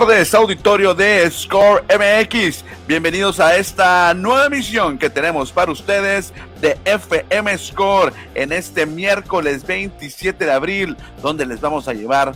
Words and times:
tardes, 0.00 0.32
auditorio 0.32 0.94
de 0.94 1.28
Score 1.28 1.82
MX. 1.88 2.64
Bienvenidos 2.86 3.40
a 3.40 3.56
esta 3.56 4.14
nueva 4.14 4.46
emisión 4.46 4.96
que 4.96 5.10
tenemos 5.10 5.50
para 5.50 5.72
ustedes 5.72 6.32
de 6.60 6.78
FM 6.84 7.58
Score 7.58 8.12
en 8.36 8.52
este 8.52 8.86
miércoles 8.86 9.66
27 9.66 10.44
de 10.44 10.52
abril, 10.52 10.96
donde 11.20 11.44
les 11.44 11.60
vamos 11.60 11.88
a 11.88 11.94
llevar 11.94 12.32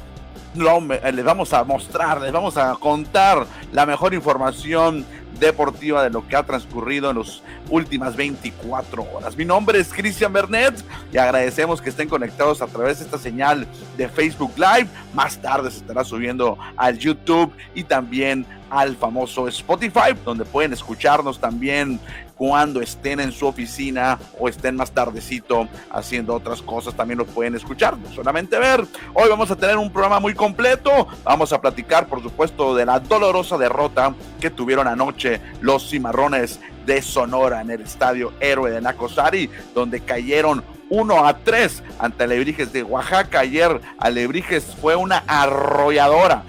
les 0.55 1.25
vamos 1.25 1.53
a 1.53 1.63
mostrar, 1.63 2.21
les 2.21 2.33
vamos 2.33 2.57
a 2.57 2.75
contar 2.75 3.47
la 3.73 3.87
mejor 3.87 4.13
información 4.13 5.07
deportiva 5.47 6.03
de 6.03 6.11
lo 6.11 6.27
que 6.27 6.37
ha 6.37 6.43
transcurrido 6.43 7.11
en 7.11 7.19
las 7.19 7.43
últimas 7.69 8.17
24 8.17 9.07
horas. 9.13 9.37
Mi 9.37 9.45
nombre 9.45 9.79
es 9.79 9.93
Cristian 9.93 10.33
Bernet 10.33 10.75
y 11.13 11.19
agradecemos 11.19 11.83
que 11.83 11.91
estén 11.91 12.09
conectados 12.09 12.63
a 12.63 12.67
través 12.67 12.99
de 12.99 13.05
esta 13.05 13.19
señal 13.19 13.67
de 13.97 14.09
Facebook 14.09 14.53
Live. 14.57 14.89
Más 15.13 15.39
tarde 15.39 15.71
se 15.71 15.79
estará 15.79 16.05
subiendo 16.05 16.57
al 16.77 16.99
YouTube 16.99 17.53
y 17.75 17.85
también 17.85 18.47
al 18.73 18.97
famoso 18.97 19.47
Spotify, 19.49 20.15
donde 20.25 20.47
pueden 20.47 20.73
escucharnos 20.73 21.39
también 21.39 22.01
cuando 22.35 22.81
estén 22.81 23.21
en 23.21 23.31
su 23.31 23.47
oficina 23.47 24.19
o 24.41 24.49
estén 24.49 24.77
más 24.77 24.91
tardecito 24.91 25.69
haciendo 25.91 26.35
otras 26.35 26.63
cosas, 26.63 26.95
también 26.95 27.19
lo 27.19 27.27
pueden 27.27 27.55
escuchar, 27.55 27.99
no 27.99 28.11
solamente 28.11 28.59
ver. 28.59 28.85
Hoy 29.13 29.29
vamos 29.29 29.51
a 29.51 29.57
tener 29.57 29.77
un 29.77 29.93
programa 29.93 30.21
muy 30.21 30.33
completo, 30.33 31.07
vamos 31.23 31.53
a 31.53 31.61
platicar 31.61 32.07
por 32.07 32.23
supuesto 32.23 32.75
de 32.75 32.87
la 32.87 32.99
dolorosa 32.99 33.59
derrota 33.59 34.15
que 34.41 34.49
tuvieron 34.49 34.89
anoche 34.89 35.39
los 35.61 35.91
cimarrones 35.91 36.59
de 36.87 37.03
Sonora 37.03 37.61
en 37.61 37.71
el 37.71 37.83
estadio 37.83 38.33
Héroe 38.41 38.71
de 38.71 38.81
Nacosari, 38.81 39.51
donde 39.75 40.01
cayeron 40.01 40.65
1 40.93 41.27
a 41.27 41.39
3 41.39 41.83
ante 41.99 42.25
Alebrijes 42.25 42.71
de 42.71 42.83
Oaxaca. 42.83 43.41
Ayer 43.41 43.81
Alebrijes 43.99 44.77
fue 44.79 44.95
una 44.95 45.25
arrolladora. 45.27 46.43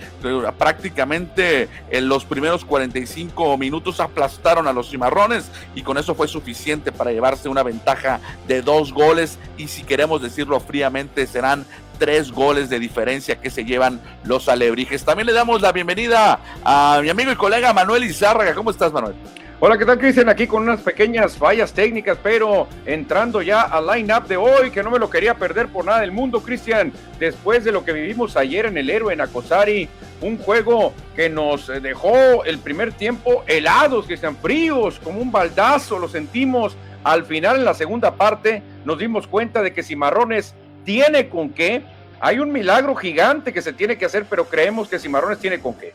Prácticamente 0.58 1.70
en 1.90 2.10
los 2.10 2.26
primeros 2.26 2.66
45 2.66 3.58
minutos 3.58 4.02
aplastaron 4.02 4.68
a 4.68 4.74
los 4.74 4.90
cimarrones 4.90 5.50
y 5.76 5.82
con 5.82 5.98
eso 5.98 6.14
fue 6.14 6.28
suficiente 6.28 6.92
para 6.92 7.14
llevarse 7.14 7.48
una 7.48 7.64
ventaja 7.64 8.20
de 8.46 8.62
dos 8.62 8.92
goles 8.92 9.40
y 9.58 9.70
si 9.70 9.84
queremos 9.84 10.22
decirlo 10.22 10.60
fríamente 10.60 11.26
serán 11.26 11.66
tres 11.98 12.30
goles 12.30 12.70
de 12.70 12.80
diferencia 12.80 13.40
que 13.40 13.50
se 13.50 13.64
llevan 13.64 14.02
los 14.26 14.50
alebrijes. 14.50 15.06
También 15.06 15.28
le 15.28 15.34
damos 15.34 15.62
la 15.62 15.72
bienvenida 15.72 16.40
a 16.66 17.00
mi 17.02 17.10
amigo 17.10 17.32
y 17.32 17.36
colega 17.38 17.72
Manuel 17.72 18.04
Izárraga. 18.04 18.54
¿Cómo 18.54 18.72
estás, 18.72 18.92
Manuel? 18.92 19.16
Hola, 19.66 19.78
¿qué 19.78 19.86
tal, 19.86 19.98
Cristian? 19.98 20.28
Aquí 20.28 20.46
con 20.46 20.64
unas 20.64 20.82
pequeñas 20.82 21.38
fallas 21.38 21.72
técnicas, 21.72 22.18
pero 22.22 22.68
entrando 22.86 23.42
ya 23.42 23.62
al 23.62 23.88
line-up 23.88 24.28
de 24.28 24.36
hoy, 24.36 24.72
que 24.72 24.84
no 24.84 24.92
me 24.92 25.00
lo 25.00 25.10
quería 25.10 25.36
perder 25.36 25.70
por 25.70 25.86
nada 25.86 26.02
del 26.02 26.12
mundo, 26.12 26.42
Cristian. 26.42 26.92
Después 27.18 27.64
de 27.64 27.72
lo 27.72 27.86
que 27.86 27.94
vivimos 27.94 28.36
ayer 28.36 28.66
en 28.66 28.78
el 28.78 28.90
Héroe 28.90 29.14
en 29.14 29.22
Acosari, 29.22 29.88
un 30.20 30.38
juego 30.38 30.92
que 31.16 31.30
nos 31.30 31.68
dejó 31.82 32.44
el 32.44 32.60
primer 32.60 32.92
tiempo 32.92 33.46
helados, 33.48 34.06
que 34.06 34.18
sean 34.18 34.36
fríos, 34.36 35.00
como 35.02 35.22
un 35.22 35.32
baldazo, 35.32 35.98
lo 35.98 36.10
sentimos. 36.10 36.76
Al 37.06 37.24
final, 37.24 37.60
en 37.60 37.64
la 37.64 37.74
segunda 37.74 38.16
parte, 38.16 38.62
nos 38.84 39.00
dimos 39.00 39.28
cuenta 39.28 39.62
de 39.62 39.72
que 39.72 39.82
Cimarrones 39.82 40.56
tiene 40.84 41.30
con 41.30 41.52
qué. 41.52 41.84
Hay 42.20 42.40
un 42.40 42.52
milagro 42.52 42.96
gigante 42.96 43.54
que 43.54 43.62
se 43.62 43.72
tiene 43.72 43.98
que 43.98 44.04
hacer, 44.04 44.26
pero 44.30 44.44
creemos 44.44 44.90
que 44.90 45.00
Cimarrones 45.00 45.40
tiene 45.40 45.62
con 45.62 45.74
qué. 45.76 45.94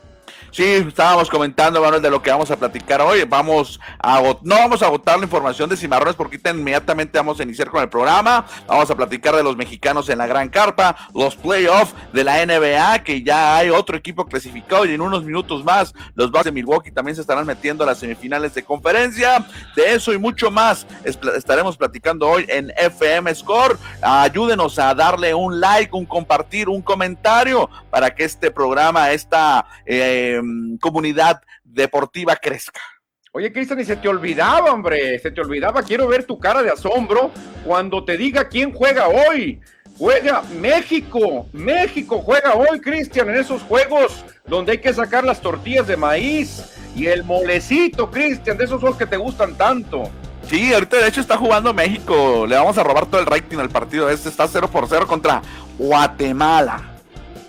Sí, 0.51 0.65
estábamos 0.65 1.29
comentando, 1.29 1.81
Manuel, 1.81 2.03
de 2.03 2.11
lo 2.11 2.23
que 2.23 2.31
vamos 2.31 2.51
a 2.51 2.57
platicar 2.57 3.01
hoy. 3.01 3.25
Vamos 3.25 3.79
a 3.99 4.21
no 4.43 4.55
vamos 4.57 4.83
a 4.83 4.87
agotar 4.87 5.19
la 5.19 5.25
información 5.25 5.69
de 5.69 5.77
Cimarrones 5.77 6.17
porque 6.17 6.41
inmediatamente 6.51 7.19
vamos 7.19 7.39
a 7.39 7.43
iniciar 7.43 7.71
con 7.71 7.83
el 7.83 7.89
programa. 7.89 8.47
Vamos 8.67 8.91
a 8.91 8.97
platicar 8.97 9.37
de 9.37 9.43
los 9.43 9.57
mexicanos 9.57 10.09
en 10.09 10.19
la 10.19 10.27
Gran 10.27 10.49
Carpa, 10.49 10.97
los 11.15 11.37
playoffs 11.37 11.95
de 12.13 12.25
la 12.25 12.45
NBA, 12.45 13.05
que 13.05 13.23
ya 13.23 13.57
hay 13.57 13.71
otro 13.71 13.97
equipo 13.97 14.27
clasificado 14.27 14.85
y 14.87 14.95
en 14.95 15.01
unos 15.01 15.25
minutos 15.25 15.65
más 15.65 15.95
los 16.15 16.31
Bucks 16.31 16.47
de 16.47 16.53
Milwaukee 16.53 16.91
también 16.91 17.15
se 17.15 17.21
estarán 17.21 17.47
metiendo 17.47 17.85
a 17.85 17.87
las 17.87 17.99
semifinales 17.99 18.55
de 18.55 18.65
conferencia. 18.65 19.47
De 19.77 19.93
eso 19.95 20.13
y 20.13 20.19
mucho 20.19 20.51
más 20.51 20.87
estaremos 21.05 21.77
platicando 21.77 22.29
hoy 22.29 22.47
en 22.49 22.73
FM 22.77 23.35
Score. 23.35 23.79
Ayúdenos 24.03 24.79
a 24.79 24.95
darle 24.95 25.35
un 25.35 25.61
like, 25.61 25.95
un 25.95 26.07
compartir, 26.07 26.69
un 26.69 26.83
comentario 26.83 27.69
para 27.91 28.15
que 28.15 28.25
este 28.25 28.51
programa, 28.51 29.13
esta 29.13 29.67
eh, 29.87 30.18
Em, 30.19 30.79
comunidad 30.79 31.41
deportiva 31.63 32.35
crezca. 32.37 32.81
Oye, 33.33 33.53
Cristian, 33.53 33.79
y 33.79 33.85
se 33.85 33.97
te 33.97 34.09
olvidaba, 34.09 34.73
hombre, 34.73 35.19
se 35.19 35.31
te 35.31 35.41
olvidaba. 35.41 35.83
Quiero 35.83 36.09
ver 36.09 36.25
tu 36.25 36.39
cara 36.39 36.63
de 36.63 36.71
asombro 36.71 37.31
cuando 37.65 38.05
te 38.05 38.17
diga 38.17 38.49
quién 38.49 38.73
juega 38.73 39.07
hoy. 39.09 39.61
Juega 39.97 40.43
México. 40.61 41.49
México 41.53 42.23
juega 42.25 42.55
hoy, 42.55 42.81
Cristian, 42.81 43.29
en 43.29 43.37
esos 43.37 43.63
juegos 43.63 44.25
donde 44.47 44.73
hay 44.73 44.79
que 44.79 44.93
sacar 44.93 45.25
las 45.25 45.41
tortillas 45.41 45.87
de 45.87 45.97
maíz 45.97 46.65
y 46.97 47.07
el 47.07 47.23
molecito, 47.23 48.11
Cristian, 48.11 48.57
de 48.57 48.65
esos 48.65 48.81
juegos 48.81 48.99
que 48.99 49.07
te 49.07 49.17
gustan 49.17 49.57
tanto. 49.57 50.11
Sí, 50.49 50.73
ahorita 50.73 50.97
de 50.97 51.09
hecho 51.09 51.21
está 51.21 51.37
jugando 51.37 51.75
México. 51.75 52.47
Le 52.47 52.57
vamos 52.57 52.79
a 52.79 52.83
robar 52.83 53.07
todo 53.07 53.21
el 53.21 53.27
rating 53.27 53.59
al 53.59 53.69
partido. 53.69 54.09
Este 54.09 54.31
está 54.31 54.49
0 54.49 54.69
por 54.69 54.89
0 54.89 55.07
contra 55.07 55.43
Guatemala. 55.79 56.95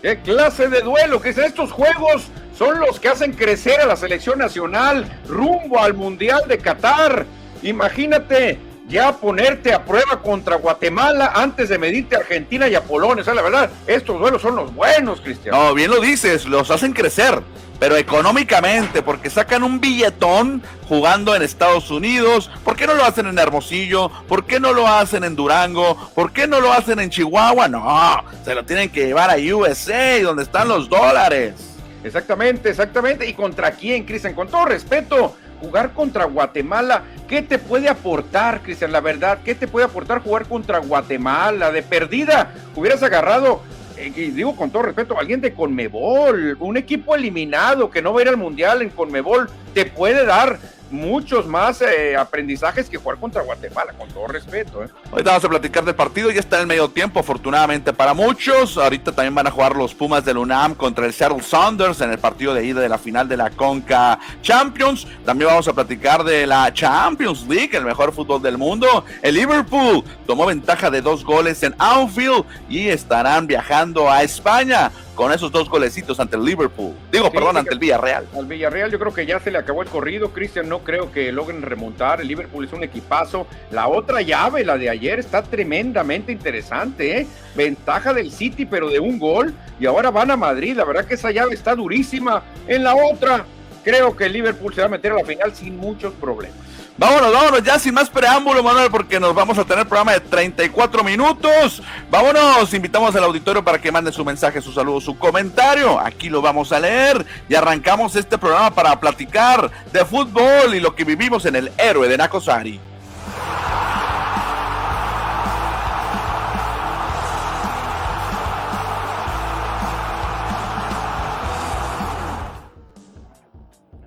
¿Qué 0.02 0.20
clase 0.20 0.70
de 0.70 0.82
duelo? 0.82 1.22
¿Qué 1.22 1.30
es 1.30 1.38
estos 1.38 1.72
juegos? 1.72 2.30
Son 2.60 2.78
los 2.82 3.00
que 3.00 3.08
hacen 3.08 3.32
crecer 3.32 3.80
a 3.80 3.86
la 3.86 3.96
selección 3.96 4.38
nacional 4.38 5.10
rumbo 5.30 5.80
al 5.80 5.94
Mundial 5.94 6.42
de 6.46 6.58
Qatar. 6.58 7.26
Imagínate 7.64 8.60
ya 8.90 9.14
ponerte 9.14 9.72
a 9.72 9.86
prueba 9.86 10.22
contra 10.22 10.58
Guatemala 10.58 11.32
antes 11.34 11.70
de 11.70 11.78
medirte 11.78 12.18
a 12.18 12.20
Argentina 12.20 12.68
y 12.68 12.76
a 12.76 12.84
Polonia. 12.84 13.24
La 13.34 13.42
verdad, 13.42 13.70
estos 13.88 14.20
duelos 14.20 14.42
son 14.42 14.58
los 14.58 14.76
buenos, 14.76 15.22
Cristian. 15.22 15.56
No, 15.56 15.74
bien 15.74 15.90
lo 15.90 16.02
dices, 16.02 16.44
los 16.48 16.70
hacen 16.70 16.92
crecer, 16.92 17.42
pero 17.80 17.96
económicamente, 17.96 19.04
porque 19.04 19.30
sacan 19.30 19.64
un 19.64 19.80
billetón 19.80 20.62
jugando 20.90 21.34
en 21.38 21.44
Estados 21.44 21.90
Unidos. 21.92 22.52
¿Por 22.66 22.76
qué 22.76 22.88
no 22.88 22.94
lo 22.94 23.06
hacen 23.06 23.28
en 23.28 23.40
Hermosillo? 23.40 24.12
¿Por 24.28 24.44
qué 24.44 24.60
no 24.60 24.74
lo 24.74 24.86
hacen 24.86 25.24
en 25.24 25.38
Durango? 25.38 25.96
¿Por 26.14 26.34
qué 26.34 26.46
no 26.46 26.60
lo 26.60 26.74
hacen 26.74 27.00
en 27.00 27.10
Chihuahua? 27.10 27.70
No, 27.70 28.22
se 28.44 28.54
lo 28.54 28.66
tienen 28.66 28.90
que 28.90 29.06
llevar 29.06 29.30
a 29.30 29.38
USA, 29.38 30.22
donde 30.22 30.44
están 30.44 30.68
los 30.68 30.90
dólares. 30.90 31.69
Exactamente, 32.04 32.70
exactamente. 32.70 33.28
¿Y 33.28 33.34
contra 33.34 33.72
quién, 33.72 34.06
Cristian? 34.06 34.34
Con 34.34 34.48
todo 34.48 34.66
respeto, 34.66 35.36
jugar 35.60 35.94
contra 35.94 36.26
Guatemala, 36.26 37.04
¿qué 37.28 37.42
te 37.42 37.60
puede 37.60 37.90
aportar, 37.90 38.62
Cristian? 38.62 38.92
La 38.92 39.02
verdad, 39.02 39.40
¿qué 39.44 39.56
te 39.56 39.68
puede 39.68 39.86
aportar 39.86 40.22
jugar 40.22 40.46
contra 40.46 40.80
Guatemala? 40.80 41.72
De 41.72 41.84
perdida, 41.84 42.54
hubieras 42.76 43.04
agarrado, 43.04 43.62
eh, 43.98 44.12
y 44.16 44.32
digo 44.32 44.56
con 44.56 44.72
todo 44.72 44.84
respeto, 44.84 45.20
alguien 45.20 45.42
de 45.42 45.54
Conmebol, 45.54 46.58
un 46.60 46.78
equipo 46.78 47.16
eliminado 47.16 47.90
que 47.90 48.02
no 48.02 48.14
va 48.14 48.20
a 48.20 48.24
ir 48.24 48.30
al 48.30 48.38
Mundial 48.38 48.82
en 48.82 48.90
Conmebol, 48.90 49.50
te 49.74 49.86
puede 49.86 50.26
dar 50.26 50.60
muchos 50.92 51.48
más 51.48 51.82
eh, 51.82 52.16
aprendizajes 52.16 52.90
que 52.90 52.98
jugar 52.98 53.18
contra 53.18 53.42
Guatemala, 53.42 53.94
con 53.94 54.08
todo 54.10 54.28
respeto. 54.28 54.84
¿eh? 54.84 54.90
Ahorita 55.12 55.32
vamos 55.32 55.46
a 55.46 55.50
platicar 55.50 55.86
del 55.86 55.96
partido, 55.96 56.32
ya 56.32 56.40
está 56.40 56.58
en 56.58 56.62
el 56.62 56.68
medio 56.68 56.90
tiempo, 56.90 57.20
afortunadamente 57.20 57.94
para 57.94 58.14
muchos. 58.14 58.78
Ahorita 58.78 59.12
también 59.12 59.36
van 59.36 59.48
a 59.48 59.52
jugar 59.52 59.76
los 59.76 59.94
Pumas 59.94 60.24
del 60.26 60.38
UNAM 60.38 60.76
contra 60.76 61.06
el 61.06 61.14
Seattle 61.14 61.42
Saunders 61.42 62.02
en 62.02 62.12
el 62.12 62.20
partido 62.20 62.54
de 62.54 62.66
ida 62.66 62.80
de 62.82 62.90
la 62.90 62.98
final 62.98 63.28
de 63.28 63.38
la 63.38 63.50
Conca 63.50 64.20
Champions. 64.42 65.08
También 65.26 65.50
vamos 65.50 65.68
a 65.68 65.74
platicar 65.74 66.24
de 66.24 66.48
la 66.48 66.74
Champions 66.74 67.46
League, 67.48 67.76
el 67.76 67.86
mejor 67.86 68.14
fútbol 68.14 68.42
del 68.42 68.58
mundo. 68.58 69.06
El 69.22 69.36
Liverpool 69.36 70.04
tomó 70.26 70.46
ventaja 70.46 70.90
de 70.90 71.02
dos 71.02 71.24
goles 71.24 71.62
en 71.64 71.76
Anfield 71.78 72.46
y 72.70 72.90
estarán 72.90 73.48
viajando 73.48 74.10
a 74.10 74.24
España 74.24 74.92
con 75.20 75.34
esos 75.34 75.52
dos 75.52 75.70
golecitos 75.70 76.18
ante 76.22 76.38
el 76.38 76.46
Liverpool. 76.46 76.94
Digo, 77.12 77.30
perdón, 77.30 77.58
ante 77.58 77.74
el 77.74 77.80
Villarreal. 77.80 78.26
Al 78.34 78.46
Villarreal 78.46 78.90
yo 78.90 78.98
creo 78.98 79.14
que 79.14 79.26
ya 79.26 79.38
se 79.42 79.52
le 79.52 79.58
acabó 79.58 79.82
el 79.82 79.90
corrido. 79.90 80.32
Cristian, 80.32 80.70
no 80.70 80.80
creo 80.80 81.12
que 81.12 81.30
logren 81.34 81.62
remontar. 81.62 82.22
El 82.22 82.30
Liverpool 82.30 82.64
es 82.64 82.72
un 82.72 82.86
equipazo. 82.86 83.46
La 83.70 83.90
otra 83.90 84.22
llave, 84.22 84.64
la 84.64 84.78
de 84.78 84.90
ayer, 84.90 85.20
está 85.20 85.44
tremendamente 85.44 86.32
interesante. 86.32 87.20
¿eh? 87.20 87.28
Ventaja 87.54 88.14
del 88.14 88.32
City, 88.32 88.66
pero 88.66 88.88
de 88.88 89.02
un 89.02 89.20
gol. 89.20 89.54
Y 89.78 89.88
ahora 89.88 90.10
van 90.10 90.32
a 90.32 90.38
Madrid. 90.38 90.78
La 90.78 90.86
verdad 90.86 91.04
que 91.04 91.16
esa 91.16 91.32
llave 91.32 91.54
está 91.54 91.76
durísima. 91.76 92.42
En 92.66 92.86
la 92.86 92.96
otra, 92.96 93.44
creo 93.84 94.16
que 94.16 94.24
el 94.24 94.32
Liverpool 94.32 94.74
se 94.74 94.80
va 94.80 94.88
a 94.88 94.92
meter 94.92 95.12
a 95.12 95.16
la 95.16 95.26
final 95.26 95.54
sin 95.54 95.76
muchos 95.76 96.14
problemas. 96.14 96.56
Vámonos, 97.00 97.32
vámonos, 97.32 97.64
ya 97.64 97.80
sin 97.80 97.94
más 97.94 98.10
preámbulo, 98.10 98.62
Manuel, 98.62 98.92
porque 98.92 99.22
nos 99.22 99.34
vamos 99.34 99.58
a 99.58 99.64
tener 99.64 99.88
programa 99.88 100.12
de 100.12 100.20
34 100.20 101.02
minutos. 101.02 101.82
Vámonos, 102.12 102.74
invitamos 102.74 103.16
al 103.16 103.24
auditorio 103.24 103.64
para 103.64 103.80
que 103.80 103.90
mande 103.90 104.12
su 104.12 104.26
mensaje, 104.26 104.62
su 104.62 104.74
saludo, 104.74 105.00
su 105.00 105.18
comentario. 105.18 105.98
Aquí 105.98 106.28
lo 106.28 106.42
vamos 106.42 106.74
a 106.74 106.80
leer 106.82 107.26
y 107.48 107.56
arrancamos 107.56 108.18
este 108.18 108.38
programa 108.38 108.72
para 108.72 109.00
platicar 109.00 109.72
de 109.94 110.04
fútbol 110.04 110.76
y 110.76 110.82
lo 110.82 110.94
que 110.94 111.06
vivimos 111.06 111.46
en 111.46 111.56
el 111.56 111.72
héroe 111.78 112.10
de 112.10 112.18
Nacosari. 112.18 112.82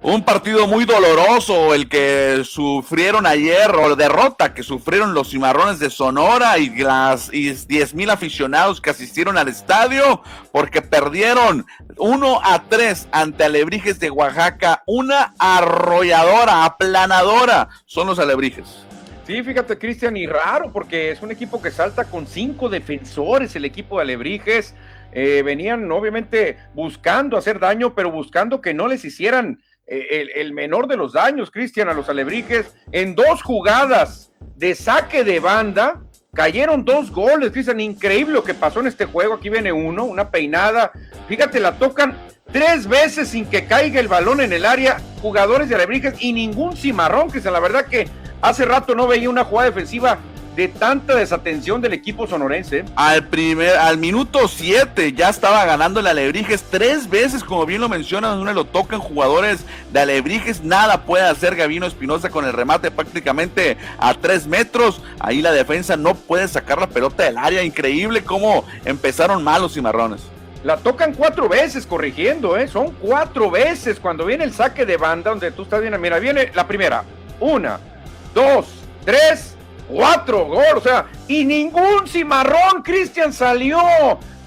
Un 0.04 0.24
partido 0.24 0.66
muy 0.66 0.84
doloroso 0.84 1.74
el 1.74 1.88
que 1.88 2.42
sufrieron 2.44 3.24
ayer, 3.24 3.70
o 3.70 3.94
derrota 3.94 4.52
que 4.52 4.64
sufrieron 4.64 5.14
los 5.14 5.30
cimarrones 5.30 5.78
de 5.78 5.90
Sonora 5.90 6.58
y 6.58 6.70
las 6.76 7.30
diez 7.30 7.94
mil 7.94 8.10
aficionados 8.10 8.80
que 8.80 8.90
asistieron 8.90 9.38
al 9.38 9.46
estadio 9.46 10.20
porque 10.50 10.82
perdieron 10.82 11.66
1 11.98 12.40
a 12.42 12.64
3 12.68 13.08
ante 13.12 13.44
Alebrijes 13.44 14.00
de 14.00 14.10
Oaxaca. 14.10 14.82
Una 14.88 15.34
arrolladora, 15.38 16.64
aplanadora 16.64 17.68
son 17.86 18.08
los 18.08 18.18
Alebrijes. 18.18 18.84
Sí, 19.24 19.40
fíjate, 19.44 19.78
Cristian, 19.78 20.16
y 20.16 20.26
raro 20.26 20.72
porque 20.72 21.12
es 21.12 21.22
un 21.22 21.30
equipo 21.30 21.62
que 21.62 21.70
salta 21.70 22.06
con 22.06 22.26
cinco 22.26 22.68
defensores, 22.68 23.54
el 23.54 23.64
equipo 23.64 23.98
de 23.98 24.02
Alebrijes. 24.02 24.74
Eh, 25.12 25.42
venían 25.44 25.92
obviamente 25.92 26.56
buscando 26.74 27.36
hacer 27.36 27.60
daño, 27.60 27.94
pero 27.94 28.10
buscando 28.10 28.60
que 28.60 28.74
no 28.74 28.88
les 28.88 29.04
hicieran 29.04 29.60
el, 29.92 30.52
menor 30.52 30.86
de 30.86 30.96
los 30.96 31.12
daños, 31.12 31.50
Cristian, 31.50 31.88
a 31.88 31.94
los 31.94 32.08
alebrijes. 32.08 32.74
En 32.92 33.14
dos 33.14 33.42
jugadas 33.42 34.32
de 34.56 34.74
saque 34.74 35.24
de 35.24 35.40
banda, 35.40 36.02
cayeron 36.32 36.84
dos 36.84 37.10
goles, 37.10 37.50
Cristian. 37.50 37.80
Increíble 37.80 38.34
lo 38.34 38.44
que 38.44 38.54
pasó 38.54 38.80
en 38.80 38.86
este 38.86 39.04
juego. 39.04 39.34
Aquí 39.34 39.50
viene 39.50 39.72
uno, 39.72 40.04
una 40.04 40.30
peinada. 40.30 40.92
Fíjate, 41.28 41.60
la 41.60 41.78
tocan 41.78 42.16
tres 42.52 42.86
veces 42.86 43.28
sin 43.28 43.44
que 43.46 43.66
caiga 43.66 44.00
el 44.00 44.08
balón 44.08 44.40
en 44.40 44.52
el 44.52 44.64
área. 44.64 44.98
Jugadores 45.20 45.68
de 45.68 45.74
alebrijes 45.74 46.14
y 46.20 46.32
ningún 46.32 46.76
cimarrón, 46.76 47.28
Cristian. 47.28 47.52
La 47.52 47.60
verdad 47.60 47.86
que 47.86 48.08
hace 48.40 48.64
rato 48.64 48.94
no 48.94 49.06
veía 49.06 49.28
una 49.28 49.44
jugada 49.44 49.70
defensiva 49.70 50.18
de 50.56 50.68
tanta 50.68 51.14
desatención 51.14 51.80
del 51.80 51.94
equipo 51.94 52.26
sonorense. 52.26 52.84
Al 52.94 53.24
primer, 53.28 53.76
al 53.76 53.98
minuto 53.98 54.48
7 54.48 55.12
ya 55.12 55.30
estaba 55.30 55.64
ganando 55.64 56.00
el 56.00 56.06
Alebrijes 56.06 56.64
tres 56.70 57.08
veces, 57.08 57.42
como 57.42 57.64
bien 57.64 57.80
lo 57.80 57.88
mencionan, 57.88 58.38
uno 58.38 58.52
lo 58.52 58.64
tocan 58.64 59.00
jugadores 59.00 59.64
de 59.92 60.00
Alebrijes, 60.00 60.62
nada 60.62 61.04
puede 61.04 61.24
hacer 61.24 61.56
Gavino 61.56 61.86
Espinosa 61.86 62.30
con 62.30 62.44
el 62.44 62.52
remate 62.52 62.90
prácticamente 62.90 63.76
a 63.98 64.14
tres 64.14 64.46
metros. 64.46 65.00
Ahí 65.18 65.40
la 65.40 65.52
defensa 65.52 65.96
no 65.96 66.14
puede 66.14 66.48
sacar 66.48 66.80
la 66.80 66.88
pelota 66.88 67.24
del 67.24 67.38
área, 67.38 67.62
increíble 67.62 68.22
cómo 68.22 68.64
empezaron 68.84 69.42
mal 69.42 69.62
los 69.62 69.74
cimarrones. 69.74 70.20
La 70.64 70.76
tocan 70.76 71.12
cuatro 71.14 71.48
veces 71.48 71.86
corrigiendo, 71.86 72.56
¿eh? 72.56 72.68
Son 72.68 72.92
cuatro 72.92 73.50
veces 73.50 73.98
cuando 73.98 74.24
viene 74.24 74.44
el 74.44 74.52
saque 74.52 74.86
de 74.86 74.96
banda, 74.96 75.30
donde 75.30 75.50
tú 75.50 75.62
estás 75.62 75.80
bien. 75.80 76.00
Mira, 76.00 76.20
viene 76.20 76.52
la 76.54 76.68
primera. 76.68 77.02
Una, 77.40 77.80
dos, 78.32 78.66
tres, 79.04 79.51
cuatro 79.92 80.46
goles, 80.46 80.74
o 80.76 80.80
sea, 80.80 81.06
y 81.28 81.44
ningún 81.44 82.06
cimarrón, 82.06 82.82
Cristian, 82.82 83.32
salió 83.32 83.78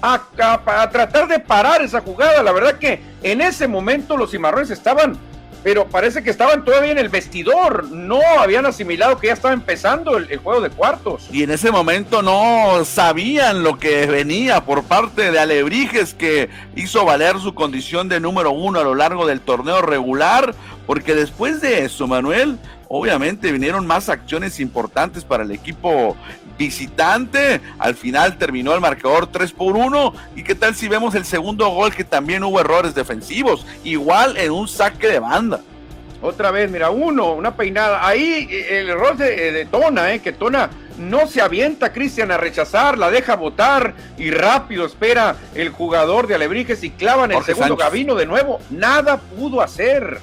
a, 0.02 0.20
a, 0.38 0.90
tratar 0.90 1.28
de 1.28 1.38
parar 1.38 1.82
esa 1.82 2.00
jugada. 2.00 2.42
La 2.42 2.52
verdad 2.52 2.78
que 2.78 3.00
en 3.22 3.40
ese 3.40 3.68
momento 3.68 4.16
los 4.16 4.30
cimarrones 4.30 4.70
estaban, 4.70 5.16
pero 5.62 5.86
parece 5.86 6.22
que 6.22 6.30
estaban 6.30 6.64
todavía 6.64 6.92
en 6.92 6.98
el 6.98 7.08
vestidor, 7.08 7.90
no 7.90 8.20
habían 8.38 8.66
asimilado 8.66 9.18
que 9.18 9.28
ya 9.28 9.32
estaba 9.32 9.54
empezando 9.54 10.16
el, 10.16 10.30
el 10.30 10.38
juego 10.38 10.60
de 10.60 10.70
cuartos. 10.70 11.28
Y 11.32 11.42
en 11.42 11.50
ese 11.50 11.70
momento 11.70 12.22
no 12.22 12.84
sabían 12.84 13.62
lo 13.62 13.78
que 13.78 14.06
venía 14.06 14.64
por 14.64 14.84
parte 14.84 15.30
de 15.30 15.38
Alebrijes, 15.38 16.14
que 16.14 16.50
hizo 16.74 17.04
valer 17.04 17.38
su 17.38 17.54
condición 17.54 18.08
de 18.08 18.20
número 18.20 18.50
uno 18.50 18.80
a 18.80 18.84
lo 18.84 18.94
largo 18.94 19.26
del 19.26 19.40
torneo 19.40 19.82
regular, 19.82 20.54
porque 20.86 21.14
después 21.14 21.60
de 21.60 21.84
eso, 21.84 22.06
Manuel, 22.06 22.58
Obviamente 22.88 23.50
vinieron 23.50 23.86
más 23.86 24.08
acciones 24.08 24.60
importantes 24.60 25.24
para 25.24 25.42
el 25.42 25.50
equipo 25.50 26.16
visitante. 26.58 27.60
Al 27.78 27.94
final 27.94 28.38
terminó 28.38 28.74
el 28.74 28.80
marcador 28.80 29.26
3 29.26 29.52
por 29.52 29.76
1. 29.76 30.12
¿Y 30.36 30.42
qué 30.42 30.54
tal 30.54 30.74
si 30.74 30.88
vemos 30.88 31.14
el 31.14 31.24
segundo 31.24 31.68
gol 31.68 31.94
que 31.94 32.04
también 32.04 32.44
hubo 32.44 32.60
errores 32.60 32.94
defensivos? 32.94 33.66
Igual 33.82 34.36
en 34.36 34.52
un 34.52 34.68
saque 34.68 35.08
de 35.08 35.18
banda. 35.18 35.60
Otra 36.22 36.50
vez, 36.50 36.70
mira, 36.70 36.90
uno, 36.90 37.32
una 37.32 37.56
peinada. 37.56 38.06
Ahí 38.06 38.48
eh, 38.50 38.80
el 38.80 38.88
error 38.88 39.16
de, 39.16 39.66
Tona, 39.70 40.14
eh, 40.14 40.20
que 40.20 40.32
Tona 40.32 40.70
no 40.98 41.26
se 41.26 41.42
avienta 41.42 41.92
Cristian 41.92 42.30
a 42.30 42.38
rechazar, 42.38 42.96
la 42.96 43.10
deja 43.10 43.36
botar 43.36 43.94
y 44.16 44.30
rápido 44.30 44.86
espera 44.86 45.36
el 45.54 45.68
jugador 45.68 46.26
de 46.26 46.36
Alebrijes 46.36 46.82
y 46.84 46.90
clavan 46.90 47.32
el 47.32 47.44
segundo 47.44 47.76
Gabino 47.76 48.14
de 48.14 48.26
nuevo. 48.26 48.60
Nada 48.70 49.18
pudo 49.18 49.60
hacer. 49.60 50.20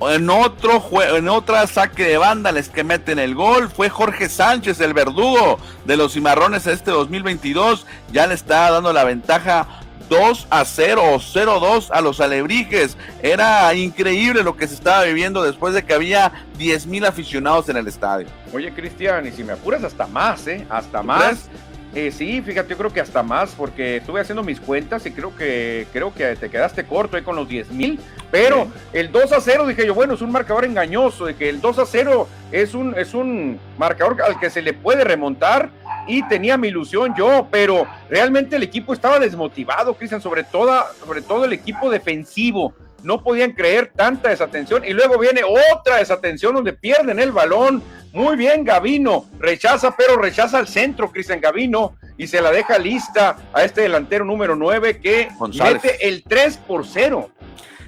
En 0.00 0.28
otro 0.28 0.78
juego, 0.80 1.16
en 1.16 1.28
otra 1.28 1.66
saque 1.66 2.04
de 2.04 2.18
banda, 2.18 2.52
les 2.52 2.68
que 2.68 2.84
meten 2.84 3.18
el 3.18 3.34
gol, 3.34 3.70
fue 3.70 3.88
Jorge 3.88 4.28
Sánchez, 4.28 4.80
el 4.80 4.92
verdugo 4.92 5.58
de 5.86 5.96
los 5.96 6.12
cimarrones 6.12 6.66
este 6.66 6.90
2022. 6.90 7.86
Ya 8.12 8.26
le 8.26 8.34
está 8.34 8.70
dando 8.70 8.92
la 8.92 9.04
ventaja 9.04 9.66
2 10.08 10.48
a 10.50 10.64
0 10.64 11.02
o 11.02 11.18
0-2 11.18 11.88
a 11.90 12.00
los 12.00 12.20
alebrijes. 12.20 12.96
Era 13.22 13.72
increíble 13.74 14.42
lo 14.42 14.56
que 14.56 14.68
se 14.68 14.74
estaba 14.74 15.04
viviendo 15.04 15.42
después 15.42 15.74
de 15.74 15.84
que 15.84 15.94
había 15.94 16.46
10 16.58 16.86
mil 16.86 17.04
aficionados 17.04 17.68
en 17.68 17.76
el 17.76 17.88
estadio. 17.88 18.28
Oye, 18.52 18.72
Cristian, 18.72 19.26
y 19.26 19.32
si 19.32 19.44
me 19.44 19.54
apuras 19.54 19.82
hasta 19.82 20.06
más, 20.06 20.46
¿eh? 20.46 20.66
Hasta 20.68 21.02
más. 21.02 21.48
Eh, 21.96 22.12
sí, 22.12 22.42
fíjate, 22.42 22.68
yo 22.68 22.76
creo 22.76 22.92
que 22.92 23.00
hasta 23.00 23.22
más, 23.22 23.54
porque 23.56 23.96
estuve 23.96 24.20
haciendo 24.20 24.42
mis 24.42 24.60
cuentas 24.60 25.06
y 25.06 25.12
creo 25.12 25.34
que 25.34 25.86
creo 25.94 26.12
que 26.12 26.36
te 26.36 26.50
quedaste 26.50 26.84
corto 26.84 27.16
ahí 27.16 27.22
con 27.22 27.34
los 27.34 27.48
10 27.48 27.70
mil. 27.70 27.98
Pero 28.30 28.68
el 28.92 29.10
2 29.10 29.32
a 29.32 29.40
0, 29.40 29.66
dije 29.66 29.86
yo, 29.86 29.94
bueno, 29.94 30.12
es 30.12 30.20
un 30.20 30.30
marcador 30.30 30.66
engañoso, 30.66 31.24
de 31.24 31.34
que 31.34 31.48
el 31.48 31.58
2 31.58 31.78
a 31.78 31.86
0 31.86 32.28
es 32.52 32.74
un, 32.74 32.94
es 32.98 33.14
un 33.14 33.58
marcador 33.78 34.20
al 34.20 34.38
que 34.38 34.50
se 34.50 34.60
le 34.60 34.74
puede 34.74 35.04
remontar 35.04 35.70
y 36.06 36.22
tenía 36.28 36.58
mi 36.58 36.68
ilusión 36.68 37.14
yo, 37.16 37.48
pero 37.50 37.86
realmente 38.10 38.56
el 38.56 38.62
equipo 38.62 38.92
estaba 38.92 39.18
desmotivado, 39.18 39.94
Cristian, 39.94 40.20
sobre, 40.20 40.44
toda, 40.44 40.92
sobre 41.02 41.22
todo 41.22 41.46
el 41.46 41.54
equipo 41.54 41.88
defensivo. 41.88 42.74
No 43.04 43.22
podían 43.22 43.52
creer 43.52 43.90
tanta 43.96 44.28
desatención 44.28 44.84
y 44.84 44.92
luego 44.92 45.18
viene 45.18 45.40
otra 45.72 45.96
desatención 45.96 46.54
donde 46.54 46.74
pierden 46.74 47.20
el 47.20 47.32
balón 47.32 47.82
muy 48.12 48.36
bien, 48.36 48.64
Gavino. 48.64 49.26
Rechaza, 49.38 49.94
pero 49.96 50.16
rechaza 50.16 50.58
al 50.58 50.68
centro, 50.68 51.10
Cristian 51.10 51.40
Gavino. 51.40 51.96
Y 52.18 52.26
se 52.26 52.40
la 52.40 52.50
deja 52.50 52.78
lista 52.78 53.36
a 53.52 53.62
este 53.62 53.82
delantero 53.82 54.24
número 54.24 54.56
9 54.56 55.00
que 55.00 55.28
mete 55.58 56.08
el 56.08 56.22
3 56.22 56.56
por 56.58 56.86
0. 56.86 57.30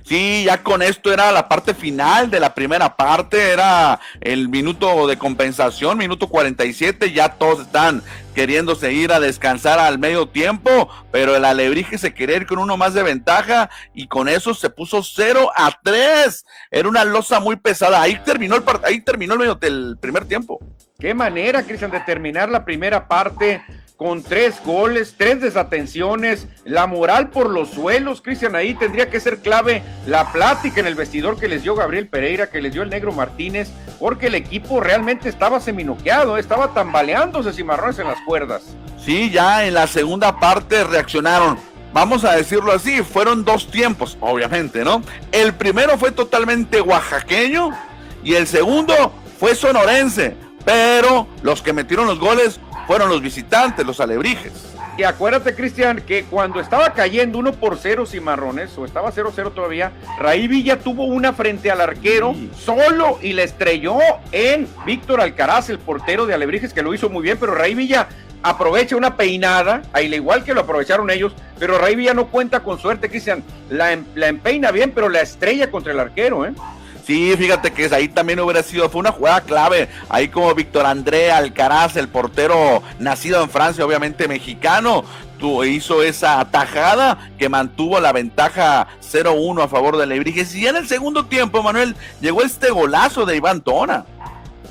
Sí, 0.09 0.45
ya 0.47 0.63
con 0.63 0.81
esto 0.81 1.13
era 1.13 1.31
la 1.33 1.51
parte 1.51 1.75
final 1.75 2.31
de 2.31 2.41
la 2.41 2.55
primera 2.55 2.97
parte, 2.97 3.53
era 3.53 4.01
el 4.23 4.49
minuto 4.49 5.07
de 5.07 5.19
compensación, 5.19 5.99
minuto 5.99 6.29
47, 6.29 7.13
ya 7.13 7.35
todos 7.35 7.67
están 7.67 8.03
queriéndose 8.35 8.91
ir 8.91 9.13
a 9.13 9.21
descansar 9.21 9.79
al 9.79 9.99
medio 9.99 10.27
tiempo, 10.27 10.89
pero 11.13 11.37
el 11.37 11.45
Alebrije 11.45 11.99
se 11.99 12.15
quería 12.15 12.37
ir 12.37 12.47
con 12.47 12.57
uno 12.59 12.79
más 12.79 12.95
de 12.95 13.03
ventaja 13.03 13.69
y 13.93 14.07
con 14.07 14.31
eso 14.31 14.55
se 14.55 14.71
puso 14.71 15.03
0 15.03 15.51
a 15.55 15.79
3. 15.85 16.47
Era 16.71 16.89
una 16.89 17.05
losa 17.05 17.39
muy 17.39 17.57
pesada. 17.57 18.01
Ahí 18.01 18.19
terminó 18.25 18.57
el 18.57 18.63
ahí 18.85 19.03
terminó 19.03 19.35
el 19.35 19.41
medio 19.41 19.57
del 19.57 19.99
primer 20.01 20.25
tiempo. 20.25 20.59
Qué 20.99 21.13
manera, 21.13 21.65
Cristian, 21.65 21.91
de 21.91 22.01
terminar 22.01 22.49
la 22.49 22.65
primera 22.65 23.09
parte 23.09 23.61
con 23.99 24.23
tres 24.23 24.63
goles, 24.65 25.17
tres 25.19 25.41
desatenciones, 25.41 26.47
la 26.65 26.87
moral 26.87 27.31
por 27.31 27.51
los 27.51 27.71
suelos, 27.71 28.23
Cristian, 28.23 28.55
ahí 28.55 28.75
tendría 28.75 29.11
que 29.11 29.19
ser 29.19 29.39
clave 29.39 29.83
la 30.07 30.31
plática 30.31 30.79
en 30.79 30.87
el 30.87 30.95
vestidor 30.95 31.37
que 31.37 31.49
les 31.49 31.65
dio 31.65 31.75
Gabriel 31.75 32.07
Pereira, 32.07 32.49
que 32.49 32.63
les 32.63 32.73
dio 32.73 32.85
el 32.85 32.91
negro 32.91 33.11
Martínez, 33.11 33.71
porque 33.99 34.29
el 34.29 34.37
equipo 34.37 34.79
realmente 34.79 35.29
estaba 35.29 35.59
seminoqueado, 35.59 36.39
estaba 36.39 36.73
tambaleándose 36.75 37.53
cimarrones 37.53 37.99
en 37.99 38.07
las 38.07 38.21
cuerdas. 38.21 38.63
Sí, 39.05 39.31
ya 39.31 39.67
en 39.67 39.75
la 39.75 39.89
segunda 39.89 40.39
parte 40.39 40.85
reaccionaron. 40.85 41.59
Vamos 41.93 42.25
a 42.25 42.37
decirlo 42.37 42.71
así, 42.71 43.03
fueron 43.03 43.45
dos 43.45 43.69
tiempos, 43.69 44.17
obviamente, 44.21 44.85
¿no? 44.85 45.03
El 45.33 45.55
primero 45.55 45.99
fue 45.99 46.13
totalmente 46.13 46.81
oaxaqueño 46.81 47.71
y 48.23 48.35
el 48.35 48.47
segundo 48.47 49.13
fue 49.41 49.57
sonorense, 49.57 50.37
pero 50.65 51.27
los 51.43 51.63
que 51.63 51.73
metieron 51.73 52.07
los 52.07 52.21
goles 52.21 52.61
fueron 52.89 53.11
los 53.11 53.21
visitantes, 53.21 53.87
los 53.87 54.01
alebrijes. 54.01 54.75
Y 54.97 55.05
acuérdate, 55.05 55.55
Cristian, 55.55 56.01
que 56.01 56.25
cuando 56.25 56.59
estaba 56.59 56.95
cayendo 56.95 57.39
uno 57.39 57.53
por 57.53 57.77
cero 57.77 58.07
Cimarrones, 58.07 58.77
o 58.79 58.87
estaba 58.87 59.13
0-0 59.13 59.53
todavía, 59.53 59.93
Raí 60.19 60.49
Villa 60.49 60.81
tuvo 60.81 61.05
una 61.05 61.35
frente 61.35 61.71
al 61.71 61.83
arquero 61.83 62.35
solo 62.59 63.19
y 63.23 63.35
le 63.35 63.45
estrelló 63.45 63.99
en 64.33 64.67
Víctor 64.87 65.21
Alcaraz, 65.21 65.69
el 65.69 65.79
portero 65.79 66.25
de 66.25 66.33
Alebrijes, 66.33 66.73
que 66.73 66.83
lo 66.83 66.95
hizo 66.95 67.11
muy 67.11 67.23
bien, 67.23 67.37
pero 67.39 67.55
Raí 67.55 67.75
Villa 67.75 68.09
aprovecha 68.43 68.97
una 68.97 69.17
peinada, 69.17 69.83
al 69.93 70.13
igual 70.15 70.43
que 70.43 70.55
lo 70.55 70.63
aprovecharon 70.63 71.11
ellos, 71.11 71.35
pero 71.59 71.79
Raí 71.79 71.95
Villa 71.95 72.15
no 72.15 72.29
cuenta 72.29 72.61
con 72.61 72.79
suerte, 72.79 73.11
Cristian. 73.11 73.45
La, 73.69 73.93
em, 73.93 74.05
la 74.15 74.29
empeina 74.29 74.71
bien, 74.71 74.93
pero 74.95 75.11
la 75.11 75.21
estrella 75.21 75.71
contra 75.71 75.93
el 75.93 76.01
arquero, 76.01 76.47
¿eh? 76.47 76.55
Sí, 77.09 77.35
fíjate 77.39 77.73
que 77.73 77.89
ahí 77.95 78.07
también 78.07 78.39
hubiera 78.39 78.63
sido, 78.63 78.91
fue 78.91 79.01
una 79.01 79.13
jugada 79.13 79.41
clave, 79.41 79.89
ahí 80.11 80.29
como 80.29 80.55
Víctor 80.55 80.85
André 80.85 81.33
Alcaraz, 81.33 81.97
el 81.97 82.09
portero 82.09 82.83
nacido 82.99 83.43
en 83.43 83.49
Francia, 83.49 83.83
obviamente 83.87 84.29
mexicano, 84.29 85.05
hizo 85.65 86.03
esa 86.03 86.39
atajada 86.39 87.31
que 87.39 87.49
mantuvo 87.49 87.99
la 87.99 88.13
ventaja 88.13 88.89
0-1 89.11 89.63
a 89.63 89.69
favor 89.69 89.97
de 89.97 90.05
Lebrijes. 90.05 90.55
Y 90.55 90.67
en 90.67 90.77
el 90.77 90.87
segundo 90.87 91.25
tiempo, 91.25 91.63
Manuel, 91.63 91.97
llegó 92.21 92.43
este 92.43 92.69
golazo 92.69 93.25
de 93.25 93.37
Iván 93.37 93.63
Tona. 93.63 94.05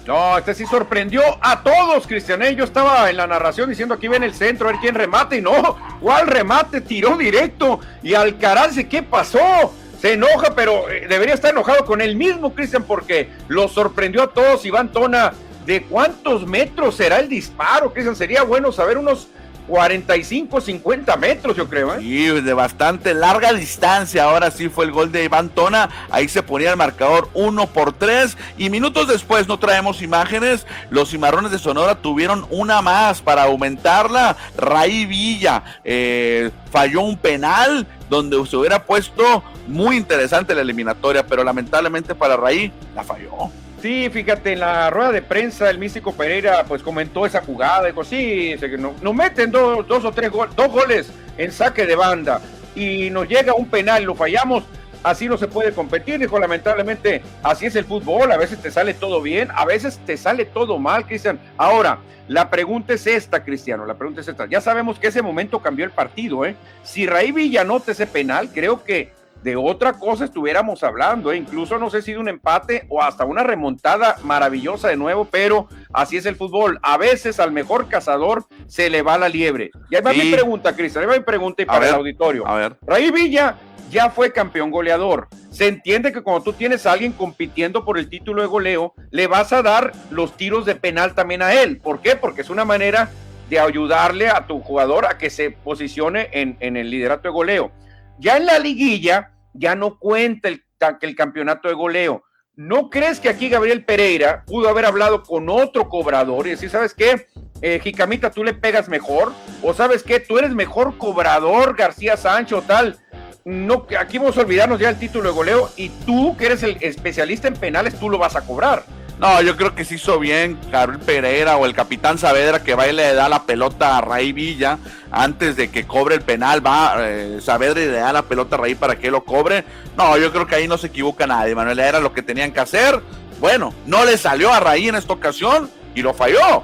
No, 0.06 0.38
este 0.38 0.54
sí 0.54 0.68
sorprendió 0.68 1.24
a 1.42 1.64
todos, 1.64 2.06
Cristian. 2.06 2.44
¿eh? 2.44 2.56
Yo 2.56 2.66
estaba 2.66 3.10
en 3.10 3.18
la 3.18 3.26
narración 3.26 3.68
diciendo 3.68 3.96
aquí 3.96 4.08
ven 4.08 4.22
el 4.22 4.36
centro, 4.36 4.70
a 4.70 4.74
ver 4.74 4.80
quién 4.80 4.94
remate. 4.94 5.38
Y 5.38 5.42
no, 5.42 5.76
¿cuál 6.00 6.28
remate? 6.28 6.82
Tiró 6.82 7.18
directo. 7.18 7.80
Y 8.04 8.14
Alcaraz, 8.14 8.76
¿qué 8.88 9.02
pasó? 9.02 9.74
Se 10.00 10.14
enoja, 10.14 10.54
pero 10.56 10.90
eh, 10.90 11.08
debería 11.10 11.34
estar 11.34 11.52
enojado 11.52 11.86
con 11.86 12.02
él 12.02 12.16
mismo, 12.16 12.54
Cristian, 12.54 12.84
porque 12.84 13.30
lo 13.48 13.68
sorprendió 13.68 14.24
a 14.24 14.34
todos 14.34 14.66
Iván 14.66 14.92
Tona. 14.92 15.34
¿De 15.66 15.84
cuántos 15.84 16.48
metros 16.48 16.96
será 16.96 17.20
el 17.20 17.28
disparo, 17.28 17.92
Cristian? 17.92 18.16
Sería 18.16 18.44
bueno 18.44 18.72
saber 18.72 18.98
unos 18.98 19.28
45, 19.68 20.62
50 20.62 21.18
metros, 21.18 21.56
yo 21.56 21.68
creo. 21.68 21.94
¿eh? 21.94 22.00
Sí, 22.00 22.28
de 22.28 22.54
bastante 22.54 23.14
larga 23.14 23.54
distancia. 23.54 24.24
Ahora 24.24 24.50
sí 24.52 24.70
fue 24.70 24.86
el 24.86 24.92
gol 24.92 25.12
de 25.12 25.26
Iván 25.26 25.50
Tona. 25.50 25.90
Ahí 26.10 26.28
se 26.28 26.42
ponía 26.42 26.72
el 26.72 26.78
marcador 26.78 27.30
1 27.34 27.68
por 27.68 27.94
3. 27.94 28.38
Y 28.58 28.70
minutos 28.70 29.08
después, 29.08 29.48
no 29.48 29.60
traemos 29.60 30.02
imágenes, 30.02 30.66
los 30.90 31.10
cimarrones 31.10 31.52
de 31.52 31.60
Sonora 31.60 31.96
tuvieron 31.96 32.48
una 32.50 32.82
más 32.82 33.22
para 33.22 33.44
aumentarla. 33.44 34.38
Raí 34.58 35.06
Villa 35.06 35.64
eh, 35.84 36.52
falló 36.72 37.02
un 37.02 37.18
penal 37.18 37.86
donde 38.10 38.44
se 38.46 38.56
hubiera 38.56 38.84
puesto 38.84 39.44
muy 39.68 39.98
interesante 39.98 40.56
la 40.56 40.62
eliminatoria, 40.62 41.26
pero 41.28 41.44
lamentablemente 41.44 42.16
para 42.16 42.38
Raí 42.38 42.72
la 42.96 43.04
falló. 43.04 43.52
Sí, 43.82 44.10
fíjate, 44.12 44.54
en 44.54 44.62
la 44.62 44.90
rueda 44.90 45.12
de 45.12 45.22
prensa 45.22 45.70
el 45.70 45.78
místico 45.78 46.12
Pereira 46.12 46.64
pues 46.68 46.82
comentó 46.82 47.28
esa 47.28 47.42
jugada, 47.42 47.86
dijo, 47.86 48.04
sí, 48.04 48.56
nos 49.02 49.14
meten 49.14 49.52
dos, 49.52 49.88
dos 49.88 50.04
o 50.04 50.12
tres 50.12 50.32
goles, 50.32 50.56
dos 50.56 50.72
goles 50.72 51.12
en 51.38 51.52
saque 51.52 51.86
de 51.86 51.96
banda 51.96 52.42
y 52.76 53.12
nos 53.12 53.28
llega 53.28 53.54
un 53.54 53.68
penal, 53.68 54.04
lo 54.04 54.16
fallamos, 54.16 54.64
así 55.04 55.28
no 55.28 55.38
se 55.38 55.48
puede 55.48 55.74
competir, 55.74 56.20
dijo, 56.20 56.40
lamentablemente 56.40 57.22
así 57.44 57.68
es 57.68 57.76
el 57.76 57.86
fútbol, 57.86 58.32
a 58.32 58.38
veces 58.38 58.60
te 58.60 58.72
sale 58.72 58.96
todo 58.96 59.22
bien, 59.22 59.50
a 59.54 59.64
veces 59.64 60.00
te 60.06 60.18
sale 60.18 60.46
todo 60.46 60.80
mal, 60.80 61.06
Cristian. 61.06 61.40
Ahora, 61.56 62.00
la 62.28 62.50
pregunta 62.50 62.94
es 62.94 63.06
esta, 63.06 63.44
Cristiano, 63.44 63.86
la 63.86 63.94
pregunta 63.94 64.22
es 64.22 64.28
esta, 64.28 64.48
ya 64.48 64.60
sabemos 64.60 64.98
que 64.98 65.08
ese 65.08 65.22
momento 65.22 65.62
cambió 65.62 65.86
el 65.86 65.92
partido, 65.92 66.46
¿eh? 66.46 66.56
Si 66.84 67.06
Raí 67.06 67.32
Villanota 67.32 67.92
ese 67.92 68.08
penal, 68.08 68.50
creo 68.52 68.84
que 68.84 69.12
de 69.44 69.56
otra 69.56 69.94
cosa 69.94 70.26
estuviéramos 70.26 70.84
hablando, 70.84 71.32
¿eh? 71.32 71.38
incluso 71.38 71.78
no 71.78 71.90
sé 71.90 72.02
si 72.02 72.14
de 72.14 72.20
un 72.20 72.30
empate 72.30 72.86
o 72.90 73.02
hasta 73.02 73.26
una 73.26 73.44
remontada 73.44 74.18
maravillosa 74.24 74.90
de 74.90 74.98
nuevo, 74.98 75.26
pero 75.26 75.68
así 75.94 76.18
es 76.18 76.26
el 76.26 76.36
fútbol. 76.36 76.80
A 76.82 76.98
veces 76.98 77.40
al 77.40 77.52
mejor 77.52 77.88
cazador 77.88 78.46
se 78.68 78.90
le 78.90 79.02
va 79.02 79.18
la 79.18 79.30
liebre. 79.30 79.72
Y 79.90 79.96
ahí 79.96 80.02
va 80.02 80.14
mi 80.14 80.32
pregunta, 80.32 80.76
Cristian, 80.76 81.04
ahí 81.04 81.10
va 81.10 81.18
mi 81.18 81.24
pregunta 81.24 81.62
y 81.62 81.66
para 81.66 81.88
el 81.88 81.96
auditorio. 81.96 82.48
A 82.48 82.56
ver. 82.56 82.78
Raí 82.86 83.12
Villa 83.12 83.56
ya 83.90 84.10
fue 84.10 84.32
campeón 84.32 84.72
goleador. 84.72 85.28
Se 85.50 85.68
entiende 85.68 86.12
que 86.12 86.22
cuando 86.22 86.44
tú 86.44 86.54
tienes 86.54 86.86
a 86.86 86.92
alguien 86.92 87.14
compitiendo 87.14 87.86
por 87.86 87.98
el 87.98 88.10
título 88.10 88.42
de 88.42 88.48
goleo, 88.48 88.94
le 89.12 89.28
vas 89.28 89.54
a 89.54 89.62
dar 89.62 89.94
los 90.10 90.36
tiros 90.36 90.66
de 90.66 90.76
penal 90.76 91.16
también 91.16 91.42
a 91.42 91.54
él. 91.54 91.78
¿Por 91.78 92.02
qué? 92.02 92.16
Porque 92.16 92.42
es 92.42 92.50
una 92.50 92.66
manera 92.66 93.10
de 93.50 93.60
ayudarle 93.60 94.28
a 94.28 94.46
tu 94.46 94.60
jugador 94.60 95.06
a 95.06 95.18
que 95.18 95.30
se 95.30 95.52
posicione 95.52 96.30
en, 96.34 96.58
en 96.60 96.76
el 96.76 96.90
liderato 96.90 97.24
de 97.24 97.30
goleo. 97.30 97.72
Ya 98.20 98.38
en 98.38 98.46
la 98.46 98.60
liguilla 98.60 99.32
ya 99.54 99.76
no 99.76 99.98
cuenta 100.00 100.50
el, 100.50 100.64
el 101.02 101.16
campeonato 101.16 101.68
de 101.68 101.74
goleo. 101.74 102.24
¿No 102.56 102.90
crees 102.90 103.20
que 103.20 103.30
aquí 103.30 103.50
Gabriel 103.50 103.86
Pereira 103.86 104.44
pudo 104.46 104.68
haber 104.68 104.86
hablado 104.86 105.22
con 105.22 105.48
otro 105.48 105.90
cobrador 105.90 106.48
y 106.48 106.52
decir, 106.52 106.72
¿sabes 106.72 106.96
qué? 106.96 107.28
Eh, 107.62 107.80
Jicamita, 107.84 108.32
tú 108.32 108.44
le 108.44 108.56
pegas 108.56 108.90
mejor. 108.90 109.32
O 109.62 109.74
¿sabes 109.76 110.02
qué? 110.02 110.20
Tú 110.20 110.40
eres 110.40 110.52
mejor 110.52 110.98
cobrador, 110.98 111.76
García 111.76 112.18
Sancho, 112.18 112.64
tal. 112.66 112.98
No, 113.46 113.86
aquí 114.00 114.18
vamos 114.18 114.38
a 114.38 114.42
olvidarnos 114.42 114.80
ya 114.80 114.90
el 114.90 115.00
título 115.00 115.30
de 115.30 115.36
goleo 115.36 115.70
y 115.78 115.90
tú, 116.06 116.36
que 116.36 116.48
eres 116.48 116.64
el 116.64 116.78
especialista 116.82 117.48
en 117.48 117.54
penales, 117.54 117.98
tú 118.00 118.10
lo 118.10 118.18
vas 118.18 118.36
a 118.36 118.42
cobrar. 118.42 118.84
No, 119.20 119.42
yo 119.42 119.58
creo 119.58 119.74
que 119.74 119.84
se 119.84 119.96
hizo 119.96 120.20
bien 120.20 120.60
Gabriel 120.72 121.02
Pereira 121.02 121.58
o 121.58 121.66
el 121.66 121.74
capitán 121.74 122.20
Saavedra 122.20 122.64
que 122.64 122.76
va 122.76 122.88
y 122.88 122.94
le 122.94 123.16
da 123.16 123.28
la 123.28 123.44
pelota 123.44 123.98
a 123.98 124.02
Raí 124.02 124.32
Villa 124.32 124.78
antes 125.10 125.56
de 125.56 125.72
que 125.72 125.88
cobre 125.88 126.16
el 126.16 126.22
penal. 126.22 126.66
Va 126.66 126.96
eh, 127.00 127.40
Saavedra 127.42 127.82
y 127.82 127.88
le 127.88 127.94
da 127.94 128.14
la 128.14 128.22
pelota 128.22 128.56
a 128.56 128.60
Raí 128.60 128.76
para 128.76 128.98
que 128.98 129.10
lo 129.10 129.24
cobre. 129.24 129.64
No, 129.98 130.18
yo 130.18 130.32
creo 130.32 130.46
que 130.46 130.56
ahí 130.56 130.68
no 130.68 130.78
se 130.78 130.88
equivoca 130.88 131.26
nadie, 131.26 131.56
Manuel. 131.56 131.80
Era 131.80 132.00
lo 132.00 132.14
que 132.14 132.22
tenían 132.22 132.52
que 132.52 132.60
hacer. 132.60 133.02
Bueno, 133.40 133.74
no 133.88 134.06
le 134.06 134.18
salió 134.18 134.54
a 134.54 134.60
Raí 134.60 134.88
en 134.88 134.96
esta 134.96 135.14
ocasión 135.14 135.70
y 135.96 136.04
lo 136.04 136.14
falló. 136.14 136.64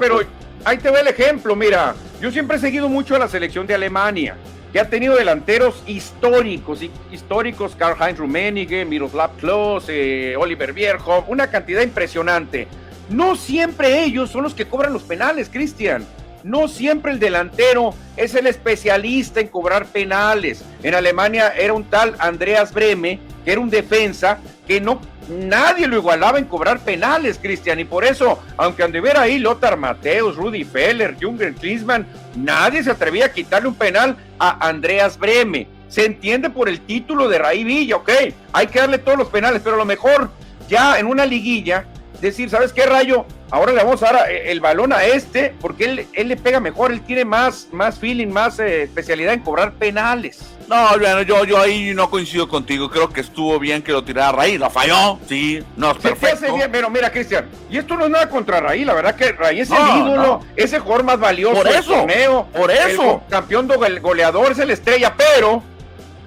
pero 0.00 0.16
pues. 0.16 0.26
ahí 0.64 0.78
te 0.78 0.90
ve 0.90 1.00
el 1.00 1.08
ejemplo. 1.08 1.54
Mira, 1.54 1.94
yo 2.18 2.30
siempre 2.30 2.56
he 2.56 2.60
seguido 2.60 2.88
mucho 2.88 3.14
a 3.14 3.18
la 3.18 3.28
selección 3.28 3.66
de 3.66 3.74
Alemania 3.74 4.36
que 4.74 4.80
ha 4.80 4.90
tenido 4.90 5.14
delanteros 5.14 5.84
históricos, 5.86 6.80
históricos, 7.12 7.76
Karl-Heinz 7.76 8.18
Rummenigge, 8.18 8.84
Miroslav 8.84 9.36
Klose, 9.36 10.32
eh, 10.32 10.36
Oliver 10.36 10.72
Bierhoff, 10.72 11.28
una 11.28 11.48
cantidad 11.48 11.80
impresionante. 11.80 12.66
No 13.08 13.36
siempre 13.36 14.02
ellos 14.02 14.30
son 14.30 14.42
los 14.42 14.52
que 14.52 14.66
cobran 14.66 14.92
los 14.92 15.04
penales, 15.04 15.48
Cristian. 15.48 16.04
No 16.42 16.66
siempre 16.66 17.12
el 17.12 17.20
delantero 17.20 17.94
es 18.16 18.34
el 18.34 18.48
especialista 18.48 19.38
en 19.38 19.46
cobrar 19.46 19.86
penales. 19.86 20.64
En 20.82 20.96
Alemania 20.96 21.54
era 21.56 21.72
un 21.72 21.84
tal 21.84 22.16
Andreas 22.18 22.74
Breme, 22.74 23.20
que 23.44 23.52
era 23.52 23.60
un 23.60 23.70
defensa 23.70 24.40
que 24.66 24.80
no 24.80 25.00
nadie 25.28 25.86
lo 25.86 25.96
igualaba 25.96 26.38
en 26.38 26.44
cobrar 26.44 26.80
penales, 26.80 27.38
Cristian, 27.40 27.80
y 27.80 27.84
por 27.84 28.04
eso, 28.04 28.42
aunque 28.56 28.82
anduviera 28.82 29.22
ahí 29.22 29.38
Lothar 29.38 29.76
Mateus, 29.76 30.36
Rudy 30.36 30.64
Feller, 30.64 31.16
Junger 31.20 31.54
Klinsmann, 31.54 32.06
nadie 32.36 32.82
se 32.82 32.90
atrevía 32.90 33.26
a 33.26 33.32
quitarle 33.32 33.68
un 33.68 33.74
penal 33.74 34.16
a 34.38 34.68
Andreas 34.68 35.18
Breme. 35.18 35.68
Se 35.88 36.04
entiende 36.04 36.50
por 36.50 36.68
el 36.68 36.80
título 36.80 37.28
de 37.28 37.38
Raí 37.38 37.64
Villa, 37.64 37.96
ok, 37.96 38.10
hay 38.52 38.66
que 38.66 38.80
darle 38.80 38.98
todos 38.98 39.18
los 39.18 39.28
penales, 39.28 39.60
pero 39.62 39.76
a 39.76 39.78
lo 39.78 39.84
mejor 39.84 40.30
ya 40.68 40.98
en 40.98 41.06
una 41.06 41.24
liguilla, 41.26 41.86
decir, 42.20 42.50
¿sabes 42.50 42.72
qué 42.72 42.86
rayo? 42.86 43.26
Ahora 43.50 43.72
le 43.72 43.84
vamos 43.84 44.02
a 44.02 44.12
dar 44.12 44.30
eh, 44.30 44.50
el 44.50 44.60
balón 44.60 44.92
a 44.92 45.04
este, 45.04 45.54
porque 45.60 45.84
él, 45.84 46.06
él 46.14 46.28
le 46.28 46.36
pega 46.36 46.58
mejor, 46.58 46.90
él 46.90 47.02
tiene 47.02 47.24
más, 47.24 47.68
más 47.72 47.98
feeling, 47.98 48.28
más 48.28 48.58
eh, 48.58 48.82
especialidad 48.82 49.34
en 49.34 49.40
cobrar 49.40 49.74
penales. 49.74 50.53
No, 50.68 50.98
bueno, 50.98 51.22
yo, 51.22 51.44
yo 51.44 51.58
ahí 51.58 51.92
no 51.94 52.08
coincido 52.08 52.48
contigo. 52.48 52.90
Creo 52.90 53.08
que 53.10 53.20
estuvo 53.20 53.58
bien 53.58 53.82
que 53.82 53.92
lo 53.92 54.02
tirara 54.02 54.32
Raí. 54.32 54.58
Lo 54.58 54.70
falló, 54.70 55.18
sí, 55.28 55.62
no 55.76 55.90
es 55.90 55.98
perfecto. 55.98 56.54
bien, 56.54 56.70
pero 56.72 56.88
mira, 56.90 57.10
Cristian, 57.10 57.48
y 57.70 57.78
esto 57.78 57.96
no 57.96 58.04
es 58.04 58.10
nada 58.10 58.28
contra 58.28 58.60
Raí. 58.60 58.84
La 58.84 58.94
verdad 58.94 59.14
que 59.14 59.32
Raí 59.32 59.60
es 59.60 59.70
el 59.70 59.76
ídolo, 59.76 60.40
ese 60.56 60.78
jugador 60.78 61.04
más 61.04 61.20
valioso 61.20 61.56
por 61.56 61.68
eso, 61.68 61.92
torneo. 61.94 62.46
Por 62.52 62.70
eso. 62.70 63.22
campeón 63.28 63.68
goleador, 64.00 64.52
es 64.52 64.58
el 64.58 64.70
estrella, 64.70 65.14
pero 65.16 65.62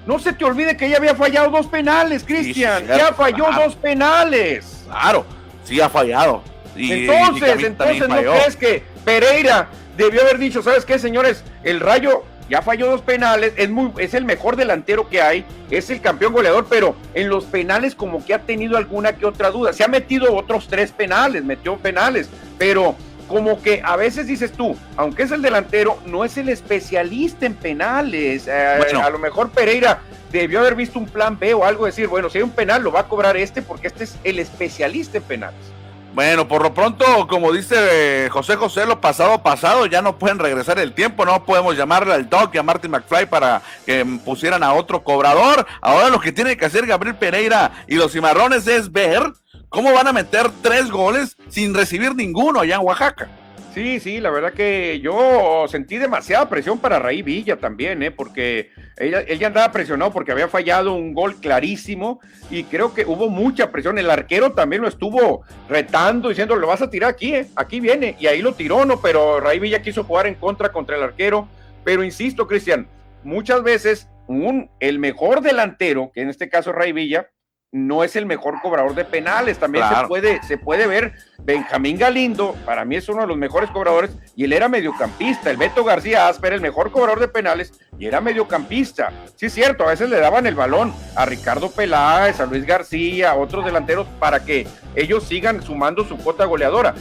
no 0.06 0.18
se 0.18 0.32
te 0.32 0.44
olvide 0.44 0.76
que 0.76 0.88
ya 0.88 0.96
había 0.96 1.14
fallado 1.14 1.50
dos 1.50 1.66
penales, 1.66 2.24
Cristian. 2.24 2.86
ya 2.86 3.12
falló 3.12 3.46
dos 3.52 3.74
penales. 3.76 4.84
Claro, 4.86 5.26
sí 5.64 5.80
ha 5.80 5.88
fallado. 5.88 6.42
entonces, 6.76 7.64
entonces, 7.64 8.08
¿no 8.08 8.16
crees 8.16 8.56
que 8.56 8.84
Pereira 9.04 9.68
debió 9.96 10.22
haber 10.22 10.38
dicho, 10.38 10.62
¿sabes 10.62 10.84
qué, 10.84 10.98
señores? 10.98 11.42
El 11.64 11.80
Rayo 11.80 12.22
ya 12.48 12.62
falló 12.62 12.86
dos 12.86 13.02
penales, 13.02 13.52
es, 13.56 13.68
muy, 13.70 13.92
es 13.98 14.14
el 14.14 14.24
mejor 14.24 14.56
delantero 14.56 15.08
que 15.08 15.20
hay, 15.20 15.44
es 15.70 15.90
el 15.90 16.00
campeón 16.00 16.32
goleador, 16.32 16.66
pero 16.68 16.96
en 17.14 17.28
los 17.28 17.44
penales 17.44 17.94
como 17.94 18.24
que 18.24 18.34
ha 18.34 18.40
tenido 18.40 18.76
alguna 18.76 19.12
que 19.14 19.26
otra 19.26 19.50
duda. 19.50 19.72
Se 19.72 19.84
ha 19.84 19.88
metido 19.88 20.34
otros 20.34 20.68
tres 20.68 20.92
penales, 20.92 21.44
metió 21.44 21.76
penales, 21.76 22.28
pero 22.58 22.96
como 23.28 23.60
que 23.60 23.82
a 23.84 23.96
veces 23.96 24.26
dices 24.26 24.52
tú, 24.52 24.76
aunque 24.96 25.24
es 25.24 25.30
el 25.30 25.42
delantero, 25.42 25.98
no 26.06 26.24
es 26.24 26.38
el 26.38 26.48
especialista 26.48 27.44
en 27.44 27.54
penales. 27.54 28.48
Eh, 28.48 28.78
a 29.02 29.10
lo 29.10 29.18
mejor 29.18 29.50
Pereira 29.50 30.00
debió 30.32 30.60
haber 30.60 30.74
visto 30.74 30.98
un 30.98 31.06
plan 31.06 31.38
B 31.38 31.52
o 31.54 31.64
algo, 31.64 31.86
decir, 31.86 32.08
bueno, 32.08 32.30
si 32.30 32.38
hay 32.38 32.44
un 32.44 32.50
penal, 32.50 32.82
lo 32.82 32.90
va 32.90 33.00
a 33.00 33.08
cobrar 33.08 33.36
este 33.36 33.62
porque 33.62 33.88
este 33.88 34.04
es 34.04 34.16
el 34.24 34.38
especialista 34.38 35.18
en 35.18 35.24
penales. 35.24 35.77
Bueno, 36.14 36.48
por 36.48 36.62
lo 36.62 36.74
pronto, 36.74 37.28
como 37.28 37.52
dice 37.52 37.76
eh, 37.78 38.28
José 38.30 38.56
José, 38.56 38.86
lo 38.86 39.00
pasado 39.00 39.42
pasado, 39.42 39.86
ya 39.86 40.02
no 40.02 40.18
pueden 40.18 40.38
regresar 40.38 40.78
el 40.78 40.92
tiempo, 40.92 41.24
no 41.24 41.44
podemos 41.44 41.76
llamarle 41.76 42.14
al 42.14 42.28
Doc 42.28 42.54
y 42.54 42.58
a 42.58 42.62
Martin 42.62 42.90
McFly 42.90 43.26
para 43.26 43.62
que 43.86 44.04
pusieran 44.24 44.62
a 44.62 44.72
otro 44.72 45.04
cobrador. 45.04 45.66
Ahora 45.80 46.08
lo 46.08 46.18
que 46.18 46.32
tiene 46.32 46.56
que 46.56 46.64
hacer 46.64 46.86
Gabriel 46.86 47.16
Pereira 47.16 47.72
y 47.86 47.96
los 47.96 48.12
cimarrones 48.12 48.66
es 48.66 48.90
ver 48.90 49.22
cómo 49.68 49.92
van 49.92 50.08
a 50.08 50.12
meter 50.12 50.50
tres 50.62 50.90
goles 50.90 51.36
sin 51.48 51.74
recibir 51.74 52.14
ninguno 52.14 52.60
allá 52.60 52.76
en 52.76 52.86
Oaxaca. 52.86 53.28
Sí, 53.74 54.00
sí, 54.00 54.18
la 54.18 54.30
verdad 54.30 54.54
que 54.54 54.98
yo 55.00 55.66
sentí 55.68 55.98
demasiada 55.98 56.48
presión 56.48 56.78
para 56.78 56.98
Raí 56.98 57.22
Villa 57.22 57.56
también, 57.56 58.02
¿eh? 58.02 58.10
porque 58.10 58.70
ella, 58.96 59.22
ella 59.28 59.48
andaba 59.48 59.70
presionado 59.70 60.10
porque 60.10 60.32
había 60.32 60.48
fallado 60.48 60.94
un 60.94 61.14
gol 61.14 61.36
clarísimo 61.36 62.18
y 62.50 62.64
creo 62.64 62.94
que 62.94 63.04
hubo 63.04 63.28
mucha 63.28 63.70
presión. 63.70 63.98
El 63.98 64.10
arquero 64.10 64.52
también 64.52 64.82
lo 64.82 64.88
estuvo 64.88 65.42
retando, 65.68 66.30
diciendo, 66.30 66.56
lo 66.56 66.66
vas 66.66 66.82
a 66.82 66.90
tirar 66.90 67.10
aquí, 67.10 67.34
¿eh? 67.34 67.46
aquí 67.56 67.78
viene, 67.78 68.16
y 68.18 68.26
ahí 68.26 68.42
lo 68.42 68.54
tiró, 68.54 68.84
¿no? 68.84 69.00
Pero 69.00 69.38
Raí 69.38 69.58
Villa 69.58 69.82
quiso 69.82 70.02
jugar 70.02 70.26
en 70.26 70.34
contra 70.34 70.72
contra 70.72 70.96
el 70.96 71.02
arquero. 71.02 71.46
Pero 71.84 72.02
insisto, 72.02 72.46
Cristian, 72.46 72.88
muchas 73.22 73.62
veces 73.62 74.08
un, 74.26 74.70
el 74.80 74.98
mejor 74.98 75.40
delantero, 75.40 76.10
que 76.12 76.22
en 76.22 76.30
este 76.30 76.48
caso 76.48 76.72
Ray 76.72 76.92
Villa, 76.92 77.30
no 77.70 78.02
es 78.02 78.16
el 78.16 78.24
mejor 78.24 78.60
cobrador 78.62 78.94
de 78.94 79.04
penales. 79.04 79.58
También 79.58 79.84
se, 79.88 80.06
puede, 80.06 80.42
se 80.42 80.56
puede 80.58 80.86
ver 80.86 81.12
Benjamín 81.38 81.98
Galindo, 81.98 82.54
para 82.64 82.84
mí 82.84 82.96
es 82.96 83.08
uno 83.08 83.22
de 83.22 83.26
los 83.26 83.36
mejores 83.36 83.70
cobradores, 83.70 84.10
y 84.34 84.44
él 84.44 84.52
era 84.52 84.68
mediocampista. 84.68 85.50
El 85.50 85.56
Beto 85.56 85.84
García 85.84 86.28
Asper, 86.28 86.54
el 86.54 86.60
mejor 86.60 86.90
cobrador 86.90 87.20
de 87.20 87.28
penales, 87.28 87.72
y 87.98 88.06
era 88.06 88.20
mediocampista. 88.20 89.12
Sí, 89.36 89.46
es 89.46 89.54
cierto, 89.54 89.84
a 89.84 89.88
veces 89.88 90.08
le 90.08 90.18
daban 90.18 90.46
el 90.46 90.54
balón 90.54 90.94
a 91.14 91.26
Ricardo 91.26 91.70
Peláez, 91.70 92.40
a 92.40 92.46
Luis 92.46 92.64
García, 92.64 93.32
a 93.32 93.36
otros 93.36 93.64
delanteros, 93.64 94.06
para 94.18 94.44
que 94.44 94.66
ellos 94.94 95.24
sigan 95.24 95.62
sumando 95.62 96.04
su 96.04 96.16
cuota 96.16 96.44
goleadora. 96.44 96.94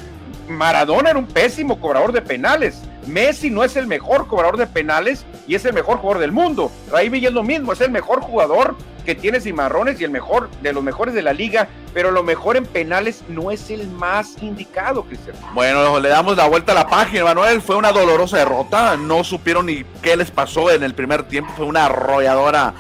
Maradona 0.49 1.09
era 1.09 1.19
un 1.19 1.27
pésimo 1.27 1.79
cobrador 1.79 2.11
de 2.11 2.21
penales. 2.21 2.81
Messi 3.07 3.49
no 3.49 3.63
es 3.63 3.75
el 3.75 3.87
mejor 3.87 4.27
cobrador 4.27 4.57
de 4.57 4.67
penales 4.67 5.25
y 5.47 5.55
es 5.55 5.65
el 5.65 5.73
mejor 5.73 5.97
jugador 5.97 6.21
del 6.21 6.31
mundo. 6.31 6.71
Villa 7.09 7.29
es 7.29 7.33
lo 7.33 7.43
mismo, 7.43 7.73
es 7.73 7.81
el 7.81 7.91
mejor 7.91 8.21
jugador 8.21 8.75
que 9.05 9.15
tiene 9.15 9.39
Cimarrones 9.39 10.01
y 10.01 10.03
el 10.03 10.11
mejor 10.11 10.49
de 10.61 10.73
los 10.73 10.83
mejores 10.83 11.13
de 11.13 11.21
la 11.21 11.31
liga, 11.31 11.69
pero 11.93 12.11
lo 12.11 12.23
mejor 12.23 12.57
en 12.57 12.65
penales 12.65 13.23
no 13.29 13.51
es 13.51 13.69
el 13.69 13.87
más 13.87 14.35
indicado, 14.41 15.03
Cristian. 15.03 15.37
Bueno, 15.53 15.97
le 16.01 16.09
damos 16.09 16.35
la 16.35 16.47
vuelta 16.47 16.73
a 16.73 16.75
la 16.75 16.87
página, 16.87 17.23
Manuel. 17.23 17.61
Fue 17.61 17.77
una 17.77 17.93
dolorosa 17.93 18.37
derrota. 18.37 18.97
No 18.97 19.23
supieron 19.23 19.67
ni 19.67 19.85
qué 20.01 20.17
les 20.17 20.29
pasó 20.29 20.69
en 20.71 20.83
el 20.83 20.93
primer 20.93 21.23
tiempo. 21.23 21.53
Fue 21.55 21.65
una 21.65 21.85
arrolladora. 21.85 22.73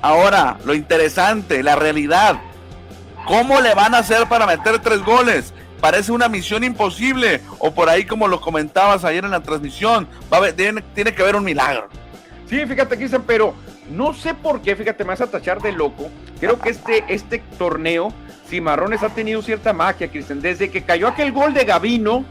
Ahora, 0.00 0.58
lo 0.64 0.74
interesante, 0.74 1.64
la 1.64 1.74
realidad. 1.74 2.40
¿Cómo 3.26 3.60
le 3.60 3.74
van 3.74 3.94
a 3.96 3.98
hacer 3.98 4.28
para 4.28 4.46
meter 4.46 4.78
tres 4.78 5.02
goles? 5.04 5.52
Parece 5.80 6.12
una 6.12 6.28
misión 6.28 6.64
imposible. 6.64 7.40
O 7.58 7.72
por 7.72 7.88
ahí, 7.88 8.04
como 8.04 8.28
lo 8.28 8.40
comentabas 8.40 9.04
ayer 9.04 9.24
en 9.24 9.30
la 9.30 9.40
transmisión, 9.40 10.06
va 10.32 10.52
tiene, 10.52 10.82
tiene 10.94 11.14
que 11.14 11.22
haber 11.22 11.36
un 11.36 11.44
milagro. 11.44 11.88
Sí, 12.48 12.66
fíjate, 12.66 12.96
Cristian, 12.96 13.22
pero 13.26 13.54
no 13.90 14.12
sé 14.14 14.34
por 14.34 14.60
qué, 14.60 14.76
fíjate, 14.76 15.04
me 15.04 15.10
vas 15.10 15.20
a 15.20 15.26
tachar 15.26 15.60
de 15.60 15.72
loco. 15.72 16.10
Creo 16.40 16.58
que 16.58 16.70
este, 16.70 17.04
este 17.08 17.38
torneo, 17.58 18.12
Cimarrones 18.48 19.02
ha 19.02 19.10
tenido 19.10 19.42
cierta 19.42 19.72
magia, 19.72 20.08
Cristian. 20.08 20.40
Desde 20.40 20.70
que 20.70 20.82
cayó 20.82 21.06
aquel 21.08 21.32
gol 21.32 21.54
de 21.54 21.64
Gavino, 21.64 22.24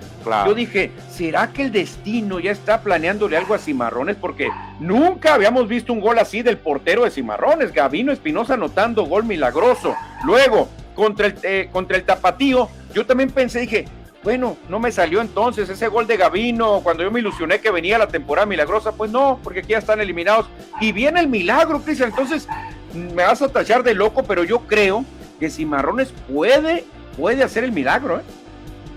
yo 0.45 0.53
dije, 0.53 0.91
¿será 1.09 1.51
que 1.51 1.63
el 1.63 1.71
destino 1.71 2.39
ya 2.39 2.51
está 2.51 2.81
planeándole 2.81 3.37
algo 3.37 3.53
a 3.53 3.59
Cimarrones? 3.59 4.17
Porque 4.17 4.49
nunca 4.79 5.35
habíamos 5.35 5.67
visto 5.67 5.93
un 5.93 6.01
gol 6.01 6.19
así 6.19 6.41
del 6.41 6.57
portero 6.57 7.03
de 7.03 7.11
Cimarrones. 7.11 7.73
Gavino 7.73 8.11
Espinosa 8.11 8.55
anotando 8.55 9.05
gol 9.05 9.23
milagroso. 9.23 9.95
Luego, 10.25 10.69
contra 10.95 11.27
el, 11.27 11.35
eh, 11.43 11.69
contra 11.71 11.95
el 11.95 12.03
Tapatío, 12.03 12.69
yo 12.93 13.05
también 13.05 13.29
pensé, 13.31 13.59
dije, 13.59 13.85
bueno, 14.23 14.57
no 14.67 14.79
me 14.79 14.91
salió 14.91 15.21
entonces 15.21 15.69
ese 15.69 15.87
gol 15.87 16.05
de 16.05 16.17
Gavino 16.17 16.81
cuando 16.83 17.03
yo 17.03 17.11
me 17.11 17.21
ilusioné 17.21 17.61
que 17.61 17.71
venía 17.71 17.97
la 17.97 18.07
temporada 18.07 18.45
milagrosa. 18.45 18.91
Pues 18.91 19.11
no, 19.11 19.39
porque 19.43 19.59
aquí 19.59 19.69
ya 19.69 19.77
están 19.77 20.01
eliminados. 20.01 20.47
Y 20.81 20.91
viene 20.91 21.19
el 21.19 21.27
milagro, 21.27 21.81
Cristian. 21.81 22.09
Entonces 22.09 22.47
me 22.93 23.23
vas 23.23 23.41
a 23.41 23.47
tachar 23.49 23.83
de 23.83 23.93
loco, 23.93 24.23
pero 24.23 24.43
yo 24.43 24.59
creo 24.61 25.05
que 25.39 25.49
Cimarrones 25.49 26.13
puede, 26.31 26.85
puede 27.15 27.43
hacer 27.43 27.63
el 27.63 27.71
milagro. 27.71 28.19
¿eh? 28.19 28.23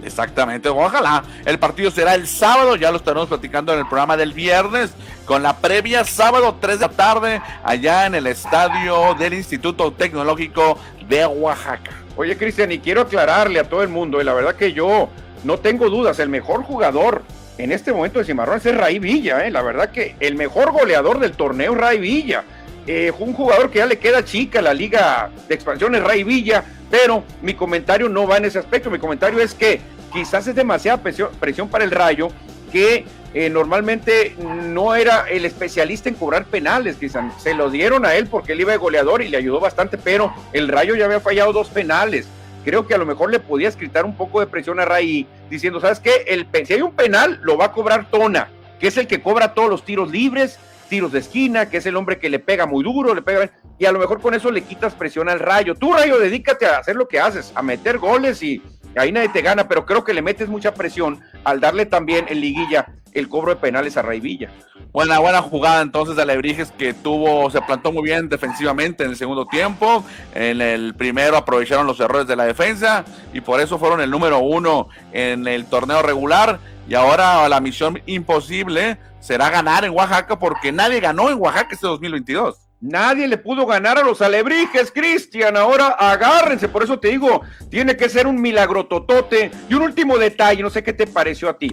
Exactamente, 0.04 0.68
ojalá. 0.68 1.22
El 1.44 1.58
partido 1.60 1.92
será 1.92 2.14
el 2.14 2.26
sábado, 2.26 2.74
ya 2.74 2.90
lo 2.90 2.96
estaremos 2.96 3.28
platicando 3.28 3.72
en 3.72 3.80
el 3.80 3.86
programa 3.86 4.16
del 4.16 4.32
viernes, 4.32 4.92
con 5.24 5.44
la 5.44 5.56
previa 5.58 6.04
sábado 6.04 6.56
3 6.60 6.80
de 6.80 6.86
la 6.86 6.92
tarde, 6.92 7.42
allá 7.62 8.06
en 8.06 8.16
el 8.16 8.26
estadio 8.26 9.14
del 9.14 9.34
Instituto 9.34 9.92
Tecnológico 9.92 10.78
de 11.08 11.24
Oaxaca. 11.26 12.01
Oye, 12.16 12.36
Cristian, 12.36 12.70
y 12.72 12.78
quiero 12.78 13.02
aclararle 13.02 13.58
a 13.58 13.64
todo 13.64 13.82
el 13.82 13.88
mundo, 13.88 14.20
y 14.20 14.24
la 14.24 14.34
verdad 14.34 14.54
que 14.54 14.72
yo 14.72 15.08
no 15.44 15.58
tengo 15.58 15.88
dudas, 15.88 16.18
el 16.18 16.28
mejor 16.28 16.62
jugador 16.62 17.22
en 17.58 17.72
este 17.72 17.92
momento 17.92 18.18
de 18.18 18.24
Cimarrones 18.24 18.64
es 18.66 18.76
Ray 18.76 18.98
Villa, 18.98 19.46
¿eh? 19.46 19.50
la 19.50 19.62
verdad 19.62 19.90
que 19.90 20.16
el 20.20 20.34
mejor 20.36 20.72
goleador 20.72 21.20
del 21.20 21.32
torneo 21.32 21.72
es 21.72 21.78
Ray 21.78 21.98
Villa. 21.98 22.44
Eh, 22.86 23.12
un 23.18 23.32
jugador 23.32 23.70
que 23.70 23.78
ya 23.78 23.86
le 23.86 23.98
queda 23.98 24.24
chica 24.24 24.60
la 24.60 24.74
liga 24.74 25.30
de 25.48 25.54
expansión 25.54 25.94
es 25.94 26.02
Ray 26.02 26.24
Villa, 26.24 26.64
pero 26.90 27.24
mi 27.40 27.54
comentario 27.54 28.08
no 28.08 28.26
va 28.26 28.38
en 28.38 28.46
ese 28.46 28.58
aspecto, 28.58 28.90
mi 28.90 28.98
comentario 28.98 29.38
es 29.40 29.54
que 29.54 29.80
quizás 30.12 30.46
es 30.46 30.54
demasiada 30.54 31.00
presión 31.02 31.68
para 31.68 31.84
el 31.84 31.90
Rayo 31.90 32.28
que 32.72 33.04
eh, 33.34 33.48
normalmente 33.48 34.36
no 34.38 34.94
era 34.94 35.26
el 35.28 35.46
especialista 35.46 36.08
en 36.08 36.16
cobrar 36.16 36.44
penales, 36.44 36.96
quizás 36.96 37.32
se 37.42 37.54
lo 37.54 37.70
dieron 37.70 38.04
a 38.04 38.14
él 38.14 38.26
porque 38.26 38.52
él 38.52 38.60
iba 38.60 38.72
de 38.72 38.78
goleador 38.78 39.22
y 39.22 39.28
le 39.28 39.38
ayudó 39.38 39.58
bastante, 39.58 39.96
pero 39.96 40.34
el 40.52 40.68
Rayo 40.68 40.94
ya 40.94 41.06
había 41.06 41.20
fallado 41.20 41.52
dos 41.52 41.68
penales. 41.68 42.28
Creo 42.64 42.86
que 42.86 42.94
a 42.94 42.98
lo 42.98 43.06
mejor 43.06 43.30
le 43.30 43.40
podía 43.40 43.68
escritar 43.68 44.04
un 44.04 44.16
poco 44.16 44.38
de 44.38 44.46
presión 44.46 44.78
a 44.80 44.84
Ray 44.84 45.26
diciendo, 45.48 45.80
¿sabes 45.80 45.98
qué? 45.98 46.24
El, 46.28 46.46
si 46.66 46.74
hay 46.74 46.82
un 46.82 46.92
penal, 46.92 47.40
lo 47.42 47.56
va 47.56 47.66
a 47.66 47.72
cobrar 47.72 48.08
Tona, 48.10 48.50
que 48.78 48.88
es 48.88 48.96
el 48.98 49.06
que 49.06 49.22
cobra 49.22 49.54
todos 49.54 49.70
los 49.70 49.84
tiros 49.84 50.10
libres, 50.10 50.58
tiros 50.88 51.10
de 51.10 51.20
esquina, 51.20 51.70
que 51.70 51.78
es 51.78 51.86
el 51.86 51.96
hombre 51.96 52.18
que 52.18 52.28
le 52.28 52.38
pega 52.38 52.66
muy 52.66 52.84
duro, 52.84 53.14
le 53.14 53.22
pega 53.22 53.50
y 53.78 53.86
a 53.86 53.92
lo 53.92 53.98
mejor 53.98 54.20
con 54.20 54.34
eso 54.34 54.50
le 54.50 54.60
quitas 54.60 54.94
presión 54.94 55.30
al 55.30 55.40
Rayo. 55.40 55.74
Tú, 55.74 55.92
Rayo, 55.92 56.18
dedícate 56.18 56.66
a 56.66 56.78
hacer 56.78 56.96
lo 56.96 57.08
que 57.08 57.18
haces, 57.18 57.50
a 57.54 57.62
meter 57.62 57.98
goles 57.98 58.42
y 58.42 58.62
ahí 58.94 59.10
nadie 59.10 59.30
te 59.30 59.40
gana, 59.40 59.66
pero 59.66 59.86
creo 59.86 60.04
que 60.04 60.12
le 60.12 60.20
metes 60.20 60.48
mucha 60.48 60.74
presión 60.74 61.20
al 61.44 61.60
darle 61.60 61.86
también 61.86 62.26
en 62.28 62.40
liguilla 62.40 62.86
el 63.14 63.28
cobro 63.28 63.54
de 63.54 63.60
penales 63.60 63.96
a 63.96 64.02
Villa. 64.02 64.50
Buena, 64.92 65.18
buena 65.18 65.40
jugada 65.40 65.80
entonces 65.80 66.16
de 66.16 66.22
Alebrijes 66.22 66.70
que 66.72 66.92
tuvo, 66.92 67.50
se 67.50 67.62
plantó 67.62 67.92
muy 67.92 68.02
bien 68.02 68.28
defensivamente 68.28 69.04
en 69.04 69.10
el 69.10 69.16
segundo 69.16 69.46
tiempo. 69.46 70.04
En 70.34 70.60
el 70.60 70.94
primero 70.94 71.36
aprovecharon 71.36 71.86
los 71.86 71.98
errores 72.00 72.26
de 72.26 72.36
la 72.36 72.44
defensa 72.44 73.04
y 73.32 73.40
por 73.40 73.60
eso 73.60 73.78
fueron 73.78 74.00
el 74.00 74.10
número 74.10 74.38
uno 74.40 74.88
en 75.12 75.46
el 75.46 75.66
torneo 75.66 76.02
regular. 76.02 76.58
Y 76.88 76.94
ahora 76.94 77.48
la 77.48 77.60
misión 77.60 78.00
imposible 78.06 78.98
será 79.20 79.50
ganar 79.50 79.84
en 79.84 79.92
Oaxaca 79.92 80.38
porque 80.38 80.72
nadie 80.72 81.00
ganó 81.00 81.30
en 81.30 81.40
Oaxaca 81.40 81.68
este 81.72 81.86
2022. 81.86 82.56
Nadie 82.82 83.28
le 83.28 83.38
pudo 83.38 83.64
ganar 83.64 83.96
a 83.96 84.02
los 84.02 84.20
alebrijes, 84.20 84.90
Cristian. 84.90 85.56
Ahora 85.56 85.86
agárrense, 85.90 86.68
por 86.68 86.82
eso 86.82 86.98
te 86.98 87.08
digo, 87.08 87.42
tiene 87.70 87.96
que 87.96 88.08
ser 88.08 88.26
un 88.26 88.42
milagro 88.42 88.86
totote. 88.86 89.52
Y 89.68 89.74
un 89.74 89.82
último 89.82 90.18
detalle, 90.18 90.64
no 90.64 90.68
sé 90.68 90.82
qué 90.82 90.92
te 90.92 91.06
pareció 91.06 91.48
a 91.48 91.56
ti. 91.56 91.70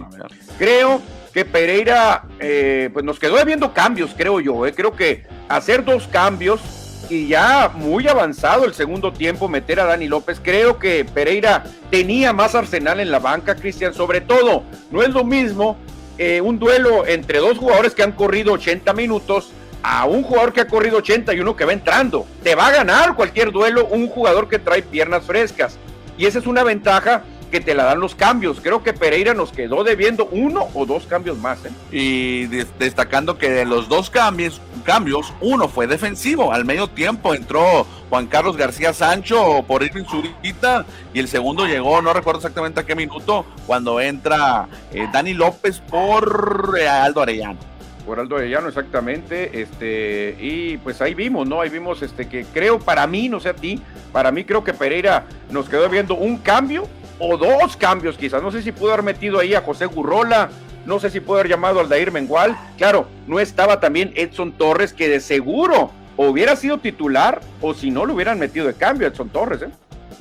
Creo 0.56 1.02
que 1.32 1.44
Pereira 1.44 2.24
eh, 2.38 2.90
pues 2.92 3.04
nos 3.04 3.18
quedó 3.18 3.42
viendo 3.44 3.72
cambios, 3.72 4.14
creo 4.16 4.40
yo. 4.40 4.66
Eh. 4.66 4.72
Creo 4.72 4.92
que 4.92 5.24
hacer 5.48 5.84
dos 5.84 6.08
cambios 6.08 6.60
y 7.08 7.28
ya 7.28 7.70
muy 7.74 8.06
avanzado 8.06 8.64
el 8.64 8.74
segundo 8.74 9.12
tiempo 9.12 9.48
meter 9.48 9.80
a 9.80 9.84
Dani 9.84 10.06
López, 10.06 10.40
creo 10.42 10.78
que 10.78 11.04
Pereira 11.04 11.64
tenía 11.90 12.32
más 12.32 12.54
arsenal 12.54 13.00
en 13.00 13.10
la 13.10 13.18
banca, 13.18 13.56
Cristian. 13.56 13.94
Sobre 13.94 14.20
todo, 14.20 14.62
no 14.90 15.02
es 15.02 15.10
lo 15.10 15.24
mismo 15.24 15.76
eh, 16.18 16.40
un 16.40 16.58
duelo 16.58 17.06
entre 17.06 17.38
dos 17.38 17.58
jugadores 17.58 17.94
que 17.94 18.02
han 18.02 18.12
corrido 18.12 18.52
80 18.52 18.92
minutos 18.92 19.50
a 19.82 20.04
un 20.04 20.22
jugador 20.22 20.52
que 20.52 20.60
ha 20.60 20.66
corrido 20.66 20.98
80 20.98 21.32
y 21.34 21.40
uno 21.40 21.56
que 21.56 21.64
va 21.64 21.72
entrando. 21.72 22.26
Te 22.42 22.54
va 22.54 22.66
a 22.66 22.72
ganar 22.72 23.14
cualquier 23.14 23.50
duelo 23.50 23.86
un 23.86 24.08
jugador 24.08 24.48
que 24.48 24.58
trae 24.58 24.82
piernas 24.82 25.24
frescas. 25.24 25.78
Y 26.18 26.26
esa 26.26 26.38
es 26.38 26.46
una 26.46 26.62
ventaja 26.62 27.24
que 27.50 27.60
te 27.60 27.74
la 27.74 27.84
dan 27.84 28.00
los 28.00 28.14
cambios. 28.14 28.60
Creo 28.60 28.82
que 28.82 28.92
Pereira 28.92 29.34
nos 29.34 29.52
quedó 29.52 29.84
debiendo 29.84 30.26
uno 30.30 30.68
o 30.74 30.86
dos 30.86 31.06
cambios 31.06 31.38
más. 31.38 31.58
¿eh? 31.64 31.70
Y 31.92 32.46
destacando 32.78 33.36
que 33.36 33.50
de 33.50 33.64
los 33.64 33.88
dos 33.88 34.08
cambios, 34.08 34.60
cambios, 34.84 35.32
uno 35.40 35.68
fue 35.68 35.86
defensivo. 35.86 36.52
Al 36.52 36.64
medio 36.64 36.88
tiempo 36.88 37.34
entró 37.34 37.86
Juan 38.08 38.26
Carlos 38.26 38.56
García 38.56 38.92
Sancho 38.92 39.64
por 39.66 39.82
Irving 39.82 40.04
Zurita 40.04 40.84
y 41.12 41.20
el 41.20 41.28
segundo 41.28 41.66
llegó, 41.66 42.00
no 42.02 42.12
recuerdo 42.12 42.38
exactamente 42.38 42.80
a 42.80 42.86
qué 42.86 42.94
minuto, 42.94 43.44
cuando 43.66 44.00
entra 44.00 44.68
eh, 44.92 45.06
Dani 45.12 45.34
López 45.34 45.80
por 45.80 46.76
eh, 46.80 46.88
Aldo 46.88 47.22
Arellano. 47.22 47.58
Por 48.06 48.18
Aldo 48.18 48.36
Arellano, 48.36 48.68
exactamente. 48.68 49.60
Este, 49.60 50.36
y 50.40 50.78
pues 50.78 51.00
ahí 51.00 51.14
vimos, 51.14 51.46
¿no? 51.46 51.60
Ahí 51.60 51.68
vimos 51.68 52.02
este 52.02 52.28
que 52.28 52.44
creo, 52.44 52.78
para 52.78 53.06
mí, 53.06 53.28
no 53.28 53.40
sé 53.40 53.50
a 53.50 53.54
ti, 53.54 53.80
para 54.12 54.32
mí 54.32 54.44
creo 54.44 54.64
que 54.64 54.74
Pereira 54.74 55.26
nos 55.50 55.68
quedó 55.68 55.88
viendo 55.88 56.14
un 56.14 56.38
cambio 56.38 56.88
o 57.20 57.36
dos 57.36 57.76
cambios 57.76 58.16
quizás. 58.16 58.42
No 58.42 58.50
sé 58.50 58.62
si 58.62 58.72
pudo 58.72 58.92
haber 58.92 59.04
metido 59.04 59.38
ahí 59.38 59.54
a 59.54 59.60
José 59.60 59.86
Gurrola, 59.86 60.50
no 60.86 60.98
sé 60.98 61.10
si 61.10 61.20
pudo 61.20 61.36
haber 61.36 61.48
llamado 61.48 61.78
al 61.78 61.88
Dair 61.88 62.10
Mengual. 62.10 62.56
Claro, 62.76 63.06
no 63.28 63.38
estaba 63.38 63.78
también 63.78 64.12
Edson 64.16 64.52
Torres, 64.52 64.92
que 64.92 65.08
de 65.08 65.20
seguro 65.20 65.92
hubiera 66.16 66.56
sido 66.56 66.78
titular 66.78 67.40
o 67.60 67.74
si 67.74 67.90
no 67.90 68.04
lo 68.04 68.14
hubieran 68.14 68.38
metido 68.38 68.66
de 68.66 68.74
cambio 68.74 69.06
Edson 69.06 69.28
Torres. 69.28 69.62
¿eh? 69.62 69.70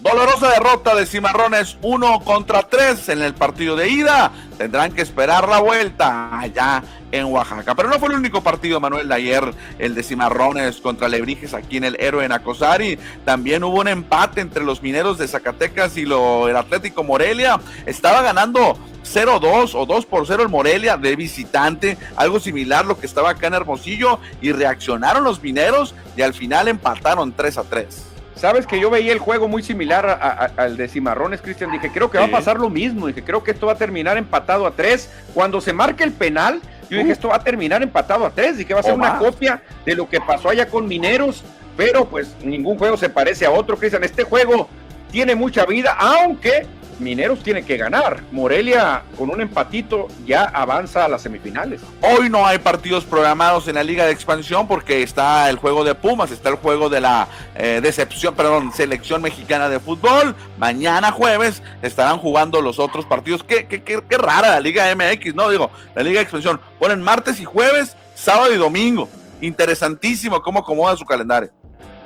Dolorosa 0.02 0.50
derrota 0.52 0.96
de 0.96 1.06
Cimarrones, 1.06 1.78
uno 1.82 2.22
contra 2.22 2.64
tres 2.64 3.10
en 3.10 3.22
el 3.22 3.34
partido 3.34 3.76
de 3.76 3.90
ida. 3.90 4.32
Tendrán 4.58 4.94
que 4.94 5.02
esperar 5.02 5.50
la 5.50 5.60
vuelta 5.60 6.40
allá 6.40 6.82
en 7.12 7.26
Oaxaca. 7.26 7.76
Pero 7.76 7.90
no 7.90 8.00
fue 8.00 8.08
el 8.08 8.16
único 8.16 8.42
partido, 8.42 8.80
Manuel, 8.80 9.10
de 9.10 9.16
ayer, 9.16 9.54
el 9.78 9.96
de 9.96 10.04
Cimarrones 10.04 10.78
contra 10.78 11.10
Lebrijes 11.10 11.54
aquí 11.54 11.76
en 11.76 11.84
el 11.84 11.98
Héroe 12.00 12.24
en 12.24 12.32
Acosari. 12.32 12.98
También 13.26 13.62
hubo 13.66 13.82
un 13.82 13.90
empate 13.90 14.40
entre 14.40 14.64
los 14.64 14.82
mineros 14.82 15.18
de 15.18 15.28
Zacatecas 15.28 15.98
y 15.98 16.06
lo, 16.06 16.48
el 16.48 16.56
Atlético 16.56 17.04
Morelia. 17.04 17.60
Estaba 17.86 18.22
ganando 18.22 18.78
0-2 19.04 19.72
o 19.76 19.86
2 19.86 20.06
por 20.06 20.26
0 20.26 20.44
el 20.44 20.50
Morelia 20.50 20.96
de 20.96 21.18
visitante, 21.18 21.98
algo 22.16 22.40
similar 22.40 22.86
lo 22.86 22.98
que 22.98 23.06
estaba 23.06 23.32
acá 23.32 23.48
en 23.48 23.56
Hermosillo, 23.56 24.20
y 24.42 24.54
reaccionaron 24.54 25.26
los 25.26 25.44
mineros 25.44 25.94
y 26.16 26.22
al 26.22 26.34
final 26.34 26.70
empataron 26.70 27.34
3 27.34 27.58
a 27.58 27.64
3. 27.64 28.09
Sabes 28.39 28.65
que 28.65 28.80
yo 28.80 28.89
veía 28.89 29.12
el 29.12 29.19
juego 29.19 29.49
muy 29.49 29.62
similar 29.62 30.54
al 30.56 30.78
de 30.78 30.88
Cimarrones, 30.88 31.41
Cristian. 31.41 31.71
Dije, 31.71 31.91
creo 31.91 32.10
que 32.10 32.17
va 32.17 32.23
a 32.23 32.32
pasar 32.32 32.58
lo 32.58 32.69
mismo. 32.69 33.08
Dije, 33.08 33.21
creo 33.21 33.43
que 33.43 33.52
esto 33.52 33.65
va 33.65 33.73
a 33.73 33.78
terminar 33.78 34.17
empatado 34.17 34.65
a 34.65 34.71
tres. 34.71 35.10
Cuando 35.34 35.60
se 35.60 35.73
marque 35.73 36.06
el 36.06 36.13
penal, 36.13 36.62
yo 36.89 36.99
dije, 36.99 37.12
esto 37.12 37.28
va 37.28 37.36
a 37.36 37.43
terminar 37.43 37.84
empatado 37.84 38.25
a 38.25 38.30
tres. 38.30 38.58
Dije, 38.58 38.73
va 38.73 38.80
a 38.80 38.84
ser 38.84 38.93
una 38.93 39.17
copia 39.17 39.62
de 39.86 39.93
lo 39.93 40.08
que 40.08 40.21
pasó 40.21 40.47
allá 40.47 40.69
con 40.69 40.88
Mineros. 40.88 41.43
Pero 41.75 42.06
pues 42.06 42.34
ningún 42.41 42.78
juego 42.78 42.95
se 42.95 43.10
parece 43.10 43.45
a 43.45 43.52
otro, 43.52 43.75
Cristian. 43.75 44.06
Este 44.06 44.23
juego 44.23 44.69
tiene 45.12 45.36
mucha 45.36 45.65
vida, 45.65 45.97
aunque 45.99 46.65
Mineros 47.00 47.40
tiene 47.40 47.64
que 47.64 47.78
ganar. 47.78 48.22
Morelia 48.32 49.04
con 49.18 49.30
un 49.30 49.42
empatito 49.42 50.08
ya 50.26 50.44
avanza 50.44 51.06
a 51.06 51.08
las 51.08 51.22
semifinales. 51.22 51.82
Hoy 52.02 52.30
no 52.30 52.46
hay 52.46 52.60
partidos 52.60 53.06
programados 53.06 53.68
en 53.68 53.76
la 53.76 53.84
Liga 53.84 54.06
de 54.06 54.12
Expansión 54.12 54.68
porque 54.68 55.02
está 55.02 55.50
el 55.50 55.58
juego 55.58 55.84
de 55.84 55.96
Pumas, 55.96 56.32
está 56.32 56.50
el 56.50 56.56
juego 56.56 56.90
de 56.90 57.02
la 57.02 57.28
eh, 57.56 57.80
decepción, 57.82 58.36
perdón, 58.36 58.72
selección 58.74 59.22
mexicana 59.22 59.70
de 59.70 59.80
fútbol. 59.80 60.36
Mañana 60.58 61.12
jueves 61.12 61.64
estarán 61.82 62.18
jugando 62.18 62.62
los 62.62 62.80
otros 62.80 63.06
partidos. 63.06 63.44
Qué, 63.44 63.66
qué, 63.66 63.82
qué, 63.84 64.02
qué 64.08 64.18
rara 64.18 64.50
la 64.50 64.60
Liga 64.60 64.94
MX, 64.94 65.36
¿no? 65.36 65.50
Digo, 65.50 65.72
la 65.96 66.04
Liga 66.04 66.20
de 66.20 66.24
Expansión. 66.24 66.60
Ponen 66.80 67.02
martes 67.02 67.40
y 67.40 67.46
jueves, 67.46 67.96
sábado 68.16 68.54
y 68.54 68.58
domingo. 68.58 69.08
Interesantísimo 69.42 70.42
cómo 70.42 70.60
acomoda 70.60 70.98
su 70.98 71.06
calendario. 71.06 71.50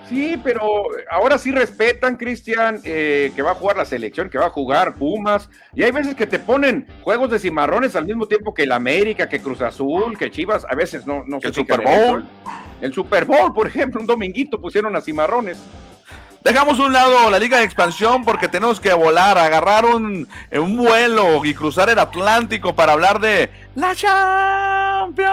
Sí, 0.09 0.39
pero 0.43 0.83
ahora 1.09 1.37
sí 1.37 1.51
respetan, 1.51 2.17
Cristian, 2.17 2.79
eh, 2.83 3.31
que 3.35 3.41
va 3.41 3.51
a 3.51 3.55
jugar 3.55 3.77
la 3.77 3.85
selección, 3.85 4.29
que 4.29 4.37
va 4.37 4.47
a 4.47 4.49
jugar 4.49 4.95
Pumas. 4.95 5.49
Y 5.73 5.83
hay 5.83 5.91
veces 5.91 6.15
que 6.15 6.27
te 6.27 6.39
ponen 6.39 6.87
juegos 7.01 7.31
de 7.31 7.39
cimarrones 7.39 7.95
al 7.95 8.05
mismo 8.05 8.27
tiempo 8.27 8.53
que 8.53 8.63
el 8.63 8.73
América, 8.73 9.29
que 9.29 9.39
Cruz 9.39 9.61
Azul, 9.61 10.17
que 10.17 10.29
Chivas. 10.29 10.65
A 10.69 10.75
veces 10.75 11.07
no, 11.07 11.23
no 11.25 11.39
El 11.41 11.53
Super 11.53 11.81
Bowl. 11.81 12.25
El 12.81 12.93
Super 12.93 13.25
Bowl, 13.25 13.53
por 13.53 13.67
ejemplo, 13.73 14.01
un 14.01 14.07
dominguito 14.07 14.59
pusieron 14.59 14.95
a 14.95 15.01
cimarrones. 15.01 15.57
Dejamos 16.43 16.77
un 16.79 16.91
lado 16.91 17.29
la 17.29 17.39
Liga 17.39 17.60
de 17.60 17.63
Expansión 17.63 18.25
porque 18.25 18.49
tenemos 18.49 18.82
que 18.82 18.91
volar, 18.93 19.38
agarrar 19.38 19.86
un, 19.86 20.27
un 20.51 20.75
vuelo 20.75 21.45
y 21.45 21.53
cruzar 21.53 21.89
el 21.89 21.97
Atlántico 21.97 22.75
para 22.75 22.91
hablar 22.91 23.21
de 23.21 23.49
la 23.75 23.95
Champions, 23.95 25.23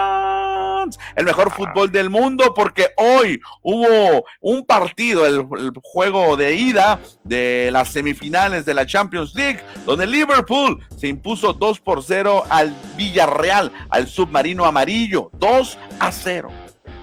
el 1.17 1.25
mejor 1.25 1.51
fútbol 1.51 1.91
del 1.91 2.09
mundo, 2.09 2.53
porque 2.55 2.91
hoy 2.95 3.41
hubo 3.61 4.23
un 4.39 4.65
partido, 4.65 5.27
el, 5.27 5.45
el, 5.59 5.73
juego 5.83 6.37
de 6.37 6.55
ida 6.55 7.01
de 7.25 7.69
las 7.73 7.89
semifinales 7.89 8.63
de 8.63 8.73
la 8.73 8.85
Champions 8.85 9.35
League, 9.35 9.59
donde 9.85 10.07
Liverpool 10.07 10.79
se 10.95 11.09
impuso 11.09 11.51
2 11.51 11.81
por 11.81 12.03
0 12.03 12.45
al 12.49 12.73
Villarreal, 12.95 13.73
al 13.89 14.07
submarino 14.07 14.63
amarillo, 14.65 15.29
2 15.33 15.77
a 15.99 16.09
0. 16.13 16.60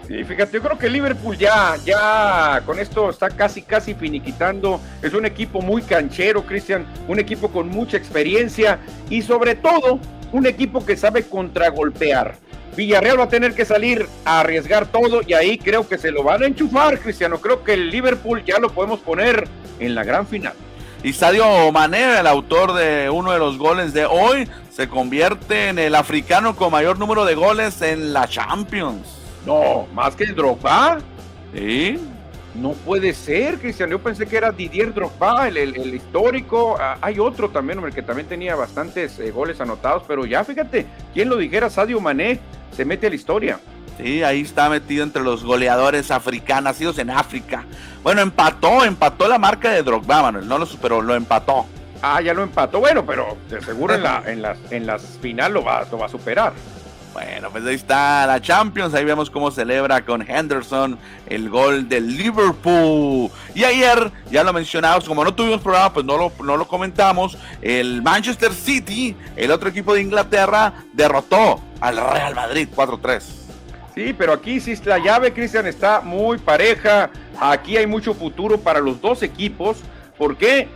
Sí, 0.08 0.24
fíjate, 0.24 0.52
yo 0.54 0.62
creo 0.62 0.78
que 0.78 0.88
Liverpool 0.88 1.36
ya, 1.36 1.76
ya 1.84 2.62
con 2.64 2.78
esto 2.78 3.10
está 3.10 3.28
casi, 3.28 3.60
casi 3.60 3.92
finiquitando. 3.92 4.80
Es 5.02 5.12
un 5.12 5.26
equipo 5.26 5.60
muy 5.60 5.82
canchero, 5.82 6.46
Cristian, 6.46 6.86
un 7.06 7.18
equipo 7.18 7.50
con 7.50 7.68
mucha 7.68 7.98
experiencia 7.98 8.78
y 9.10 9.20
sobre 9.20 9.54
todo 9.54 10.00
un 10.32 10.46
equipo 10.46 10.84
que 10.86 10.96
sabe 10.96 11.24
contragolpear. 11.24 12.36
Villarreal 12.74 13.20
va 13.20 13.24
a 13.24 13.28
tener 13.28 13.52
que 13.52 13.66
salir 13.66 14.06
a 14.24 14.40
arriesgar 14.40 14.86
todo 14.86 15.20
y 15.26 15.34
ahí 15.34 15.58
creo 15.58 15.86
que 15.86 15.98
se 15.98 16.10
lo 16.10 16.22
van 16.22 16.42
a 16.42 16.46
enchufar, 16.46 16.98
Cristiano. 17.00 17.38
Creo 17.38 17.62
que 17.62 17.74
el 17.74 17.90
Liverpool 17.90 18.42
ya 18.46 18.58
lo 18.58 18.70
podemos 18.70 19.00
poner 19.00 19.46
en 19.78 19.94
la 19.94 20.04
gran 20.04 20.26
final. 20.26 20.54
Y 21.02 21.12
Sadio 21.12 21.70
Mané, 21.70 22.18
el 22.18 22.26
autor 22.26 22.72
de 22.72 23.10
uno 23.10 23.32
de 23.32 23.38
los 23.38 23.58
goles 23.58 23.92
de 23.92 24.06
hoy, 24.06 24.48
se 24.70 24.88
convierte 24.88 25.68
en 25.68 25.78
el 25.78 25.94
africano 25.94 26.56
con 26.56 26.72
mayor 26.72 26.98
número 26.98 27.26
de 27.26 27.34
goles 27.34 27.82
en 27.82 28.14
la 28.14 28.26
Champions. 28.26 29.17
No, 29.48 29.86
más 29.94 30.14
que 30.14 30.24
el 30.24 30.34
Drogba. 30.34 30.98
Sí. 31.54 31.98
No 32.54 32.72
puede 32.72 33.14
ser, 33.14 33.58
Cristian. 33.58 33.90
Yo 33.90 33.98
pensé 33.98 34.26
que 34.26 34.36
era 34.36 34.52
Didier 34.52 34.92
Drogba, 34.92 35.48
el, 35.48 35.56
el, 35.56 35.76
el 35.76 35.94
histórico. 35.94 36.76
Ah, 36.78 36.98
hay 37.00 37.18
otro 37.18 37.48
también, 37.48 37.78
hombre, 37.78 37.92
que 37.92 38.02
también 38.02 38.28
tenía 38.28 38.56
bastantes 38.56 39.18
eh, 39.18 39.30
goles 39.30 39.60
anotados. 39.60 40.02
Pero 40.06 40.26
ya, 40.26 40.44
fíjate, 40.44 40.86
¿quién 41.14 41.28
lo 41.28 41.36
dijera? 41.36 41.70
Sadio 41.70 42.00
Mané 42.00 42.40
se 42.76 42.84
mete 42.84 43.06
a 43.06 43.10
la 43.10 43.16
historia. 43.16 43.60
Sí, 43.96 44.22
ahí 44.22 44.42
está 44.42 44.68
metido 44.68 45.02
entre 45.02 45.22
los 45.22 45.42
goleadores 45.44 46.10
africanos, 46.10 46.64
nacidos 46.64 46.98
en 46.98 47.10
África. 47.10 47.64
Bueno, 48.02 48.20
empató, 48.20 48.84
empató 48.84 49.28
la 49.28 49.38
marca 49.38 49.70
de 49.70 49.82
Drogba, 49.82 50.22
Manuel. 50.22 50.46
No 50.46 50.58
lo 50.58 50.66
superó, 50.66 51.00
lo 51.00 51.14
empató. 51.14 51.66
Ah, 52.02 52.20
ya 52.20 52.32
lo 52.32 52.42
empató. 52.42 52.80
Bueno, 52.80 53.04
pero 53.04 53.36
de 53.50 53.60
seguro 53.60 53.94
en, 53.94 54.02
la, 54.02 54.22
en, 54.26 54.42
las, 54.42 54.58
en 54.70 54.86
las 54.86 55.02
final 55.20 55.54
lo 55.54 55.64
va, 55.64 55.84
lo 55.90 55.98
va 55.98 56.06
a 56.06 56.08
superar. 56.08 56.52
Bueno, 57.12 57.50
pues 57.50 57.64
ahí 57.64 57.74
está 57.74 58.26
la 58.26 58.40
Champions. 58.40 58.94
Ahí 58.94 59.04
vemos 59.04 59.30
cómo 59.30 59.50
celebra 59.50 60.04
con 60.04 60.22
Henderson 60.22 60.98
el 61.26 61.48
gol 61.48 61.88
del 61.88 62.16
Liverpool. 62.16 63.30
Y 63.54 63.64
ayer, 63.64 64.12
ya 64.30 64.44
lo 64.44 64.52
mencionamos, 64.52 65.04
como 65.08 65.24
no 65.24 65.34
tuvimos 65.34 65.60
programa, 65.60 65.92
pues 65.92 66.06
no 66.06 66.16
lo, 66.16 66.32
no 66.44 66.56
lo 66.56 66.68
comentamos. 66.68 67.36
El 67.62 68.02
Manchester 68.02 68.52
City, 68.52 69.16
el 69.36 69.50
otro 69.50 69.68
equipo 69.68 69.94
de 69.94 70.02
Inglaterra, 70.02 70.72
derrotó 70.92 71.60
al 71.80 71.96
Real 71.96 72.34
Madrid 72.34 72.68
4-3. 72.74 73.22
Sí, 73.94 74.14
pero 74.16 74.32
aquí 74.32 74.60
sí 74.60 74.76
la 74.84 74.98
llave, 74.98 75.32
Cristian, 75.32 75.66
está 75.66 76.00
muy 76.00 76.38
pareja. 76.38 77.10
Aquí 77.40 77.76
hay 77.76 77.86
mucho 77.86 78.14
futuro 78.14 78.58
para 78.58 78.78
los 78.78 79.00
dos 79.00 79.24
equipos. 79.24 79.78
¿Por 80.16 80.36
qué? 80.36 80.68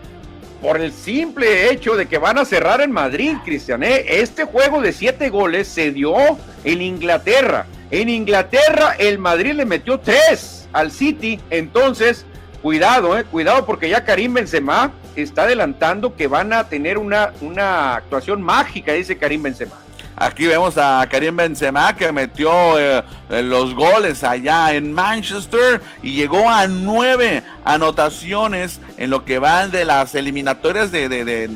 Por 0.62 0.81
el 0.81 0.92
simple 0.92 1.70
hecho 1.70 1.96
de 1.96 2.07
que 2.07 2.18
van 2.18 2.38
a 2.38 2.44
cerrar 2.44 2.81
en 2.81 2.92
Madrid, 2.92 3.35
Cristian. 3.44 3.83
¿eh? 3.83 4.05
Este 4.07 4.44
juego 4.44 4.81
de 4.81 4.92
siete 4.92 5.29
goles 5.29 5.66
se 5.66 5.90
dio 5.90 6.14
en 6.62 6.81
Inglaterra. 6.81 7.66
En 7.90 8.09
Inglaterra 8.09 8.94
el 8.96 9.18
Madrid 9.18 9.55
le 9.55 9.66
metió 9.66 9.98
tres 9.98 10.68
al 10.72 10.92
City. 10.92 11.40
Entonces, 11.51 12.25
cuidado, 12.62 13.18
¿eh? 13.18 13.25
cuidado 13.25 13.66
porque 13.66 13.88
ya 13.88 14.05
Karim 14.05 14.35
Benzema 14.35 14.92
está 15.16 15.42
adelantando 15.42 16.14
que 16.14 16.29
van 16.29 16.53
a 16.53 16.68
tener 16.68 16.96
una, 16.96 17.33
una 17.40 17.96
actuación 17.96 18.40
mágica, 18.40 18.92
dice 18.92 19.18
Karim 19.18 19.42
Benzema. 19.42 19.77
Aquí 20.16 20.46
vemos 20.46 20.77
a 20.79 21.07
Karim 21.11 21.37
Benzema 21.37 21.96
que 21.96 22.12
metió 22.12 22.79
eh, 22.79 23.03
los 23.42 23.75
goles 23.75 24.22
allá 24.22 24.75
en 24.75 24.92
Manchester 24.92 25.81
y 26.03 26.12
llegó 26.12 26.48
a 26.48 26.66
nueve 26.66 27.42
anotaciones 27.64 28.81
en 28.98 29.11
lo 29.11 29.25
que 29.25 29.38
van 29.38 29.70
de 29.70 29.85
las 29.85 30.14
eliminatorias 30.14 30.92
de, 30.92 31.09
de, 31.09 31.25
de, 31.25 31.51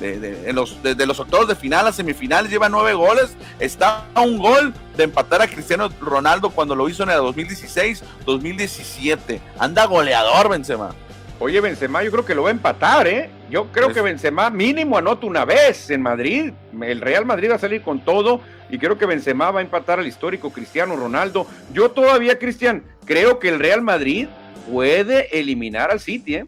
de 0.00 0.52
los, 0.52 0.82
de, 0.82 1.06
los 1.06 1.20
octavos 1.20 1.46
de 1.48 1.54
final 1.54 1.86
a 1.86 1.92
semifinales. 1.92 2.50
Lleva 2.50 2.68
nueve 2.68 2.92
goles. 2.94 3.36
Está 3.58 4.06
a 4.14 4.20
un 4.22 4.38
gol 4.38 4.74
de 4.96 5.04
empatar 5.04 5.42
a 5.42 5.46
Cristiano 5.46 5.88
Ronaldo 6.00 6.50
cuando 6.50 6.74
lo 6.74 6.88
hizo 6.88 7.04
en 7.04 7.10
el 7.10 7.18
2016-2017. 7.18 9.40
Anda 9.58 9.84
goleador 9.86 10.48
Benzema. 10.48 10.90
Oye, 11.38 11.60
Benzema 11.60 12.02
yo 12.02 12.10
creo 12.10 12.24
que 12.24 12.34
lo 12.34 12.42
va 12.42 12.48
a 12.48 12.52
empatar, 12.52 13.06
¿eh? 13.06 13.30
Yo 13.50 13.72
creo 13.72 13.86
pues, 13.86 13.96
que 13.96 14.02
Benzema 14.02 14.48
mínimo 14.48 14.96
anota 14.96 15.26
una 15.26 15.44
vez 15.44 15.90
en 15.90 16.02
Madrid. 16.02 16.52
El 16.80 17.00
Real 17.00 17.26
Madrid 17.26 17.50
va 17.50 17.56
a 17.56 17.58
salir 17.58 17.82
con 17.82 18.00
todo 18.04 18.40
y 18.70 18.78
creo 18.78 18.96
que 18.96 19.06
Benzema 19.06 19.50
va 19.50 19.58
a 19.58 19.62
empatar 19.62 19.98
al 19.98 20.06
histórico 20.06 20.52
Cristiano 20.52 20.94
Ronaldo. 20.94 21.46
Yo 21.72 21.90
todavía, 21.90 22.38
Cristian, 22.38 22.84
creo 23.04 23.40
que 23.40 23.48
el 23.48 23.58
Real 23.58 23.82
Madrid 23.82 24.28
puede 24.70 25.36
eliminar 25.36 25.90
al 25.90 25.98
City, 25.98 26.36
¿eh? 26.36 26.46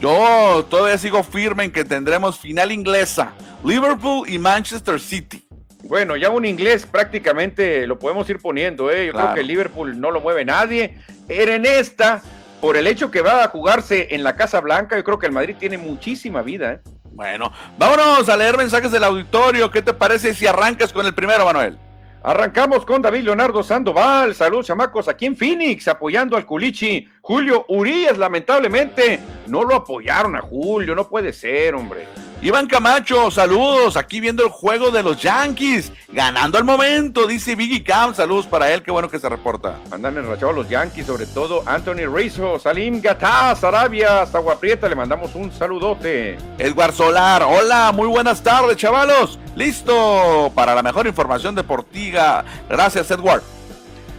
Yo 0.00 0.66
todavía 0.68 0.98
sigo 0.98 1.22
firme 1.22 1.64
en 1.64 1.72
que 1.72 1.84
tendremos 1.84 2.38
final 2.38 2.72
inglesa. 2.72 3.32
Liverpool 3.64 4.28
y 4.28 4.38
Manchester 4.38 5.00
City. 5.00 5.44
Bueno, 5.84 6.16
ya 6.16 6.30
un 6.30 6.44
inglés 6.44 6.84
prácticamente 6.84 7.86
lo 7.86 7.98
podemos 7.98 8.28
ir 8.28 8.38
poniendo, 8.38 8.90
¿eh? 8.90 9.06
Yo 9.06 9.12
claro. 9.12 9.28
creo 9.28 9.36
que 9.36 9.48
Liverpool 9.48 10.00
no 10.00 10.10
lo 10.10 10.20
mueve 10.20 10.44
nadie. 10.44 10.98
Era 11.28 11.54
en 11.54 11.64
esta 11.64 12.22
por 12.60 12.76
el 12.76 12.86
hecho 12.86 13.10
que 13.10 13.22
va 13.22 13.44
a 13.44 13.48
jugarse 13.48 14.08
en 14.10 14.22
la 14.22 14.36
Casa 14.36 14.60
Blanca, 14.60 14.96
yo 14.96 15.04
creo 15.04 15.18
que 15.18 15.26
el 15.26 15.32
Madrid 15.32 15.56
tiene 15.58 15.78
muchísima 15.78 16.42
vida. 16.42 16.72
¿eh? 16.72 16.80
Bueno, 17.12 17.52
vámonos 17.76 18.28
a 18.28 18.36
leer 18.36 18.56
mensajes 18.56 18.90
del 18.90 19.04
auditorio. 19.04 19.70
¿Qué 19.70 19.82
te 19.82 19.94
parece 19.94 20.34
si 20.34 20.46
arrancas 20.46 20.92
con 20.92 21.06
el 21.06 21.14
primero, 21.14 21.44
Manuel? 21.44 21.78
Arrancamos 22.22 22.84
con 22.84 23.00
David 23.00 23.22
Leonardo 23.22 23.62
Sandoval. 23.62 24.34
Saludos, 24.34 24.66
chamacos, 24.66 25.08
aquí 25.08 25.26
en 25.26 25.36
Phoenix, 25.36 25.86
apoyando 25.88 26.36
al 26.36 26.44
Culichi. 26.44 27.08
Julio 27.20 27.64
Urias, 27.68 28.18
lamentablemente, 28.18 29.20
no 29.46 29.62
lo 29.62 29.76
apoyaron 29.76 30.34
a 30.36 30.40
Julio. 30.40 30.94
No 30.94 31.08
puede 31.08 31.32
ser, 31.32 31.74
hombre. 31.74 32.06
Iván 32.40 32.68
Camacho, 32.68 33.32
saludos, 33.32 33.96
aquí 33.96 34.20
viendo 34.20 34.44
el 34.44 34.50
juego 34.50 34.92
de 34.92 35.02
los 35.02 35.20
Yankees, 35.20 35.90
ganando 36.06 36.56
al 36.56 36.62
momento, 36.62 37.26
dice 37.26 37.56
Biggie 37.56 37.82
Cam, 37.82 38.14
saludos 38.14 38.46
para 38.46 38.72
él, 38.72 38.84
qué 38.84 38.92
bueno 38.92 39.10
que 39.10 39.18
se 39.18 39.28
reporta. 39.28 39.80
Andan 39.90 40.16
enrachados 40.18 40.54
los 40.54 40.68
Yankees, 40.68 41.06
sobre 41.06 41.26
todo 41.26 41.64
Anthony 41.66 42.06
Rizzo, 42.06 42.60
Salim 42.60 43.00
Gataz, 43.00 43.64
Arabia, 43.64 44.22
hasta 44.22 44.38
Guaprieta, 44.38 44.88
le 44.88 44.94
mandamos 44.94 45.34
un 45.34 45.50
saludote. 45.50 46.38
Edward 46.58 46.94
Solar, 46.94 47.42
hola, 47.42 47.90
muy 47.92 48.06
buenas 48.06 48.40
tardes, 48.40 48.76
chavalos, 48.76 49.36
listo 49.56 50.52
para 50.54 50.76
la 50.76 50.82
mejor 50.84 51.08
información 51.08 51.56
deportiva, 51.56 52.44
gracias 52.68 53.10
Edward. 53.10 53.42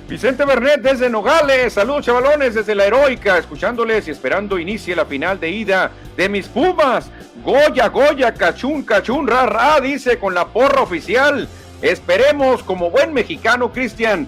Vicente 0.09 0.43
Bernet 0.43 0.81
desde 0.81 1.07
Nogales, 1.07 1.73
saludos 1.73 2.03
chavalones 2.03 2.55
desde 2.55 2.73
la 2.73 2.85
heroica, 2.85 3.37
escuchándoles 3.37 4.07
y 4.07 4.11
esperando 4.11 4.57
inicie 4.57 4.95
la 4.95 5.05
final 5.05 5.39
de 5.39 5.51
ida 5.51 5.91
de 6.17 6.27
mis 6.27 6.47
Pumas. 6.47 7.11
Goya, 7.43 7.89
Goya, 7.89 8.33
cachún, 8.33 8.81
cachún, 8.81 9.27
ra, 9.27 9.45
ra, 9.45 9.79
dice 9.79 10.17
con 10.17 10.33
la 10.33 10.47
porra 10.47 10.81
oficial. 10.81 11.47
Esperemos 11.83 12.63
como 12.63 12.89
buen 12.89 13.13
mexicano, 13.13 13.71
Cristian, 13.71 14.27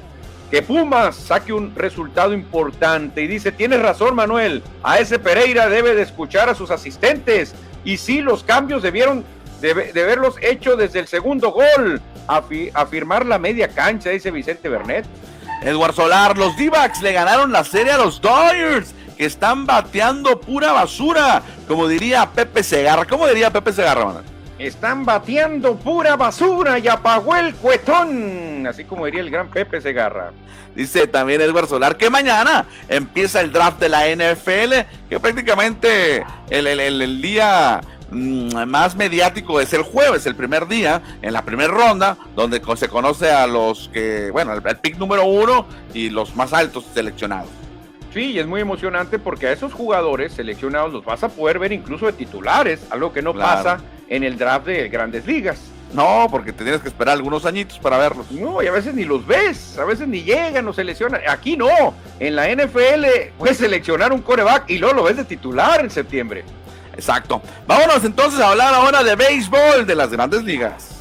que 0.51 0.61
Pumas 0.61 1.15
saque 1.15 1.51
un 1.51 1.73
resultado 1.73 2.33
importante. 2.33 3.23
Y 3.23 3.27
dice, 3.27 3.51
tienes 3.51 3.81
razón 3.81 4.13
Manuel, 4.13 4.61
a 4.83 4.99
ese 4.99 5.17
Pereira 5.17 5.67
debe 5.67 5.95
de 5.95 6.03
escuchar 6.03 6.47
a 6.47 6.53
sus 6.53 6.69
asistentes. 6.69 7.55
Y 7.83 7.97
sí, 7.97 8.21
los 8.21 8.43
cambios 8.43 8.83
debieron 8.83 9.25
de, 9.61 9.71
haberlos 9.71 10.35
hecho 10.43 10.75
desde 10.75 10.99
el 10.99 11.07
segundo 11.07 11.49
gol. 11.49 11.99
Afi, 12.27 12.69
afirmar 12.71 13.25
la 13.25 13.39
media 13.39 13.67
cancha, 13.69 14.11
dice 14.11 14.29
Vicente 14.29 14.69
Bernet. 14.69 15.05
Edward 15.61 15.93
Solar, 15.93 16.37
los 16.37 16.57
d 16.57 16.71
le 17.01 17.13
ganaron 17.13 17.51
la 17.51 17.63
serie 17.63 17.91
a 17.91 17.97
los 17.97 18.19
Dodgers, 18.19 18.93
que 19.17 19.25
están 19.25 19.65
bateando 19.65 20.39
pura 20.41 20.71
basura, 20.71 21.43
como 21.67 21.87
diría 21.87 22.29
Pepe 22.31 22.63
Segarra. 22.63 23.05
¿Cómo 23.05 23.27
diría 23.27 23.51
Pepe 23.51 23.71
Segarra, 23.71 24.05
man? 24.05 24.23
Están 24.57 25.05
bateando 25.05 25.75
pura 25.75 26.15
basura 26.15 26.79
y 26.79 26.87
apagó 26.87 27.35
el 27.35 27.53
cuetón, 27.55 28.65
así 28.67 28.85
como 28.85 29.05
diría 29.05 29.21
el 29.21 29.29
gran 29.29 29.49
Pepe 29.49 29.81
Segarra. 29.81 30.31
Dice 30.75 31.07
también 31.07 31.41
Edward 31.41 31.67
Solar 31.67 31.97
que 31.97 32.09
mañana 32.09 32.65
empieza 32.87 33.41
el 33.41 33.51
draft 33.51 33.79
de 33.79 33.89
la 33.89 34.07
NFL, 34.07 34.73
que 35.09 35.19
prácticamente 35.19 36.23
el, 36.49 36.67
el, 36.67 36.79
el, 36.79 37.01
el 37.01 37.21
día 37.21 37.81
más 38.11 38.95
mediático 38.95 39.59
es 39.61 39.73
el 39.73 39.83
jueves, 39.83 40.25
el 40.25 40.35
primer 40.35 40.67
día, 40.67 41.01
en 41.21 41.33
la 41.33 41.43
primera 41.43 41.73
ronda, 41.73 42.17
donde 42.35 42.61
se 42.75 42.87
conoce 42.87 43.31
a 43.31 43.47
los 43.47 43.89
que, 43.93 44.31
bueno, 44.31 44.53
el, 44.53 44.61
el 44.65 44.77
pick 44.77 44.97
número 44.97 45.25
uno 45.25 45.65
y 45.93 46.09
los 46.09 46.35
más 46.35 46.53
altos 46.53 46.85
seleccionados. 46.93 47.49
Sí, 48.13 48.31
y 48.31 48.39
es 48.39 48.47
muy 48.47 48.59
emocionante 48.59 49.19
porque 49.19 49.47
a 49.47 49.51
esos 49.53 49.73
jugadores 49.73 50.33
seleccionados 50.33 50.91
los 50.91 51.05
vas 51.05 51.23
a 51.23 51.29
poder 51.29 51.59
ver 51.59 51.71
incluso 51.71 52.07
de 52.07 52.13
titulares, 52.13 52.81
algo 52.89 53.13
que 53.13 53.21
no 53.21 53.33
pasa 53.33 53.79
en 54.09 54.23
el 54.23 54.37
draft 54.37 54.65
de 54.65 54.89
grandes 54.89 55.25
ligas. 55.25 55.59
No, 55.93 56.27
porque 56.29 56.53
te 56.53 56.63
tienes 56.63 56.81
que 56.81 56.87
esperar 56.87 57.15
algunos 57.15 57.45
añitos 57.45 57.79
para 57.79 57.97
verlos. 57.97 58.31
No, 58.31 58.61
y 58.61 58.67
a 58.67 58.71
veces 58.71 58.93
ni 58.93 59.03
los 59.03 59.25
ves, 59.25 59.77
a 59.77 59.85
veces 59.85 60.07
ni 60.07 60.23
llegan 60.23 60.67
o 60.67 60.73
seleccionan. 60.73 61.21
Aquí 61.27 61.57
no, 61.57 61.93
en 62.19 62.35
la 62.35 62.47
NFL 62.53 63.05
puedes 63.37 63.57
seleccionar 63.57 64.13
un 64.13 64.21
coreback 64.21 64.69
y 64.69 64.77
luego 64.77 64.95
lo 64.95 65.03
ves 65.03 65.17
de 65.17 65.25
titular 65.25 65.81
en 65.81 65.89
septiembre. 65.89 66.43
Exacto. 66.93 67.41
Vámonos 67.67 68.03
entonces 68.03 68.39
a 68.39 68.49
hablar 68.49 68.73
ahora 68.73 69.03
de 69.03 69.15
béisbol 69.15 69.85
de 69.85 69.95
las 69.95 70.11
grandes 70.11 70.43
ligas. 70.43 70.91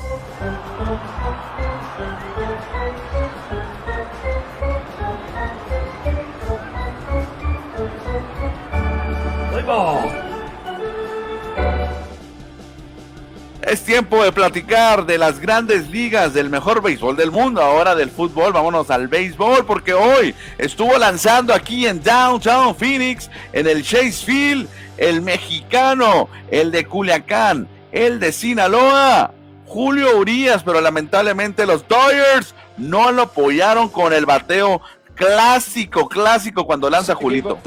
Es 13.63 13.85
tiempo 13.85 14.25
de 14.25 14.33
platicar 14.33 15.07
de 15.07 15.17
las 15.17 15.39
grandes 15.39 15.89
ligas 15.91 16.35
del 16.35 16.51
mejor 16.51 16.83
béisbol 16.83 17.15
del 17.15 17.31
mundo, 17.31 17.63
ahora 17.63 17.95
del 17.95 18.11
fútbol, 18.11 18.53
vámonos 18.53 18.91
al 18.91 19.07
béisbol 19.07 19.65
porque 19.65 19.95
hoy 19.95 20.35
estuvo 20.59 20.99
lanzando 20.99 21.55
aquí 21.55 21.87
en 21.87 22.03
Downtown 22.03 22.75
Phoenix, 22.75 23.31
en 23.53 23.69
el 23.69 23.85
Chase 23.85 24.25
Field, 24.25 24.69
el 25.01 25.23
mexicano, 25.23 26.29
el 26.51 26.71
de 26.71 26.85
Culiacán, 26.85 27.67
el 27.91 28.21
de 28.21 28.33
Sinaloa, 28.33 29.33
Julio 29.67 30.19
Urias, 30.19 30.63
pero 30.63 30.81
lamentablemente 30.81 31.67
los 31.67 31.89
Dodgers 31.89 32.55
no 32.77 33.11
lo 33.11 33.23
apoyaron 33.23 33.89
con 33.89 34.13
el 34.13 34.27
bateo 34.27 34.83
clásico, 35.15 36.09
clásico 36.09 36.67
cuando 36.67 36.91
lanza 36.91 37.15
Julito. 37.15 37.59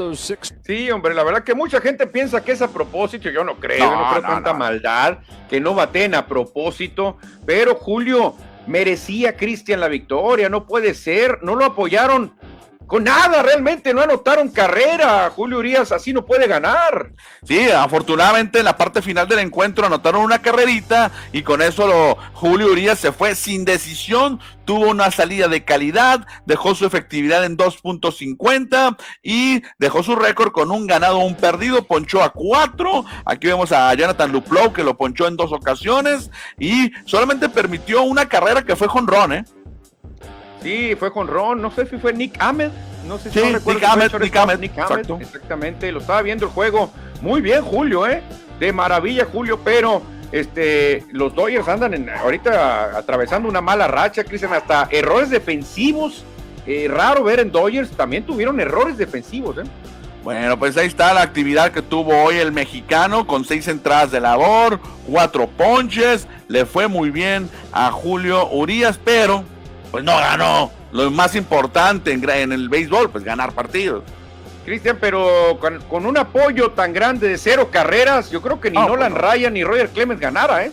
Sí, 0.63 0.91
hombre, 0.91 1.13
la 1.15 1.23
verdad 1.23 1.43
que 1.43 1.55
mucha 1.55 1.81
gente 1.81 2.05
piensa 2.05 2.43
que 2.43 2.51
es 2.51 2.61
a 2.61 2.67
propósito, 2.67 3.29
yo 3.29 3.43
no 3.43 3.55
creo, 3.59 3.89
no, 3.89 4.11
creo 4.11 4.21
tanta 4.21 4.53
maldad, 4.53 5.17
que 5.49 5.59
no 5.59 5.73
baten 5.73 6.13
a 6.13 6.27
propósito, 6.27 7.17
pero 7.45 7.75
Julio 7.75 8.35
merecía 8.67 9.35
Cristian 9.35 9.79
la 9.79 9.87
victoria, 9.87 10.49
no 10.49 10.67
puede 10.67 10.93
ser, 10.93 11.39
no 11.41 11.55
lo 11.55 11.65
apoyaron 11.65 12.33
con 12.93 13.05
nada, 13.05 13.41
realmente 13.41 13.91
no 13.91 14.01
anotaron 14.01 14.49
carrera. 14.49 15.27
Julio 15.31 15.57
Urias 15.57 15.91
así 15.91 16.13
no 16.13 16.27
puede 16.27 16.45
ganar. 16.45 17.11
Sí, 17.41 17.71
afortunadamente 17.71 18.59
en 18.59 18.65
la 18.65 18.77
parte 18.77 19.01
final 19.01 19.27
del 19.27 19.39
encuentro 19.39 19.87
anotaron 19.87 20.21
una 20.21 20.43
carrerita 20.43 21.09
y 21.31 21.41
con 21.41 21.63
eso 21.63 21.87
lo, 21.87 22.17
Julio 22.33 22.67
Urias 22.67 22.99
se 22.99 23.11
fue 23.11 23.33
sin 23.33 23.65
decisión, 23.65 24.39
tuvo 24.63 24.91
una 24.91 25.09
salida 25.09 25.47
de 25.47 25.65
calidad, 25.65 26.27
dejó 26.45 26.75
su 26.75 26.85
efectividad 26.85 27.43
en 27.45 27.57
2.50 27.57 28.95
y 29.23 29.63
dejó 29.79 30.03
su 30.03 30.15
récord 30.15 30.51
con 30.51 30.69
un 30.69 30.85
ganado, 30.85 31.17
un 31.17 31.33
perdido, 31.33 31.87
ponchó 31.87 32.21
a 32.21 32.29
cuatro. 32.29 33.05
Aquí 33.25 33.47
vemos 33.47 33.71
a 33.71 33.91
Jonathan 33.95 34.31
Luplow 34.31 34.71
que 34.71 34.83
lo 34.83 34.95
ponchó 34.95 35.25
en 35.25 35.35
dos 35.35 35.51
ocasiones 35.51 36.29
y 36.59 36.91
solamente 37.05 37.49
permitió 37.49 38.03
una 38.03 38.29
carrera 38.29 38.61
que 38.61 38.75
fue 38.75 38.87
con 38.87 39.07
Ron, 39.07 39.33
¿eh? 39.33 39.45
Sí, 40.63 40.95
fue 40.97 41.11
con 41.11 41.27
Ron, 41.27 41.61
no 41.61 41.69
sé 41.71 41.85
si 41.85 41.97
fue 41.97 42.13
Nick 42.13 42.37
Ahmed, 42.39 42.69
no 43.05 43.17
sé 43.17 43.29
si 43.29 43.39
sí, 43.39 43.45
Nick, 43.45 43.83
Ahmed, 43.83 44.11
Nick, 44.19 44.35
Ahmed, 44.35 44.59
Nick 44.59 44.71
exactamente, 45.19 45.91
lo 45.91 45.99
estaba 45.99 46.21
viendo 46.21 46.45
el 46.45 46.51
juego. 46.51 46.89
Muy 47.21 47.41
bien, 47.41 47.61
Julio, 47.61 48.07
¿eh? 48.07 48.23
De 48.59 48.71
maravilla, 48.71 49.27
Julio, 49.29 49.59
pero 49.63 50.01
este, 50.31 51.03
los 51.11 51.35
Dodgers 51.35 51.67
andan 51.67 51.93
en, 51.93 52.09
ahorita 52.09 52.97
atravesando 52.97 53.49
una 53.49 53.61
mala 53.61 53.87
racha, 53.87 54.23
Cristian, 54.23 54.53
hasta 54.53 54.87
errores 54.89 55.29
defensivos. 55.29 56.23
Eh, 56.65 56.87
raro 56.89 57.25
ver 57.25 57.41
en 57.41 57.51
Dodgers, 57.51 57.91
también 57.91 58.25
tuvieron 58.25 58.59
errores 58.61 58.97
defensivos, 58.97 59.57
¿eh? 59.57 59.63
Bueno, 60.23 60.57
pues 60.57 60.77
ahí 60.77 60.87
está 60.87 61.13
la 61.13 61.21
actividad 61.21 61.73
que 61.73 61.81
tuvo 61.81 62.23
hoy 62.23 62.37
el 62.37 62.53
mexicano 62.53 63.27
con 63.27 63.43
seis 63.43 63.67
entradas 63.67 64.09
de 64.11 64.21
labor, 64.21 64.79
cuatro 65.05 65.47
ponches, 65.47 66.29
le 66.47 66.65
fue 66.65 66.87
muy 66.87 67.09
bien 67.09 67.49
a 67.73 67.91
Julio 67.91 68.49
Urias, 68.49 68.97
pero 69.03 69.43
pues 69.93 70.03
no 70.03 70.17
ganó. 70.17 70.71
Lo 70.91 71.11
más 71.11 71.35
importante 71.35 72.11
en, 72.11 72.51
el 72.51 72.67
béisbol, 72.67 73.11
pues 73.11 73.23
ganar 73.23 73.51
partidos. 73.51 74.03
Cristian, 74.65 74.97
pero 74.99 75.59
con, 75.59 76.07
un 76.07 76.17
apoyo 76.17 76.71
tan 76.71 76.93
grande 76.93 77.27
de 77.27 77.37
cero 77.37 77.69
carreras, 77.71 78.31
yo 78.31 78.41
creo 78.41 78.59
que 78.59 78.71
ni 78.71 78.77
Nolan 78.79 79.13
pues 79.13 79.23
Ryan 79.23 79.53
ni 79.53 79.63
Roger 79.63 79.89
Clemens 79.89 80.19
ganara, 80.19 80.65
¿eh? 80.65 80.71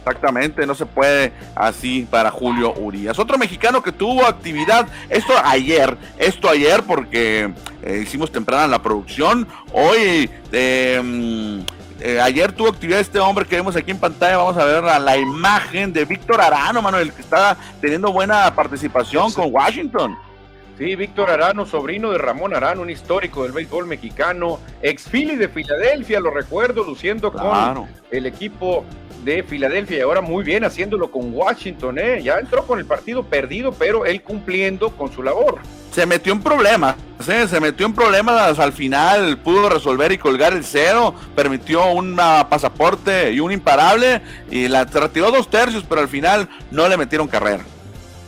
Exactamente, 0.00 0.66
no 0.66 0.74
se 0.74 0.86
puede 0.86 1.32
así 1.54 2.04
para 2.10 2.32
Julio 2.32 2.74
Urias. 2.74 3.16
Otro 3.20 3.38
mexicano 3.38 3.80
que 3.80 3.92
tuvo 3.92 4.26
actividad, 4.26 4.88
esto 5.08 5.34
ayer, 5.44 5.96
esto 6.18 6.50
ayer 6.50 6.82
porque 6.82 7.52
eh, 7.84 8.00
hicimos 8.02 8.32
temprana 8.32 8.66
la 8.66 8.82
producción, 8.82 9.46
hoy 9.72 10.28
eh, 10.50 11.62
eh, 12.04 12.20
ayer 12.20 12.50
tuvo 12.52 12.68
actividad 12.68 12.98
este 12.98 13.20
hombre 13.20 13.46
que 13.46 13.56
vemos 13.56 13.76
aquí 13.76 13.92
en 13.92 13.98
pantalla. 13.98 14.38
Vamos 14.38 14.56
a 14.56 14.64
ver 14.64 14.82
la, 14.82 15.16
imagen 15.16 15.92
de 15.92 16.04
Víctor 16.04 16.40
Arano, 16.40 16.82
Manuel, 16.82 17.12
que 17.12 17.22
está 17.22 17.56
teniendo 17.80 18.12
buena 18.12 18.52
participación 18.54 19.32
con 19.32 19.52
Washington. 19.52 20.16
Sí, 20.78 20.96
Víctor 20.96 21.30
Arano, 21.30 21.64
sobrino 21.64 22.10
de 22.10 22.18
Ramón 22.18 22.54
Arano, 22.56 22.82
un 22.82 22.90
histórico 22.90 23.44
del 23.44 23.52
béisbol 23.52 23.86
mexicano, 23.86 24.58
ex 24.80 25.08
Philly 25.08 25.36
de 25.36 25.48
Filadelfia, 25.48 26.18
lo 26.18 26.30
recuerdo, 26.30 26.82
luciendo 26.82 27.30
con 27.30 27.88
el 28.10 28.26
equipo 28.26 28.84
de 29.22 29.42
Filadelfia 29.42 29.98
y 29.98 30.00
ahora 30.00 30.20
muy 30.20 30.44
bien 30.44 30.64
haciéndolo 30.64 31.10
con 31.10 31.32
Washington, 31.32 31.98
¿eh? 31.98 32.22
Ya 32.22 32.38
entró 32.38 32.66
con 32.66 32.78
el 32.78 32.84
partido 32.84 33.22
perdido, 33.24 33.72
pero 33.72 34.04
él 34.04 34.22
cumpliendo 34.22 34.90
con 34.90 35.12
su 35.12 35.22
labor. 35.22 35.60
Se 35.92 36.06
metió 36.06 36.32
en 36.32 36.42
problemas, 36.42 36.96
¿eh? 37.28 37.46
se 37.46 37.60
metió 37.60 37.84
en 37.86 37.94
problemas 37.94 38.58
al 38.58 38.72
final, 38.72 39.38
pudo 39.38 39.68
resolver 39.68 40.10
y 40.12 40.18
colgar 40.18 40.54
el 40.54 40.64
cero, 40.64 41.14
permitió 41.36 41.92
un 41.92 42.16
pasaporte 42.16 43.32
y 43.32 43.40
un 43.40 43.52
imparable 43.52 44.22
y 44.50 44.68
la 44.68 44.84
retiró 44.84 45.30
dos 45.30 45.50
tercios, 45.50 45.84
pero 45.86 46.00
al 46.00 46.08
final 46.08 46.48
no 46.70 46.88
le 46.88 46.96
metieron 46.96 47.28
carrera. 47.28 47.64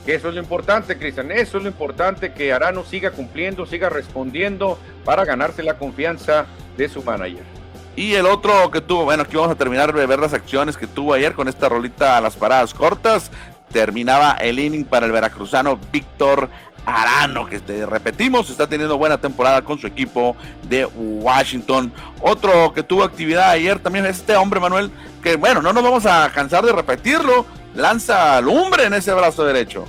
Eso 0.07 0.29
es 0.29 0.35
lo 0.35 0.41
importante, 0.41 0.99
Cristian. 0.99 1.31
Eso 1.33 1.57
es 1.57 1.63
lo 1.63 1.71
importante 1.71 2.35
que 2.35 2.53
Arano 2.53 2.85
siga 2.85 3.11
cumpliendo, 3.11 3.65
siga 3.65 3.89
respondiendo 3.89 4.79
para 5.05 5.25
ganarse 5.25 5.63
la 5.63 5.79
confianza 5.79 6.45
de 6.77 6.89
su 6.91 7.03
manager. 7.03 7.64
Y 7.97 8.15
el 8.15 8.27
otro 8.27 8.71
que 8.71 8.81
tuvo, 8.81 9.05
bueno, 9.05 9.23
aquí 9.23 9.37
vamos 9.37 9.53
a 9.53 9.55
terminar 9.55 9.93
de 9.93 10.07
ver 10.07 10.19
las 10.19 10.33
acciones 10.33 10.77
que 10.77 10.87
tuvo 10.87 11.15
ayer 11.15 11.35
con 11.35 11.49
esta 11.49 11.69
rolita 11.69 12.17
a 12.17 12.21
las 12.21 12.35
paradas 12.35 12.75
cortas. 12.75 13.31
Terminaba 13.73 14.33
el 14.33 14.59
inning 14.59 14.85
para 14.85 15.07
el 15.07 15.13
veracruzano 15.13 15.79
Víctor 15.93 16.49
Arano, 16.87 17.47
que 17.47 17.61
te 17.61 17.87
repetimos, 17.87 18.51
está 18.51 18.67
teniendo 18.67 18.99
buena 18.99 19.19
temporada 19.19 19.63
con 19.63 19.79
su 19.79 19.87
equipo 19.87 20.37
de 20.69 20.85
Washington. 20.87 21.93
Otro 22.21 22.73
que 22.75 22.83
tuvo 22.83 23.05
actividad 23.05 23.51
ayer 23.51 23.79
también 23.79 24.05
es 24.07 24.19
este 24.19 24.37
hombre, 24.37 24.61
Manuel, 24.61 24.91
que 25.23 25.37
bueno, 25.37 25.63
no 25.63 25.73
nos 25.73 25.83
vamos 25.83 26.05
a 26.07 26.31
cansar 26.35 26.65
de 26.65 26.73
repetirlo, 26.73 27.47
lanza 27.75 28.41
lumbre 28.41 28.85
en 28.85 28.95
ese 28.95 29.15
brazo 29.15 29.45
derecho. 29.45 29.87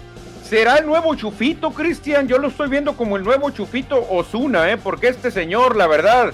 ¿Será 0.48 0.78
el 0.78 0.86
nuevo 0.86 1.16
Chufito, 1.16 1.72
Cristian? 1.72 2.28
Yo 2.28 2.38
lo 2.38 2.50
estoy 2.50 2.70
viendo 2.70 2.96
como 2.96 3.18
el 3.18 3.24
nuevo 3.24 3.50
Chufito 3.50 4.06
Osuna, 4.10 4.70
¿eh? 4.70 4.78
Porque 4.78 5.08
este 5.08 5.32
señor, 5.32 5.76
la 5.76 5.88
verdad, 5.88 6.34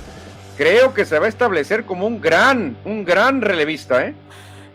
creo 0.61 0.93
que 0.93 1.05
se 1.05 1.17
va 1.17 1.25
a 1.25 1.29
establecer 1.29 1.85
como 1.85 2.05
un 2.05 2.21
gran, 2.21 2.77
un 2.85 3.03
gran 3.03 3.41
relevista, 3.41 4.05
¿eh? 4.05 4.13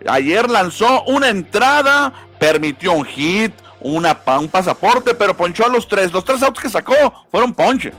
Ayer 0.08 0.50
lanzó 0.50 1.04
una 1.04 1.28
entrada, 1.28 2.12
permitió 2.40 2.92
un 2.92 3.04
hit, 3.04 3.52
una, 3.78 4.18
un 4.40 4.48
pasaporte, 4.48 5.14
pero 5.14 5.36
ponchó 5.36 5.64
a 5.64 5.68
los 5.68 5.86
tres. 5.86 6.12
Los 6.12 6.24
tres 6.24 6.42
outs 6.42 6.58
que 6.58 6.68
sacó 6.68 6.94
fueron 7.30 7.54
ponche. 7.54 7.92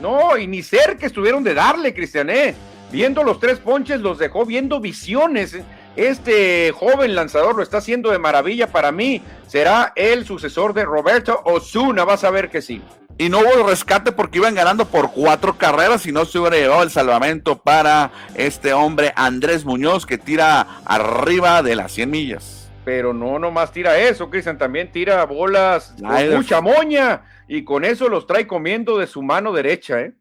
No, 0.00 0.36
y 0.36 0.48
ni 0.48 0.64
cerca 0.64 1.06
estuvieron 1.06 1.44
de 1.44 1.54
darle, 1.54 1.94
Cristiané. 1.94 2.56
Viendo 2.90 3.22
los 3.22 3.38
tres 3.38 3.60
ponches, 3.60 4.00
los 4.00 4.18
dejó 4.18 4.44
viendo 4.44 4.80
visiones. 4.80 5.56
Este 5.94 6.72
joven 6.72 7.14
lanzador 7.14 7.54
lo 7.54 7.62
está 7.62 7.78
haciendo 7.78 8.10
de 8.10 8.18
maravilla 8.18 8.66
para 8.72 8.90
mí. 8.90 9.22
Será 9.46 9.92
el 9.94 10.26
sucesor 10.26 10.74
de 10.74 10.84
Roberto 10.84 11.40
Osuna, 11.44 12.02
vas 12.02 12.24
a 12.24 12.30
ver 12.30 12.50
que 12.50 12.62
sí 12.62 12.82
y 13.18 13.28
no 13.28 13.40
hubo 13.40 13.68
rescate 13.68 14.12
porque 14.12 14.38
iban 14.38 14.54
ganando 14.54 14.86
por 14.86 15.10
cuatro 15.10 15.58
carreras 15.58 16.06
y 16.06 16.12
no 16.12 16.24
se 16.24 16.38
hubiera 16.38 16.56
llevado 16.56 16.84
el 16.84 16.90
salvamento 16.90 17.58
para 17.58 18.12
este 18.36 18.72
hombre 18.72 19.12
Andrés 19.16 19.64
Muñoz 19.64 20.06
que 20.06 20.18
tira 20.18 20.80
arriba 20.84 21.62
de 21.62 21.74
las 21.74 21.92
100 21.92 22.10
millas. 22.10 22.70
Pero 22.84 23.12
no 23.12 23.38
nomás 23.38 23.72
tira 23.72 23.98
eso, 23.98 24.30
Cristian, 24.30 24.56
también 24.56 24.90
tira 24.92 25.24
bolas 25.24 25.94
con 26.00 26.30
mucha 26.30 26.60
moña 26.60 27.22
y 27.48 27.64
con 27.64 27.84
eso 27.84 28.08
los 28.08 28.26
trae 28.26 28.46
comiendo 28.46 28.96
de 28.96 29.08
su 29.08 29.20
mano 29.20 29.52
derecha, 29.52 30.00
¿eh? 30.00 30.12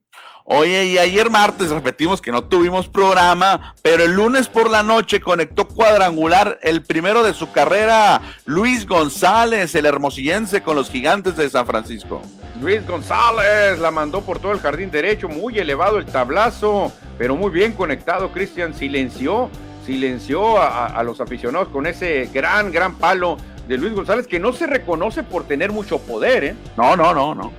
Oye, 0.49 0.85
y 0.85 0.97
ayer 0.97 1.29
martes 1.29 1.69
repetimos 1.69 2.21
que 2.21 2.31
no 2.31 2.45
tuvimos 2.45 2.87
programa, 2.87 3.75
pero 3.81 4.05
el 4.05 4.13
lunes 4.13 4.47
por 4.47 4.69
la 4.69 4.81
noche 4.81 5.19
conectó 5.19 5.67
cuadrangular 5.67 6.57
el 6.61 6.83
primero 6.83 7.21
de 7.21 7.33
su 7.33 7.51
carrera, 7.51 8.21
Luis 8.45 8.87
González, 8.87 9.75
el 9.75 9.85
hermosillense 9.85 10.63
con 10.63 10.77
los 10.77 10.89
gigantes 10.89 11.35
de 11.35 11.49
San 11.49 11.67
Francisco. 11.67 12.21
Luis 12.61 12.85
González 12.87 13.77
la 13.79 13.91
mandó 13.91 14.21
por 14.21 14.39
todo 14.39 14.51
el 14.51 14.59
jardín 14.59 14.89
derecho, 14.89 15.29
muy 15.29 15.59
elevado 15.59 15.99
el 15.99 16.05
tablazo, 16.05 16.91
pero 17.17 17.35
muy 17.35 17.51
bien 17.51 17.73
conectado. 17.73 18.31
Cristian 18.31 18.73
silenció, 18.73 19.49
silenció 19.85 20.59
a, 20.61 21.01
los 21.03 21.21
aficionados 21.21 21.67
con 21.67 21.85
ese 21.85 22.29
gran, 22.33 22.71
gran 22.71 22.95
palo 22.95 23.37
de 23.67 23.77
Luis 23.77 23.93
González, 23.93 24.25
que 24.25 24.39
no 24.39 24.53
se 24.53 24.65
reconoce 24.65 25.21
por 25.21 25.43
tener 25.43 25.71
mucho 25.71 25.99
poder, 25.99 26.43
¿eh? 26.43 26.55
No, 26.75 26.95
no, 26.95 27.13
no, 27.13 27.35
no. 27.35 27.51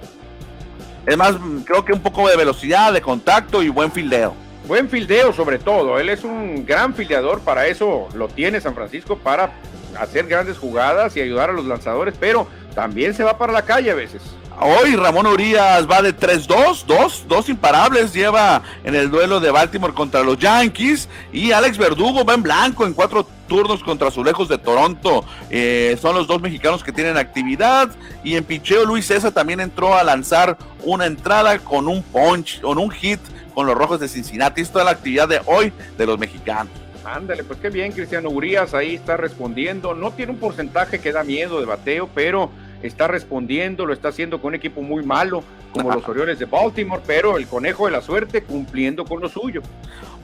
Es 1.07 1.17
más, 1.17 1.37
creo 1.65 1.85
que 1.85 1.93
un 1.93 2.01
poco 2.01 2.29
de 2.29 2.37
velocidad, 2.37 2.93
de 2.93 3.01
contacto 3.01 3.63
y 3.63 3.69
buen 3.69 3.93
fildeo. 3.93 4.35
Buen 4.67 4.89
fildeo 4.89 5.33
sobre 5.33 5.59
todo, 5.59 5.99
él 5.99 6.09
es 6.09 6.25
un 6.25 6.67
gran 6.67 6.93
fildeador, 6.93 7.41
para 7.41 7.69
eso 7.69 8.09
lo 8.15 8.29
tiene 8.29 8.61
San 8.61 8.75
Francisco, 8.75 9.17
para 9.17 9.53
hacer 9.99 10.27
grandes 10.27 10.59
jugadas 10.59 11.17
y 11.17 11.21
ayudar 11.21 11.51
a 11.51 11.53
los 11.53 11.65
lanzadores, 11.65 12.15
pero 12.19 12.47
también 12.79 13.13
se 13.13 13.25
va 13.25 13.37
para 13.37 13.53
la 13.53 13.63
calle 13.63 13.91
a 13.91 13.95
veces. 13.97 14.23
Hoy 14.61 14.95
Ramón 14.95 15.27
Urias 15.27 15.85
va 15.91 16.01
de 16.01 16.17
3-2, 16.17 16.85
dos, 16.87 17.25
dos 17.27 17.49
imparables 17.49 18.15
lleva 18.15 18.63
en 18.85 18.95
el 18.95 19.11
duelo 19.11 19.41
de 19.41 19.51
Baltimore 19.51 19.93
contra 19.93 20.23
los 20.23 20.39
Yankees 20.39 21.09
y 21.33 21.51
Alex 21.51 21.77
Verdugo 21.77 22.25
va 22.25 22.35
en 22.35 22.45
blanco 22.45 22.87
en 22.87 22.95
cuatro 22.95 23.27
turnos 23.49 23.83
contra 23.83 24.07
Azulejos 24.07 24.49
de 24.49 24.59
Toronto. 24.59 25.25
Eh, 25.51 25.99
son 26.01 26.15
los 26.15 26.29
dos 26.29 26.41
mexicanos 26.41 26.85
que 26.85 26.93
tienen 26.93 27.17
actividad 27.17 27.91
y 28.23 28.37
en 28.37 28.45
picheo 28.45 28.85
Luis 28.85 29.07
César 29.07 29.33
también 29.33 29.59
entró 29.59 29.97
a 29.97 30.05
lanzar 30.05 30.57
una 30.85 31.07
entrada 31.07 31.59
con 31.59 31.89
un 31.89 32.05
punch, 32.05 32.61
con 32.61 32.79
un 32.79 32.93
hit 32.93 33.19
con 33.55 33.67
los 33.67 33.75
Rojos 33.75 33.99
de 33.99 34.07
Cincinnati. 34.07 34.61
Esto 34.61 34.79
es 34.79 34.85
la 34.85 34.93
actividad 34.93 35.27
de 35.27 35.41
hoy 35.47 35.73
de 35.97 36.07
los 36.07 36.17
mexicanos. 36.17 36.73
Ándale, 37.05 37.43
pues 37.43 37.59
qué 37.61 37.71
bien, 37.71 37.93
Cristiano 37.93 38.29
Urias 38.29 38.75
ahí 38.75 38.95
está 38.95 39.17
respondiendo. 39.17 39.95
No 39.95 40.11
tiene 40.13 40.33
un 40.33 40.39
porcentaje 40.39 41.01
que 41.01 41.13
da 41.13 41.25
miedo 41.25 41.59
de 41.59 41.67
bateo, 41.67 42.09
pero 42.15 42.51
está 42.83 43.09
respondiendo, 43.09 43.87
lo 43.87 43.93
está 43.93 44.09
haciendo 44.09 44.41
con 44.41 44.49
un 44.49 44.55
equipo 44.55 44.83
muy 44.83 45.05
malo, 45.05 45.43
como 45.73 45.93
los 45.93 46.09
Orioles 46.09 46.39
de 46.39 46.45
Baltimore, 46.45 47.03
pero 47.07 47.37
el 47.37 47.47
conejo 47.47 47.87
de 47.87 47.93
la 47.93 48.01
suerte 48.01 48.43
cumpliendo 48.43 49.05
con 49.05 49.21
lo 49.21 49.29
suyo. 49.29 49.63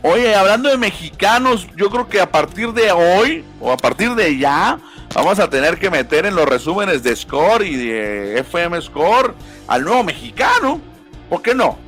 Oye, 0.03 0.35
hablando 0.35 0.69
de 0.69 0.77
mexicanos, 0.77 1.67
yo 1.77 1.91
creo 1.91 2.09
que 2.09 2.21
a 2.21 2.31
partir 2.31 2.73
de 2.73 2.93
hoy, 2.93 3.45
o 3.61 3.73
a 3.73 3.77
partir 3.77 4.15
de 4.15 4.37
ya, 4.37 4.79
vamos 5.15 5.39
a 5.39 5.49
tener 5.49 5.79
que 5.79 5.91
meter 5.91 6.27
en 6.27 6.35
los 6.35 6.47
resúmenes 6.47 7.03
de 7.03 7.17
Score 7.17 7.65
y 7.65 7.77
de 7.77 8.39
FM 8.41 8.81
Score 8.83 9.35
al 9.67 9.83
nuevo 9.83 10.05
mexicano. 10.05 10.81
¿Por 11.29 11.43
qué 11.43 11.55
no? 11.55 11.79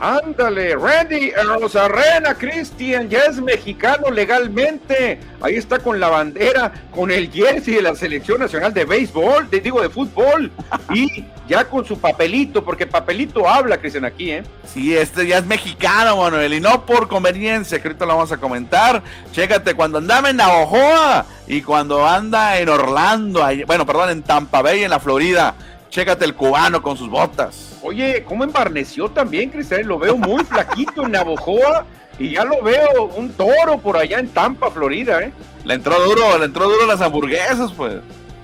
Ándale, 0.00 0.76
Randy 0.76 1.30
Rosarena, 1.32 2.34
Cristian, 2.34 3.10
ya 3.10 3.24
es 3.24 3.38
mexicano 3.38 4.10
legalmente. 4.10 5.20
Ahí 5.42 5.56
está 5.56 5.78
con 5.78 6.00
la 6.00 6.08
bandera, 6.08 6.72
con 6.90 7.10
el 7.10 7.30
jersey 7.30 7.74
de 7.74 7.82
la 7.82 7.94
Selección 7.94 8.40
Nacional 8.40 8.72
de 8.72 8.86
Béisbol, 8.86 9.50
te 9.50 9.60
digo 9.60 9.82
de 9.82 9.90
fútbol, 9.90 10.50
y 10.94 11.26
ya 11.46 11.66
con 11.66 11.84
su 11.84 11.98
papelito, 11.98 12.64
porque 12.64 12.86
papelito 12.86 13.46
habla, 13.46 13.76
Cristian, 13.76 14.06
aquí, 14.06 14.30
¿eh? 14.30 14.42
Sí, 14.64 14.96
este 14.96 15.26
ya 15.26 15.36
es 15.36 15.44
mexicano, 15.44 16.16
Manuel, 16.16 16.54
y 16.54 16.60
no 16.60 16.86
por 16.86 17.06
conveniencia, 17.06 17.78
que 17.82 17.88
ahorita 17.88 18.06
lo 18.06 18.16
vamos 18.16 18.32
a 18.32 18.38
comentar. 18.38 19.02
Chécate, 19.32 19.74
cuando 19.74 19.98
andaba 19.98 20.30
en 20.30 20.36
Navajoa 20.36 21.26
y 21.46 21.60
cuando 21.60 22.06
anda 22.06 22.58
en 22.58 22.70
Orlando, 22.70 23.46
bueno, 23.66 23.84
perdón, 23.84 24.08
en 24.08 24.22
Tampa 24.22 24.62
Bay, 24.62 24.82
en 24.82 24.90
la 24.90 25.00
Florida 25.00 25.54
Chécate 25.90 26.24
el 26.24 26.34
cubano 26.34 26.80
con 26.80 26.96
sus 26.96 27.10
botas. 27.10 27.78
Oye, 27.82 28.22
¿cómo 28.24 28.44
embarneció 28.44 29.10
también, 29.10 29.50
Cristian? 29.50 29.86
Lo 29.86 29.98
veo 29.98 30.16
muy 30.16 30.44
flaquito 30.44 31.04
en 31.04 31.12
Navojoa 31.12 31.84
y 32.16 32.30
ya 32.30 32.44
lo 32.44 32.62
veo 32.62 33.06
un 33.16 33.32
toro 33.32 33.78
por 33.78 33.96
allá 33.96 34.20
en 34.20 34.28
Tampa, 34.28 34.70
Florida, 34.70 35.20
¿eh? 35.20 35.32
Le 35.64 35.74
entró 35.74 35.98
duro, 36.04 36.38
le 36.38 36.44
entró 36.44 36.68
duro 36.68 36.86
las 36.86 37.00
hamburguesas, 37.00 37.72
pues. 37.72 37.94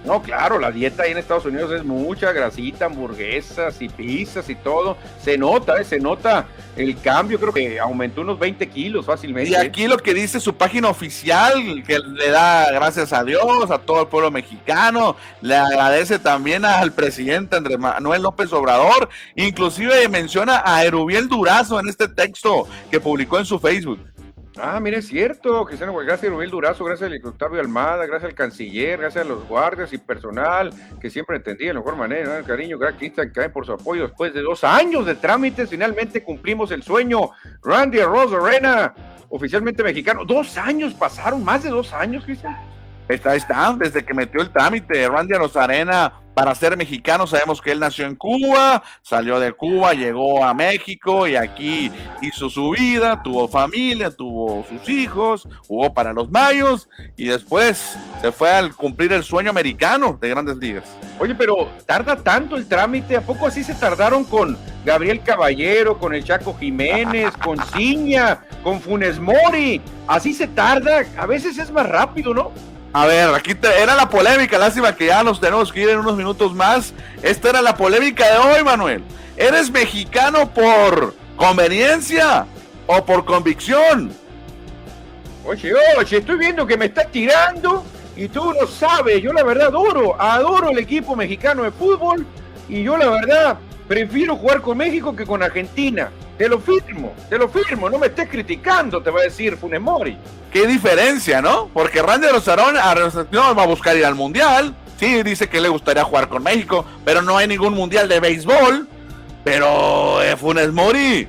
No, 0.06 0.22
claro, 0.22 0.60
la 0.60 0.70
dieta 0.70 1.02
ahí 1.02 1.10
en 1.10 1.18
Estados 1.18 1.46
Unidos 1.46 1.72
es 1.72 1.84
mucha 1.84 2.30
grasita, 2.30 2.84
hamburguesas 2.84 3.82
y 3.82 3.88
pizzas 3.88 4.48
y 4.48 4.54
todo. 4.54 4.96
Se 5.20 5.36
nota, 5.36 5.80
¿eh? 5.80 5.84
se 5.84 5.98
nota 5.98 6.46
el 6.76 6.96
cambio, 7.00 7.40
creo 7.40 7.52
que 7.52 7.80
aumentó 7.80 8.20
unos 8.20 8.38
20 8.38 8.68
kilos 8.68 9.04
fácilmente. 9.04 9.50
Y 9.50 9.56
aquí 9.56 9.88
lo 9.88 9.98
que 9.98 10.14
dice 10.14 10.38
su 10.38 10.54
página 10.54 10.88
oficial, 10.88 11.82
que 11.84 11.98
le 11.98 12.30
da 12.30 12.70
gracias 12.70 13.12
a 13.12 13.24
Dios, 13.24 13.68
a 13.68 13.78
todo 13.78 14.02
el 14.02 14.06
pueblo 14.06 14.30
mexicano, 14.30 15.16
le 15.40 15.56
agradece 15.56 16.20
también 16.20 16.64
al 16.64 16.92
presidente 16.92 17.56
Andrés 17.56 17.78
Manuel 17.78 18.22
López 18.22 18.52
Obrador, 18.52 19.08
inclusive 19.34 20.08
menciona 20.08 20.62
a 20.64 20.84
Erubiel 20.84 21.26
Durazo 21.28 21.80
en 21.80 21.88
este 21.88 22.06
texto 22.06 22.68
que 22.92 23.00
publicó 23.00 23.40
en 23.40 23.44
su 23.44 23.58
Facebook. 23.58 23.98
Ah, 24.58 24.80
mire, 24.80 24.98
es 24.98 25.08
cierto, 25.08 25.66
Cristiano, 25.66 25.94
gracias 25.94 26.30
a 26.30 26.34
Rubén 26.34 26.50
Durazo, 26.50 26.84
gracias 26.84 27.10
al 27.10 27.26
Octavio 27.26 27.60
Almada, 27.60 28.06
gracias 28.06 28.30
al 28.30 28.34
canciller, 28.34 28.98
gracias 28.98 29.24
a 29.24 29.28
los 29.28 29.46
guardias 29.46 29.92
y 29.92 29.98
personal 29.98 30.70
que 30.98 31.10
siempre 31.10 31.36
entendía 31.36 31.68
de 31.68 31.74
la 31.74 31.80
mejor 31.80 31.96
manera, 31.96 32.42
cariño, 32.42 32.78
gracias 32.78 32.98
Cristian 32.98 33.30
Caen 33.30 33.52
por 33.52 33.66
su 33.66 33.72
apoyo 33.72 34.04
después 34.04 34.32
de 34.32 34.40
dos 34.40 34.64
años 34.64 35.04
de 35.04 35.14
trámites, 35.14 35.68
finalmente 35.68 36.22
cumplimos 36.22 36.70
el 36.70 36.82
sueño. 36.82 37.30
Randy 37.62 38.00
Arroz 38.00 38.32
Arena, 38.32 38.94
oficialmente 39.28 39.82
mexicano, 39.82 40.24
dos 40.24 40.56
años 40.56 40.94
pasaron, 40.94 41.44
más 41.44 41.62
de 41.62 41.68
dos 41.68 41.92
años, 41.92 42.24
Cristian. 42.24 42.56
Está, 43.08 43.36
está, 43.36 43.74
desde 43.78 44.04
que 44.04 44.14
metió 44.14 44.40
el 44.40 44.50
trámite, 44.50 45.08
Randy 45.08 45.34
Arena 45.54 46.12
para 46.36 46.54
ser 46.54 46.76
mexicano 46.76 47.26
sabemos 47.26 47.62
que 47.62 47.72
él 47.72 47.80
nació 47.80 48.04
en 48.04 48.14
Cuba, 48.14 48.82
salió 49.00 49.40
de 49.40 49.52
Cuba, 49.52 49.94
llegó 49.94 50.44
a 50.44 50.52
México 50.52 51.26
y 51.26 51.34
aquí 51.34 51.90
hizo 52.20 52.50
su 52.50 52.72
vida, 52.72 53.22
tuvo 53.22 53.48
familia, 53.48 54.10
tuvo 54.10 54.62
sus 54.68 54.86
hijos, 54.86 55.48
jugó 55.66 55.94
para 55.94 56.12
los 56.12 56.30
Mayos 56.30 56.90
y 57.16 57.28
después 57.28 57.96
se 58.20 58.32
fue 58.32 58.50
al 58.50 58.74
cumplir 58.74 59.14
el 59.14 59.24
sueño 59.24 59.48
americano 59.48 60.18
de 60.20 60.28
grandes 60.28 60.58
ligas. 60.58 60.84
Oye, 61.18 61.34
pero 61.34 61.70
tarda 61.86 62.16
tanto 62.16 62.56
el 62.56 62.68
trámite, 62.68 63.16
¿a 63.16 63.22
poco 63.22 63.46
así 63.46 63.64
se 63.64 63.74
tardaron 63.74 64.22
con 64.24 64.58
Gabriel 64.84 65.22
Caballero, 65.22 65.98
con 65.98 66.14
el 66.14 66.22
Chaco 66.22 66.54
Jiménez, 66.60 67.34
con 67.42 67.56
Ciña, 67.72 68.42
con 68.62 68.82
Funes 68.82 69.18
Mori? 69.18 69.80
Así 70.06 70.34
se 70.34 70.48
tarda, 70.48 71.02
a 71.16 71.24
veces 71.24 71.56
es 71.56 71.70
más 71.70 71.88
rápido, 71.88 72.34
¿no? 72.34 72.52
A 72.96 73.04
ver, 73.04 73.28
aquí 73.34 73.52
era 73.78 73.94
la 73.94 74.08
polémica, 74.08 74.56
lástima 74.56 74.96
que 74.96 75.08
ya 75.08 75.22
nos 75.22 75.38
tenemos 75.38 75.70
que 75.70 75.82
ir 75.82 75.90
en 75.90 75.98
unos 75.98 76.16
minutos 76.16 76.54
más. 76.54 76.94
Esta 77.22 77.50
era 77.50 77.60
la 77.60 77.76
polémica 77.76 78.24
de 78.24 78.38
hoy, 78.38 78.64
Manuel. 78.64 79.04
¿Eres 79.36 79.70
mexicano 79.70 80.48
por 80.48 81.14
conveniencia 81.36 82.46
o 82.86 83.04
por 83.04 83.26
convicción? 83.26 84.14
Oye, 85.44 85.74
oye, 85.98 86.16
estoy 86.16 86.38
viendo 86.38 86.66
que 86.66 86.78
me 86.78 86.86
estás 86.86 87.12
tirando 87.12 87.84
y 88.16 88.28
tú 88.28 88.54
lo 88.58 88.66
sabes. 88.66 89.22
Yo 89.22 89.34
la 89.34 89.44
verdad 89.44 89.66
adoro, 89.66 90.18
adoro 90.18 90.70
el 90.70 90.78
equipo 90.78 91.14
mexicano 91.14 91.64
de 91.64 91.72
fútbol 91.72 92.24
y 92.66 92.82
yo 92.82 92.96
la 92.96 93.10
verdad 93.10 93.58
prefiero 93.86 94.36
jugar 94.36 94.62
con 94.62 94.78
México 94.78 95.14
que 95.14 95.26
con 95.26 95.42
Argentina. 95.42 96.10
Te 96.38 96.48
lo 96.48 96.60
firmo, 96.60 97.14
te 97.30 97.38
lo 97.38 97.48
firmo, 97.48 97.88
no 97.88 97.98
me 97.98 98.08
estés 98.08 98.28
criticando, 98.28 99.02
te 99.02 99.10
va 99.10 99.20
a 99.20 99.24
decir 99.24 99.56
Funes 99.56 99.80
Mori. 99.80 100.18
Qué 100.52 100.66
diferencia, 100.66 101.40
¿no? 101.40 101.70
Porque 101.72 102.02
Randy 102.02 102.28
Rosarón 102.28 102.74
no 103.30 103.54
va 103.54 103.62
a 103.62 103.66
buscar 103.66 103.96
ir 103.96 104.04
al 104.04 104.14
Mundial. 104.14 104.74
Sí, 104.98 105.22
dice 105.22 105.48
que 105.48 105.60
le 105.60 105.68
gustaría 105.68 106.04
jugar 106.04 106.28
con 106.28 106.42
México, 106.42 106.84
pero 107.04 107.22
no 107.22 107.38
hay 107.38 107.48
ningún 107.48 107.72
Mundial 107.72 108.08
de 108.08 108.20
béisbol. 108.20 108.86
Pero 109.44 110.22
eh, 110.22 110.36
Funes 110.36 110.72
Mori, 110.72 111.26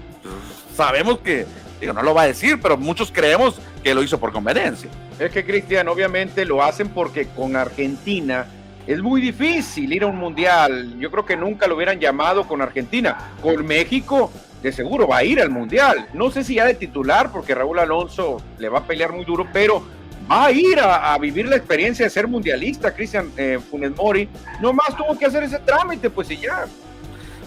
sabemos 0.76 1.20
que, 1.20 1.46
digo, 1.80 1.94
no 1.94 2.02
lo 2.02 2.14
va 2.14 2.24
a 2.24 2.28
decir, 2.28 2.60
pero 2.62 2.78
muchos 2.78 3.12
creemos 3.12 3.60
que 3.84 3.94
lo 3.94 4.04
hizo 4.04 4.20
por 4.20 4.34
conveniencia. 4.34 4.90
Es 5.20 5.32
que, 5.32 5.46
Cristian, 5.46 5.88
obviamente 5.88 6.44
lo 6.44 6.62
hacen 6.62 6.90
porque 6.90 7.28
con 7.30 7.56
Argentina 7.56 8.46
es 8.86 9.02
muy 9.02 9.22
difícil 9.22 9.92
ir 9.94 10.04
a 10.04 10.08
un 10.08 10.18
mundial. 10.18 10.96
Yo 11.00 11.12
creo 11.12 11.26
que 11.26 11.38
nunca 11.38 11.68
lo 11.68 11.76
hubieran 11.76 12.00
llamado 12.00 12.48
con 12.48 12.62
Argentina. 12.62 13.34
Con 13.42 13.66
México 13.66 14.32
de 14.62 14.72
seguro 14.72 15.08
va 15.08 15.18
a 15.18 15.24
ir 15.24 15.42
al 15.42 15.50
Mundial. 15.50 16.08
No 16.14 16.32
sé 16.32 16.44
si 16.44 16.56
ya 16.56 16.66
de 16.66 16.74
titular, 16.74 17.32
porque 17.32 17.56
Raúl 17.56 17.80
Alonso 17.80 18.42
le 18.58 18.70
va 18.70 18.80
a 18.80 18.84
pelear 18.84 19.14
muy 19.14 19.26
duro, 19.26 19.48
pero 19.54 19.84
va 20.30 20.46
a 20.46 20.52
ir 20.52 20.80
a, 20.80 21.18
vivir 21.18 21.48
la 21.48 21.56
experiencia 21.56 22.06
de 22.06 22.10
ser 22.10 22.28
mundialista, 22.28 22.94
Cristian 22.94 23.32
eh, 23.38 23.60
Funes 23.70 23.96
Mori. 23.96 24.30
Nomás 24.62 24.96
tuvo 24.96 25.18
que 25.18 25.26
hacer 25.26 25.44
ese 25.44 25.60
trámite, 25.60 26.10
pues 26.10 26.30
y 26.32 26.38
ya. 26.38 26.66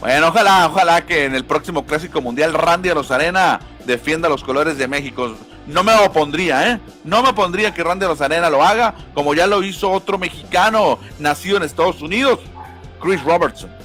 Bueno, 0.00 0.28
ojalá, 0.28 0.66
ojalá 0.66 1.04
que 1.04 1.26
en 1.26 1.34
el 1.34 1.44
próximo 1.44 1.84
Clásico 1.84 2.22
Mundial 2.22 2.54
Randy 2.54 2.90
Rosarena 2.90 3.60
defienda 3.84 4.30
los 4.30 4.42
colores 4.42 4.78
de 4.78 4.88
México. 4.88 5.36
No 5.66 5.84
me 5.84 5.92
opondría, 5.94 6.72
¿eh? 6.72 6.80
No 7.04 7.22
me 7.22 7.28
opondría 7.28 7.74
que 7.74 7.84
Randy 7.84 8.06
Rosarena 8.06 8.48
lo 8.48 8.62
haga, 8.62 8.94
como 9.12 9.34
ya 9.34 9.46
lo 9.46 9.62
hizo 9.62 9.90
otro 9.90 10.16
mexicano 10.16 10.98
nacido 11.18 11.58
en 11.58 11.64
Estados 11.64 12.00
Unidos, 12.00 12.40
Chris 13.00 13.22
Robertson. 13.22 13.79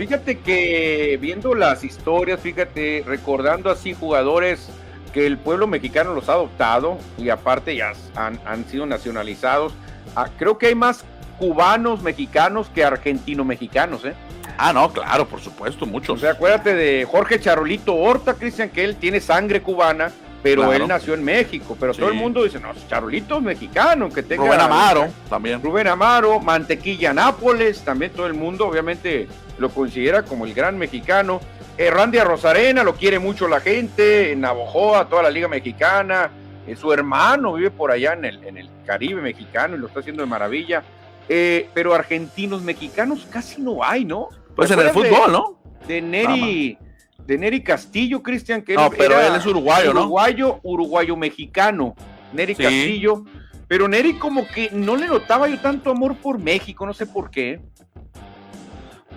Fíjate 0.00 0.38
que 0.38 1.18
viendo 1.20 1.54
las 1.54 1.84
historias, 1.84 2.40
fíjate, 2.40 3.04
recordando 3.06 3.70
así 3.70 3.92
jugadores 3.92 4.70
que 5.12 5.26
el 5.26 5.36
pueblo 5.36 5.66
mexicano 5.66 6.14
los 6.14 6.30
ha 6.30 6.32
adoptado 6.32 6.96
y 7.18 7.28
aparte 7.28 7.76
ya 7.76 7.92
han, 8.16 8.64
sido 8.70 8.86
nacionalizados, 8.86 9.74
ah, 10.16 10.30
creo 10.38 10.56
que 10.56 10.68
hay 10.68 10.74
más 10.74 11.04
cubanos 11.38 12.00
mexicanos 12.00 12.70
que 12.74 12.82
argentino-mexicanos, 12.82 14.06
¿eh? 14.06 14.14
Ah, 14.56 14.72
no, 14.72 14.90
claro, 14.90 15.28
por 15.28 15.42
supuesto, 15.42 15.84
muchos. 15.84 16.16
O 16.16 16.18
sea, 16.18 16.30
acuérdate 16.30 16.74
de 16.74 17.04
Jorge 17.04 17.38
Charolito 17.38 17.94
Horta, 17.94 18.32
Cristian, 18.32 18.70
que 18.70 18.82
él 18.82 18.96
tiene 18.96 19.20
sangre 19.20 19.60
cubana, 19.60 20.10
pero 20.42 20.72
él 20.72 20.88
nació 20.88 21.12
en 21.12 21.22
México. 21.22 21.76
Pero 21.78 21.92
todo 21.92 22.08
el 22.08 22.14
mundo 22.14 22.42
dice, 22.44 22.58
no, 22.58 22.70
Charolito 22.88 23.36
es 23.36 23.42
mexicano, 23.42 24.08
que 24.08 24.22
tenga. 24.22 24.44
Rubén 24.44 24.60
Amaro, 24.60 25.08
también. 25.28 25.62
Rubén 25.62 25.88
Amaro, 25.88 26.40
Mantequilla 26.40 27.12
Nápoles, 27.12 27.82
también 27.82 28.12
todo 28.12 28.26
el 28.26 28.32
mundo, 28.32 28.66
obviamente, 28.66 29.28
lo 29.60 29.68
considera 29.70 30.24
como 30.24 30.46
el 30.46 30.54
gran 30.54 30.78
mexicano. 30.78 31.40
Eh, 31.78 31.90
Randy 31.90 32.18
Rosarena 32.18 32.82
lo 32.82 32.94
quiere 32.94 33.18
mucho 33.18 33.46
la 33.46 33.60
gente, 33.60 34.32
en 34.32 34.40
Navojoa, 34.40 35.08
toda 35.08 35.22
la 35.22 35.30
Liga 35.30 35.48
Mexicana. 35.48 36.30
Eh, 36.66 36.74
su 36.74 36.92
hermano 36.92 37.54
vive 37.54 37.70
por 37.70 37.90
allá 37.90 38.14
en 38.14 38.24
el, 38.24 38.44
en 38.44 38.56
el 38.56 38.70
Caribe 38.84 39.20
mexicano 39.20 39.76
y 39.76 39.78
lo 39.78 39.86
está 39.86 40.00
haciendo 40.00 40.22
de 40.22 40.28
maravilla. 40.28 40.82
Eh, 41.28 41.68
pero 41.74 41.94
argentinos 41.94 42.62
mexicanos 42.62 43.26
casi 43.30 43.60
no 43.62 43.84
hay, 43.84 44.04
¿no? 44.04 44.28
Pues 44.56 44.70
en 44.70 44.80
el 44.80 44.90
fútbol, 44.90 45.30
¿no? 45.30 45.60
de 45.86 46.00
Neri, 46.00 46.78
de 47.26 47.38
Neri 47.38 47.62
Castillo, 47.62 48.22
Cristian, 48.22 48.62
que 48.62 48.74
no, 48.74 48.90
pero 48.90 49.20
él 49.20 49.34
es 49.34 49.46
uruguayo, 49.46 49.92
¿no? 49.92 50.00
Uruguayo, 50.02 50.60
uruguayo 50.62 51.16
mexicano, 51.16 51.94
Neri 52.32 52.54
Castillo. 52.54 53.24
Pero 53.68 53.86
Neri 53.86 54.14
como 54.14 54.46
que 54.48 54.70
no 54.72 54.96
le 54.96 55.06
notaba 55.06 55.48
yo 55.48 55.60
tanto 55.60 55.90
amor 55.90 56.16
por 56.16 56.40
México, 56.40 56.84
no 56.84 56.92
sé 56.92 57.06
por 57.06 57.30
qué. 57.30 57.60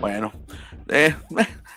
Bueno, 0.00 0.32
eh, 0.88 1.14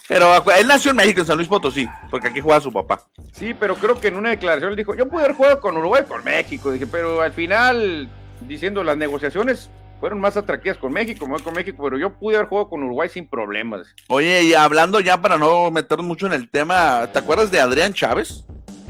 pero 0.07 0.33
él 0.51 0.67
nació 0.67 0.91
en 0.91 0.97
México, 0.97 1.21
en 1.21 1.27
San 1.27 1.37
Luis 1.37 1.47
Potosí, 1.47 1.87
porque 2.09 2.27
aquí 2.29 2.39
juega 2.39 2.61
su 2.61 2.71
papá. 2.71 3.01
Sí, 3.33 3.53
pero 3.53 3.75
creo 3.75 3.99
que 3.99 4.07
en 4.07 4.15
una 4.15 4.29
declaración 4.29 4.71
él 4.71 4.77
dijo, 4.77 4.95
yo 4.95 5.07
pude 5.07 5.23
haber 5.23 5.35
jugado 5.35 5.59
con 5.59 5.77
Uruguay, 5.77 6.03
con 6.07 6.23
México, 6.23 6.71
dije, 6.71 6.87
pero 6.87 7.21
al 7.21 7.33
final, 7.33 8.09
diciendo 8.41 8.83
las 8.83 8.97
negociaciones 8.97 9.69
fueron 9.99 10.19
más 10.19 10.37
atractivas 10.37 10.77
con 10.77 10.93
México, 10.93 11.27
con 11.43 11.53
México, 11.53 11.83
pero 11.83 11.97
yo 11.97 12.13
pude 12.13 12.35
haber 12.35 12.47
jugado 12.47 12.69
con 12.69 12.83
Uruguay 12.83 13.09
sin 13.09 13.27
problemas. 13.27 13.87
Oye, 14.07 14.43
y 14.43 14.53
hablando 14.53 14.99
ya 14.99 15.21
para 15.21 15.37
no 15.37 15.71
meternos 15.71 16.05
mucho 16.05 16.27
en 16.27 16.33
el 16.33 16.49
tema, 16.49 17.07
¿te 17.11 17.19
acuerdas 17.19 17.51
de 17.51 17.59
Adrián 17.59 17.93
Chávez? 17.93 18.45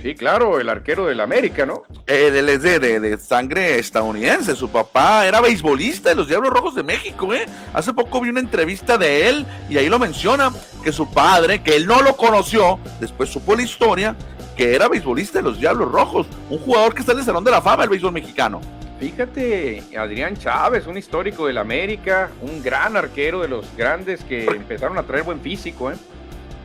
Sí, 0.08 0.16
claro, 0.16 0.62
el 0.62 0.70
arquero 0.70 1.08
del 1.08 1.20
América, 1.20 1.66
¿no? 1.66 1.84
Eh, 2.06 2.32
él 2.34 2.48
es 2.48 2.62
de, 2.62 2.80
de, 2.80 3.18
sangre 3.18 3.78
estadounidense. 3.78 4.56
Su 4.56 4.70
papá 4.70 5.28
era 5.28 5.42
beisbolista 5.42 6.08
de 6.08 6.16
los 6.16 6.30
Diablos 6.30 6.54
Rojos 6.54 6.76
de 6.76 6.84
México, 6.84 7.34
¿eh? 7.34 7.46
Hace 7.74 7.94
poco 7.94 8.22
vi 8.22 8.30
una 8.30 8.40
entrevista 8.40 8.98
de 8.98 9.28
él 9.28 9.46
y 9.70 9.78
ahí 9.78 9.90
lo 9.90 10.00
menciona 10.00 10.54
que 10.82 10.94
su 10.94 11.12
padre, 11.12 11.62
que 11.62 11.76
él 11.76 11.88
no 11.88 12.02
lo 12.02 12.16
conoció, 12.16 12.80
después 13.02 13.30
supo 13.30 13.54
la 13.54 13.64
historia, 13.64 14.16
que 14.56 14.76
era 14.76 14.88
beisbolista 14.88 15.40
de 15.40 15.44
los 15.44 15.60
Diablos 15.60 15.92
Rojos, 15.92 16.26
un 16.50 16.60
jugador 16.60 16.94
que 16.94 17.02
está 17.02 17.12
en 17.12 17.20
el 17.20 17.26
Salón 17.26 17.44
de 17.44 17.52
la 17.52 17.62
Fama 17.62 17.84
del 17.84 17.90
béisbol 17.90 18.14
mexicano. 18.14 18.62
Fíjate, 19.02 19.84
Adrián 20.00 20.38
Chávez, 20.38 20.88
un 20.88 20.98
histórico 20.98 21.48
del 21.48 21.58
América, 21.58 22.30
un 22.42 22.64
gran 22.64 22.96
arquero 22.96 23.42
de 23.42 23.50
los 23.50 23.66
grandes 23.76 24.24
que 24.24 24.46
empezaron 24.46 24.98
a 24.98 25.04
traer 25.04 25.24
buen 25.26 25.42
físico, 25.42 25.92
¿eh? 25.92 25.96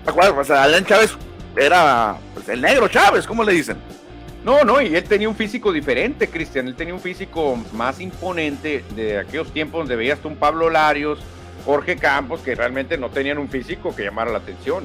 Acuérdate, 0.06 0.34
pues, 0.34 0.50
Adrián 0.50 0.84
Chávez 0.84 1.16
era 1.56 2.16
pues, 2.34 2.48
el 2.48 2.60
negro 2.60 2.88
Chávez, 2.88 3.26
¿cómo 3.26 3.44
le 3.44 3.52
dicen? 3.52 3.76
No, 4.44 4.64
no, 4.64 4.80
y 4.80 4.94
él 4.94 5.04
tenía 5.04 5.28
un 5.28 5.36
físico 5.36 5.72
diferente, 5.72 6.28
Cristian. 6.28 6.66
Él 6.66 6.74
tenía 6.74 6.94
un 6.94 7.00
físico 7.00 7.56
más 7.72 8.00
imponente 8.00 8.84
de 8.96 9.18
aquellos 9.18 9.52
tiempos 9.52 9.80
donde 9.80 9.94
veías 9.94 10.18
tú 10.18 10.28
un 10.28 10.36
Pablo 10.36 10.68
Larios, 10.68 11.20
Jorge 11.64 11.96
Campos, 11.96 12.40
que 12.40 12.54
realmente 12.54 12.98
no 12.98 13.08
tenían 13.08 13.38
un 13.38 13.48
físico 13.48 13.94
que 13.94 14.02
llamara 14.02 14.32
la 14.32 14.38
atención. 14.38 14.84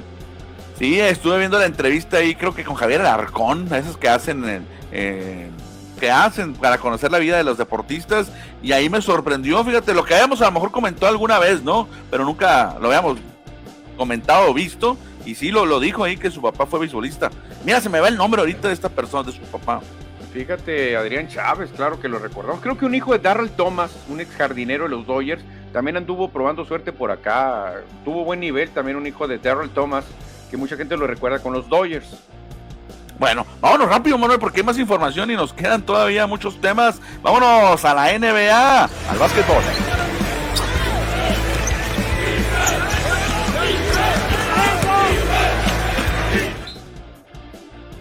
Sí, 0.77 0.99
estuve 0.99 1.39
viendo 1.39 1.57
la 1.57 1.65
entrevista 1.65 2.17
ahí, 2.17 2.35
creo 2.35 2.53
que 2.53 2.63
con 2.63 2.75
Javier 2.75 3.01
Alarcón, 3.01 3.67
esos 3.73 3.97
que 3.97 4.07
hacen 4.07 4.65
que 4.91 6.11
hacen 6.11 6.53
para 6.53 6.77
conocer 6.77 7.11
la 7.11 7.17
vida 7.17 7.37
de 7.37 7.43
los 7.43 7.57
deportistas, 7.57 8.31
y 8.61 8.71
ahí 8.71 8.87
me 8.87 9.01
sorprendió, 9.01 9.63
fíjate, 9.63 9.95
lo 9.95 10.05
que 10.05 10.13
habíamos 10.13 10.39
a 10.41 10.45
lo 10.45 10.51
mejor 10.51 10.71
comentado 10.71 11.07
alguna 11.07 11.39
vez, 11.39 11.63
¿no? 11.63 11.87
Pero 12.11 12.23
nunca 12.23 12.77
lo 12.79 12.89
habíamos 12.89 13.17
comentado 13.97 14.51
o 14.51 14.53
visto, 14.53 14.95
y 15.27 15.35
sí, 15.35 15.51
lo, 15.51 15.65
lo 15.65 15.81
dijo 15.81 16.05
ahí 16.05 16.15
que 16.15 16.31
su 16.31 16.41
papá 16.41 16.65
fue 16.65 16.79
beisbolista. 16.79 17.29
Mira, 17.65 17.81
se 17.81 17.89
me 17.89 17.99
va 17.99 18.07
el 18.07 18.15
nombre 18.15 18.39
ahorita 18.39 18.69
de 18.69 18.73
esta 18.73 18.87
persona, 18.87 19.23
de 19.23 19.33
su 19.33 19.41
papá. 19.41 19.81
Fíjate, 20.31 20.95
Adrián 20.95 21.27
Chávez, 21.27 21.69
claro 21.75 21.99
que 21.99 22.07
lo 22.07 22.17
recordamos. 22.17 22.61
Creo 22.61 22.77
que 22.77 22.85
un 22.85 22.95
hijo 22.95 23.11
de 23.11 23.19
Darrell 23.19 23.49
Thomas, 23.49 23.91
un 24.07 24.21
ex 24.21 24.33
jardinero 24.35 24.85
de 24.85 24.91
los 24.91 25.05
Dodgers, 25.05 25.43
también 25.73 25.97
anduvo 25.97 26.29
probando 26.29 26.63
suerte 26.63 26.93
por 26.93 27.11
acá. 27.11 27.73
Tuvo 28.05 28.23
buen 28.23 28.39
nivel 28.39 28.69
también 28.69 28.95
un 28.95 29.05
hijo 29.05 29.27
de 29.27 29.37
Darrell 29.37 29.69
Thomas, 29.69 30.05
que 30.49 30.55
mucha 30.55 30.77
gente 30.77 30.95
lo 30.95 31.07
recuerda 31.07 31.39
con 31.39 31.51
los 31.51 31.67
Dodgers. 31.67 32.07
Bueno, 33.19 33.45
vámonos 33.59 33.89
rápido, 33.89 34.17
Manuel, 34.17 34.39
porque 34.39 34.61
hay 34.61 34.65
más 34.65 34.77
información 34.77 35.29
y 35.29 35.35
nos 35.35 35.51
quedan 35.51 35.81
todavía 35.81 36.25
muchos 36.25 36.61
temas. 36.61 37.01
Vámonos 37.21 37.83
a 37.83 37.93
la 37.93 38.17
NBA, 38.17 38.83
al 38.83 39.17
básquetbol. 39.17 40.16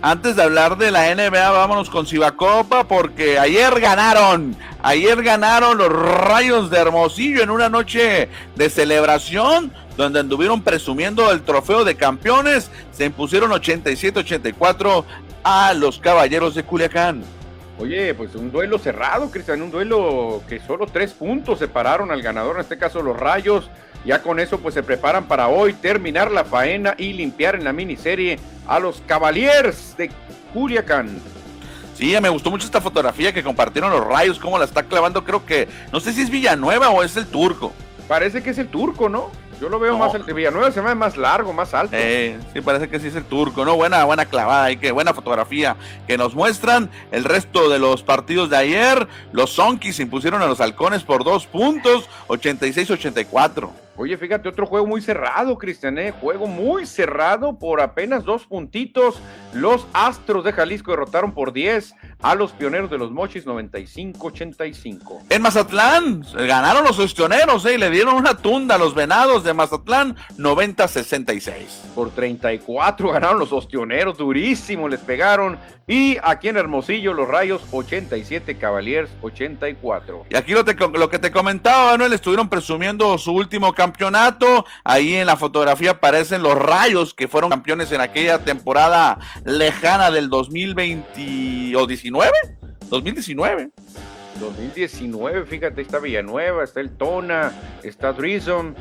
Antes 0.06 0.36
de 0.36 0.44
hablar 0.44 0.78
de 0.78 0.92
la 0.92 1.12
NBA, 1.12 1.50
vámonos 1.50 1.90
con 1.90 2.06
Cibacopa 2.06 2.86
porque 2.86 3.40
ayer 3.40 3.80
ganaron, 3.80 4.54
ayer 4.80 5.20
ganaron 5.20 5.78
los 5.78 5.88
Rayos 5.88 6.70
de 6.70 6.78
Hermosillo 6.78 7.42
en 7.42 7.50
una 7.50 7.68
noche 7.68 8.28
de 8.54 8.70
celebración 8.70 9.72
donde 9.96 10.20
anduvieron 10.20 10.62
presumiendo 10.62 11.32
el 11.32 11.42
trofeo 11.42 11.82
de 11.82 11.96
campeones, 11.96 12.70
se 12.92 13.06
impusieron 13.06 13.50
87-84 13.50 15.04
a 15.42 15.74
los 15.74 15.98
Caballeros 15.98 16.54
de 16.54 16.62
Culiacán. 16.62 17.24
Oye, 17.78 18.14
pues 18.14 18.34
un 18.34 18.50
duelo 18.50 18.78
cerrado, 18.78 19.30
Cristian, 19.30 19.60
un 19.60 19.70
duelo 19.70 20.42
que 20.48 20.60
solo 20.60 20.86
tres 20.86 21.12
puntos 21.12 21.58
separaron 21.58 22.10
al 22.10 22.22
ganador, 22.22 22.56
en 22.56 22.62
este 22.62 22.78
caso 22.78 23.02
los 23.02 23.18
Rayos. 23.18 23.70
Ya 24.06 24.22
con 24.22 24.38
eso 24.38 24.58
pues 24.58 24.72
se 24.72 24.82
preparan 24.82 25.26
para 25.26 25.48
hoy 25.48 25.72
terminar 25.72 26.30
la 26.30 26.44
faena 26.44 26.94
y 26.96 27.12
limpiar 27.12 27.56
en 27.56 27.64
la 27.64 27.72
miniserie 27.72 28.38
a 28.66 28.78
los 28.78 29.02
Cavaliers 29.06 29.96
de 29.96 30.10
Culiacán. 30.54 31.18
Sí, 31.94 32.14
me 32.20 32.28
gustó 32.28 32.50
mucho 32.50 32.66
esta 32.66 32.80
fotografía 32.80 33.32
que 33.32 33.42
compartieron 33.42 33.90
los 33.90 34.06
rayos, 34.06 34.38
cómo 34.38 34.58
la 34.58 34.64
está 34.64 34.84
clavando, 34.84 35.24
creo 35.24 35.44
que, 35.44 35.68
no 35.92 35.98
sé 35.98 36.12
si 36.12 36.22
es 36.22 36.30
Villanueva 36.30 36.90
o 36.90 37.02
es 37.02 37.16
el 37.16 37.26
turco. 37.26 37.72
Parece 38.06 38.42
que 38.42 38.50
es 38.50 38.58
el 38.58 38.68
turco, 38.68 39.08
¿no? 39.08 39.30
Yo 39.60 39.70
lo 39.70 39.78
veo 39.78 39.96
más, 39.96 40.14
el 40.14 40.22
Villanueva 40.22 40.70
se 40.70 40.80
ve 40.80 40.94
más 40.94 41.16
largo, 41.16 41.52
más 41.52 41.72
alto. 41.72 41.96
Eh, 41.98 42.38
sí, 42.52 42.60
parece 42.60 42.88
que 42.88 43.00
sí 43.00 43.06
es 43.06 43.16
el 43.16 43.24
turco, 43.24 43.64
¿no? 43.64 43.74
Buena, 43.76 44.04
buena 44.04 44.26
clavada 44.26 44.70
y 44.70 44.76
qué 44.76 44.92
buena 44.92 45.14
fotografía 45.14 45.76
que 46.06 46.18
nos 46.18 46.34
muestran. 46.34 46.90
El 47.10 47.24
resto 47.24 47.70
de 47.70 47.78
los 47.78 48.02
partidos 48.02 48.50
de 48.50 48.56
ayer, 48.58 49.08
los 49.32 49.50
Sonkis 49.52 49.98
impusieron 50.00 50.42
a 50.42 50.46
los 50.46 50.60
halcones 50.60 51.04
por 51.04 51.24
dos 51.24 51.46
puntos, 51.46 52.08
86-84. 52.28 53.70
Oye, 53.98 54.18
fíjate, 54.18 54.46
otro 54.50 54.66
juego 54.66 54.86
muy 54.86 55.00
cerrado, 55.00 55.56
Cristian, 55.56 55.96
¿eh? 55.96 56.12
juego 56.12 56.46
muy 56.46 56.84
cerrado 56.84 57.58
por 57.58 57.80
apenas 57.80 58.24
dos 58.24 58.44
puntitos. 58.44 59.22
Los 59.54 59.86
Astros 59.94 60.44
de 60.44 60.52
Jalisco 60.52 60.90
derrotaron 60.90 61.32
por 61.32 61.54
10 61.54 61.94
a 62.22 62.34
los 62.34 62.52
Pioneros 62.52 62.90
de 62.90 62.98
los 62.98 63.10
Mochis 63.10 63.46
95-85. 63.46 65.22
En 65.30 65.42
Mazatlán 65.42 66.24
ganaron 66.34 66.84
los 66.84 66.98
Ostioneros 66.98 67.64
¿eh? 67.66 67.74
y 67.74 67.78
le 67.78 67.90
dieron 67.90 68.14
una 68.14 68.36
tunda 68.36 68.76
a 68.76 68.78
los 68.78 68.94
Venados 68.94 69.44
de 69.44 69.54
Mazatlán 69.54 70.16
90-66. 70.38 71.52
Por 71.94 72.10
34 72.10 73.10
ganaron 73.10 73.38
los 73.38 73.52
Ostioneros, 73.52 74.16
durísimo 74.16 74.88
les 74.88 75.00
pegaron. 75.00 75.58
Y 75.88 76.16
aquí 76.24 76.48
en 76.48 76.56
Hermosillo 76.56 77.14
los 77.14 77.28
Rayos 77.28 77.62
87, 77.70 78.58
Cavaliers 78.58 79.08
84. 79.22 80.26
Y 80.30 80.36
aquí 80.36 80.52
lo, 80.52 80.64
lo 80.64 81.08
que 81.08 81.20
te 81.20 81.30
comentaba, 81.30 81.92
Manuel, 81.92 82.12
estuvieron 82.12 82.48
presumiendo 82.48 83.16
su 83.18 83.32
último 83.32 83.72
campeonato. 83.72 84.66
Ahí 84.82 85.14
en 85.14 85.26
la 85.26 85.36
fotografía 85.36 85.92
aparecen 85.92 86.42
los 86.42 86.58
rayos 86.58 87.14
que 87.14 87.28
fueron 87.28 87.50
campeones 87.50 87.92
en 87.92 88.00
aquella 88.00 88.40
temporada 88.40 89.18
lejana 89.44 90.10
del 90.10 90.28
2020 90.28 91.76
o 91.76 91.86
19. 92.06 92.32
2019. 92.88 93.70
2019, 94.38 95.46
fíjate, 95.46 95.80
está 95.80 95.98
Villanueva, 95.98 96.62
está 96.62 96.80
el 96.80 96.90
Tona, 96.90 97.52
está 97.82 98.12
Drison, 98.12 98.76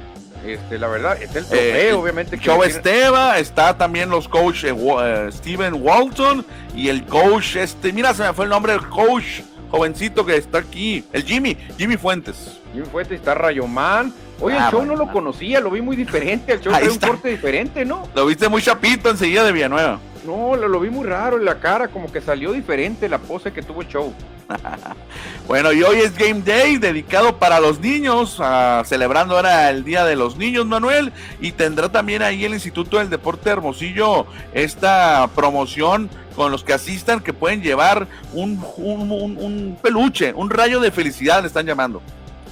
este, 0.45 0.77
la 0.77 0.87
verdad, 0.87 1.21
está 1.21 1.39
el 1.39 1.45
trofeo, 1.45 1.75
eh, 1.75 1.93
obviamente. 1.93 2.37
Joe 2.43 2.67
Esteba, 2.67 3.39
está 3.39 3.77
también 3.77 4.09
los 4.09 4.27
coach 4.27 4.65
eh, 4.65 4.75
eh, 4.75 5.29
Steven 5.31 5.75
Walton 5.81 6.45
y 6.75 6.89
el 6.89 7.05
coach, 7.05 7.55
este, 7.55 7.93
mira, 7.93 8.13
se 8.13 8.23
me 8.23 8.33
fue 8.33 8.45
el 8.45 8.51
nombre 8.51 8.73
del 8.73 8.87
coach 8.89 9.41
jovencito 9.71 10.25
que 10.25 10.35
está 10.35 10.59
aquí, 10.59 11.03
el 11.13 11.23
Jimmy, 11.23 11.57
Jimmy 11.77 11.97
Fuentes. 11.97 12.59
Jimmy 12.73 12.85
Fuentes, 12.85 13.19
está 13.19 13.33
Rayomán, 13.33 14.13
Oye, 14.41 14.57
el 14.57 14.61
ah, 14.61 14.69
show 14.69 14.85
no 14.85 14.97
lo 14.97 15.09
conocía, 15.11 15.61
lo 15.61 15.71
vi 15.71 15.81
muy 15.81 15.95
diferente. 15.95 16.51
El 16.51 16.59
show 16.59 16.73
trae 16.73 16.89
un 16.89 16.99
corte 16.99 17.29
diferente, 17.29 17.85
¿no? 17.85 18.07
Lo 18.13 18.25
viste 18.25 18.49
muy 18.49 18.61
chapito 18.61 19.09
enseguida 19.09 19.45
de 19.45 19.53
Villanueva. 19.53 19.99
No, 20.25 20.55
lo, 20.55 20.79
vi 20.79 20.89
muy 20.89 21.05
raro 21.05 21.37
en 21.37 21.45
la 21.45 21.59
cara, 21.59 21.89
como 21.89 22.11
que 22.11 22.19
salió 22.19 22.51
diferente 22.51 23.07
la 23.07 23.19
pose 23.19 23.53
que 23.53 23.61
tuvo 23.61 23.81
el 23.81 23.87
show. 23.87 24.13
bueno, 25.47 25.71
y 25.71 25.83
hoy 25.83 25.97
es 25.97 26.17
Game 26.17 26.41
Day 26.41 26.77
dedicado 26.77 27.37
para 27.37 27.59
los 27.59 27.79
niños, 27.79 28.41
celebrando 28.85 29.35
ahora 29.35 29.69
el 29.69 29.83
Día 29.83 30.03
de 30.03 30.15
los 30.15 30.37
Niños, 30.37 30.65
Manuel, 30.65 31.13
y 31.39 31.51
tendrá 31.51 31.89
también 31.89 32.23
ahí 32.23 32.43
el 32.43 32.53
Instituto 32.53 32.97
del 32.97 33.09
Deporte 33.09 33.49
Hermosillo 33.49 34.25
esta 34.53 35.29
promoción 35.35 36.09
con 36.35 36.51
los 36.51 36.63
que 36.63 36.73
asistan 36.73 37.19
que 37.19 37.31
pueden 37.31 37.61
llevar 37.61 38.07
un, 38.33 38.63
un 38.77 39.77
peluche, 39.81 40.33
un 40.33 40.49
rayo 40.49 40.79
de 40.79 40.91
felicidad, 40.91 41.41
le 41.41 41.47
están 41.47 41.65
llamando. 41.65 42.01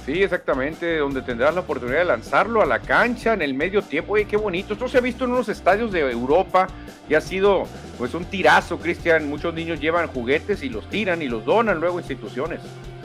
Sí, 0.04 0.22
exactamente, 0.22 0.98
donde 0.98 1.22
tendrás 1.22 1.54
la 1.54 1.62
oportunidad 1.62 2.00
de 2.00 2.04
lanzarlo 2.04 2.60
a 2.60 2.66
la 2.66 2.80
cancha 2.80 3.32
en 3.32 3.40
el 3.40 3.54
medio 3.54 3.80
tiempo. 3.80 4.12
Oye, 4.12 4.26
qué 4.26 4.36
bonito. 4.36 4.74
Esto 4.74 4.86
se 4.86 4.98
ha 4.98 5.00
visto 5.00 5.24
en 5.24 5.30
unos 5.30 5.48
estadios 5.48 5.92
de 5.92 6.00
Europa 6.00 6.66
y 7.08 7.14
ha 7.14 7.22
sido 7.22 7.64
pues 7.96 8.12
un 8.12 8.26
tirazo, 8.26 8.78
Cristian. 8.78 9.28
Muchos 9.30 9.54
niños 9.54 9.80
llevan 9.80 10.08
juguetes 10.08 10.62
y 10.62 10.68
los 10.68 10.88
tiran 10.90 11.22
y 11.22 11.28
los 11.28 11.46
donan 11.46 11.80
luego 11.80 11.96
a 11.96 12.00
instituciones. 12.02 12.60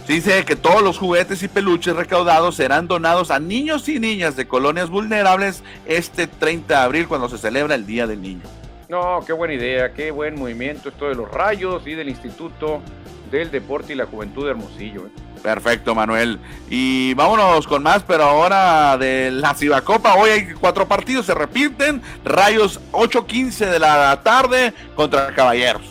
Dice 0.10 0.44
que 0.44 0.58
todos 0.58 0.82
los 0.82 0.98
juguetes 0.98 1.42
y 1.44 1.48
peluches 1.48 1.96
recaudados 1.96 2.56
serán 2.56 2.88
donados 2.88 3.32
a 3.32 3.40
niños 3.40 3.88
y 3.88 4.00
niñas 4.00 4.36
de 4.36 4.48
colonias 4.48 4.90
vulnerables 4.90 5.64
este 5.86 6.28
30 6.28 6.74
de 6.74 6.80
abril 6.82 7.08
cuando 7.08 7.30
se 7.30 7.38
celebra 7.38 7.76
el 7.76 7.86
Día 7.86 8.08
del 8.08 8.22
Niño. 8.22 8.42
No, 8.90 9.24
qué 9.26 9.34
buena 9.34 9.54
idea, 9.54 9.94
qué 9.94 10.10
buen 10.10 10.34
movimiento 10.34 10.90
esto 10.90 11.08
de 11.08 11.16
los 11.16 11.32
rayos 11.32 11.86
y 11.86 11.94
del 11.94 12.10
instituto 12.10 12.82
del 13.30 13.52
deporte 13.52 13.94
y 13.94 13.96
la 13.96 14.06
juventud 14.06 14.46
de 14.46 14.52
Hermosillo. 14.52 15.08
¿eh? 15.08 15.10
Perfecto, 15.42 15.96
Manuel. 15.96 16.40
Y 16.70 17.14
vámonos 17.14 17.68
con 17.68 17.84
más, 17.84 18.04
pero 18.04 18.24
ahora 18.24 18.98
de 18.98 19.32
la 19.32 19.54
Cibacopa. 19.54 20.16
Hoy 20.16 20.30
hay 20.30 20.54
cuatro 20.54 20.88
partidos, 20.88 21.26
se 21.26 21.34
repiten. 21.34 22.02
Rayos 22.24 22.80
8.15 22.92 23.70
de 23.70 23.80
la 23.80 24.22
tarde 24.24 24.74
contra 24.96 25.34
Caballeros. 25.34 25.84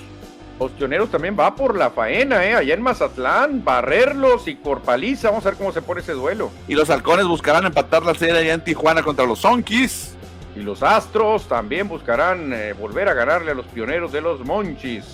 Los 0.61 0.73
pioneros 0.73 1.09
también 1.11 1.37
va 1.39 1.55
por 1.55 1.79
la 1.79 1.91
faena, 1.91 2.45
¿eh? 2.45 2.55
Allá 2.55 2.75
en 2.75 2.83
Mazatlán, 2.83 3.65
barrerlos 3.65 4.49
y 4.49 4.57
por 4.57 4.81
paliza. 4.81 5.31
Vamos 5.31 5.47
a 5.47 5.51
ver 5.51 5.59
cómo 5.59 5.73
se 5.73 5.83
pone 5.83 6.01
ese 6.01 6.13
duelo. 6.13 6.51
Y 6.67 6.75
los 6.75 6.91
halcones 6.91 7.27
buscarán 7.27 7.65
empatar 7.65 8.05
la 8.05 8.15
serie 8.15 8.39
allá 8.39 8.55
en 8.55 8.65
Tijuana 8.65 9.03
contra 9.05 9.25
los 9.25 9.39
Sonkis. 9.39 10.17
Y 10.57 10.61
los 10.61 10.83
Astros 10.83 11.47
también 11.47 11.87
buscarán 11.87 12.53
eh, 12.53 12.73
volver 12.73 13.09
a 13.09 13.15
ganarle 13.15 13.53
a 13.53 13.55
los 13.55 13.67
pioneros 13.67 14.11
de 14.11 14.21
los 14.21 14.45
Monchis. 14.45 15.05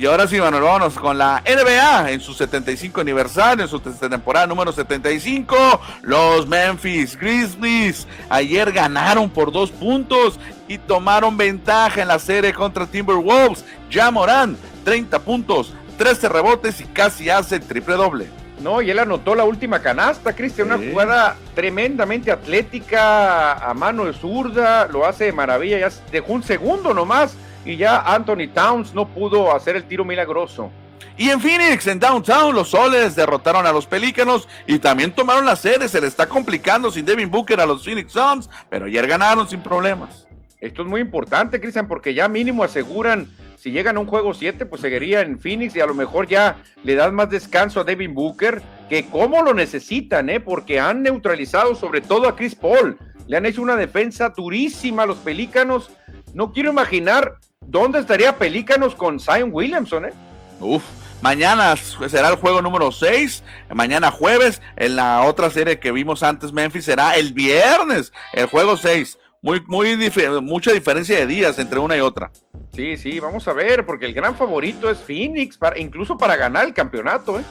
Y 0.00 0.06
ahora 0.06 0.26
sí, 0.26 0.40
Manuel, 0.40 0.62
vámonos 0.62 0.98
con 0.98 1.18
la 1.18 1.42
NBA 1.44 2.12
en 2.12 2.22
su 2.22 2.32
75 2.32 3.02
aniversario, 3.02 3.64
en 3.64 3.68
su 3.68 3.78
temporada 3.80 4.46
número 4.46 4.72
75. 4.72 5.54
Los 6.00 6.46
Memphis 6.46 7.18
Grizzlies 7.18 8.06
ayer 8.30 8.72
ganaron 8.72 9.28
por 9.28 9.52
dos 9.52 9.70
puntos 9.70 10.40
y 10.68 10.78
tomaron 10.78 11.36
ventaja 11.36 12.00
en 12.00 12.08
la 12.08 12.18
serie 12.18 12.54
contra 12.54 12.86
Timberwolves. 12.86 13.62
Ya 13.90 14.10
Morán, 14.10 14.56
30 14.84 15.18
puntos, 15.18 15.74
13 15.98 16.30
rebotes 16.30 16.80
y 16.80 16.84
casi 16.84 17.28
hace 17.28 17.56
el 17.56 17.62
triple 17.62 17.96
doble. 17.96 18.26
No, 18.62 18.80
y 18.80 18.90
él 18.90 19.00
anotó 19.00 19.34
la 19.34 19.44
última 19.44 19.82
canasta, 19.82 20.34
Cristian, 20.34 20.72
una 20.72 20.78
jugada 20.78 21.36
tremendamente 21.54 22.32
atlética, 22.32 23.52
a 23.52 23.74
mano 23.74 24.06
de 24.06 24.14
zurda, 24.14 24.86
lo 24.86 25.04
hace 25.04 25.26
de 25.26 25.32
maravilla, 25.32 25.78
ya 25.78 25.90
dejó 26.10 26.32
un 26.32 26.42
segundo 26.42 26.94
nomás 26.94 27.36
y 27.64 27.76
ya 27.76 28.00
Anthony 28.00 28.48
Towns 28.52 28.94
no 28.94 29.08
pudo 29.08 29.54
hacer 29.54 29.76
el 29.76 29.84
tiro 29.84 30.04
milagroso. 30.04 30.70
Y 31.16 31.28
en 31.28 31.40
Phoenix, 31.40 31.86
en 31.86 32.00
Downtown, 32.00 32.54
los 32.54 32.70
Soles 32.70 33.14
derrotaron 33.14 33.66
a 33.66 33.72
los 33.72 33.86
Pelícanos 33.86 34.48
y 34.66 34.78
también 34.78 35.12
tomaron 35.12 35.44
la 35.44 35.56
serie. 35.56 35.88
Se 35.88 36.00
le 36.00 36.06
está 36.06 36.26
complicando 36.26 36.90
sin 36.90 37.04
Devin 37.04 37.30
Booker 37.30 37.60
a 37.60 37.66
los 37.66 37.84
Phoenix 37.84 38.12
Suns, 38.12 38.48
pero 38.70 38.86
ayer 38.86 39.06
ganaron 39.06 39.46
sin 39.48 39.60
problemas. 39.60 40.26
Esto 40.60 40.82
es 40.82 40.88
muy 40.88 41.00
importante, 41.00 41.60
Cristian, 41.60 41.88
porque 41.88 42.14
ya 42.14 42.28
mínimo 42.28 42.64
aseguran, 42.64 43.28
si 43.56 43.70
llegan 43.70 43.98
a 43.98 44.00
un 44.00 44.06
juego 44.06 44.32
7, 44.32 44.64
pues 44.64 44.80
seguiría 44.80 45.20
en 45.20 45.38
Phoenix 45.38 45.76
y 45.76 45.80
a 45.80 45.86
lo 45.86 45.94
mejor 45.94 46.26
ya 46.26 46.62
le 46.82 46.94
dan 46.94 47.14
más 47.14 47.28
descanso 47.28 47.80
a 47.80 47.84
Devin 47.84 48.14
Booker, 48.14 48.62
que 48.88 49.06
como 49.06 49.42
lo 49.42 49.52
necesitan, 49.52 50.30
¿eh? 50.30 50.40
porque 50.40 50.80
han 50.80 51.02
neutralizado 51.02 51.74
sobre 51.74 52.00
todo 52.00 52.28
a 52.28 52.36
Chris 52.36 52.54
Paul. 52.54 52.98
Le 53.26 53.36
han 53.36 53.44
hecho 53.46 53.60
una 53.60 53.76
defensa 53.76 54.30
durísima 54.30 55.02
a 55.02 55.06
los 55.06 55.18
Pelícanos. 55.18 55.90
No 56.32 56.52
quiero 56.52 56.70
imaginar 56.70 57.36
dónde 57.70 58.00
estaría 58.00 58.36
Pelícanos 58.36 58.94
con 58.94 59.20
Zion 59.20 59.50
Williamson, 59.52 60.06
¿eh? 60.06 60.12
Uf, 60.60 60.82
Mañana 61.22 61.76
será 61.76 62.30
el 62.30 62.36
juego 62.36 62.62
número 62.62 62.90
6, 62.90 63.44
mañana 63.74 64.10
jueves, 64.10 64.62
en 64.76 64.96
la 64.96 65.24
otra 65.24 65.50
serie 65.50 65.78
que 65.78 65.92
vimos 65.92 66.22
antes, 66.22 66.50
Memphis, 66.50 66.86
será 66.86 67.16
el 67.16 67.34
viernes, 67.34 68.10
el 68.32 68.46
juego 68.46 68.78
6. 68.78 69.18
Muy, 69.42 69.62
muy 69.66 69.96
mucha 70.42 70.72
diferencia 70.72 71.18
de 71.18 71.26
días 71.26 71.58
entre 71.58 71.78
una 71.78 71.96
y 71.96 72.00
otra. 72.00 72.30
Sí, 72.74 72.96
sí, 72.96 73.20
vamos 73.20 73.46
a 73.48 73.52
ver, 73.52 73.84
porque 73.84 74.06
el 74.06 74.14
gran 74.14 74.34
favorito 74.34 74.90
es 74.90 74.98
Phoenix, 74.98 75.58
para, 75.58 75.78
incluso 75.78 76.16
para 76.16 76.36
ganar 76.36 76.64
el 76.64 76.74
campeonato. 76.74 77.38
¿eh? 77.38 77.42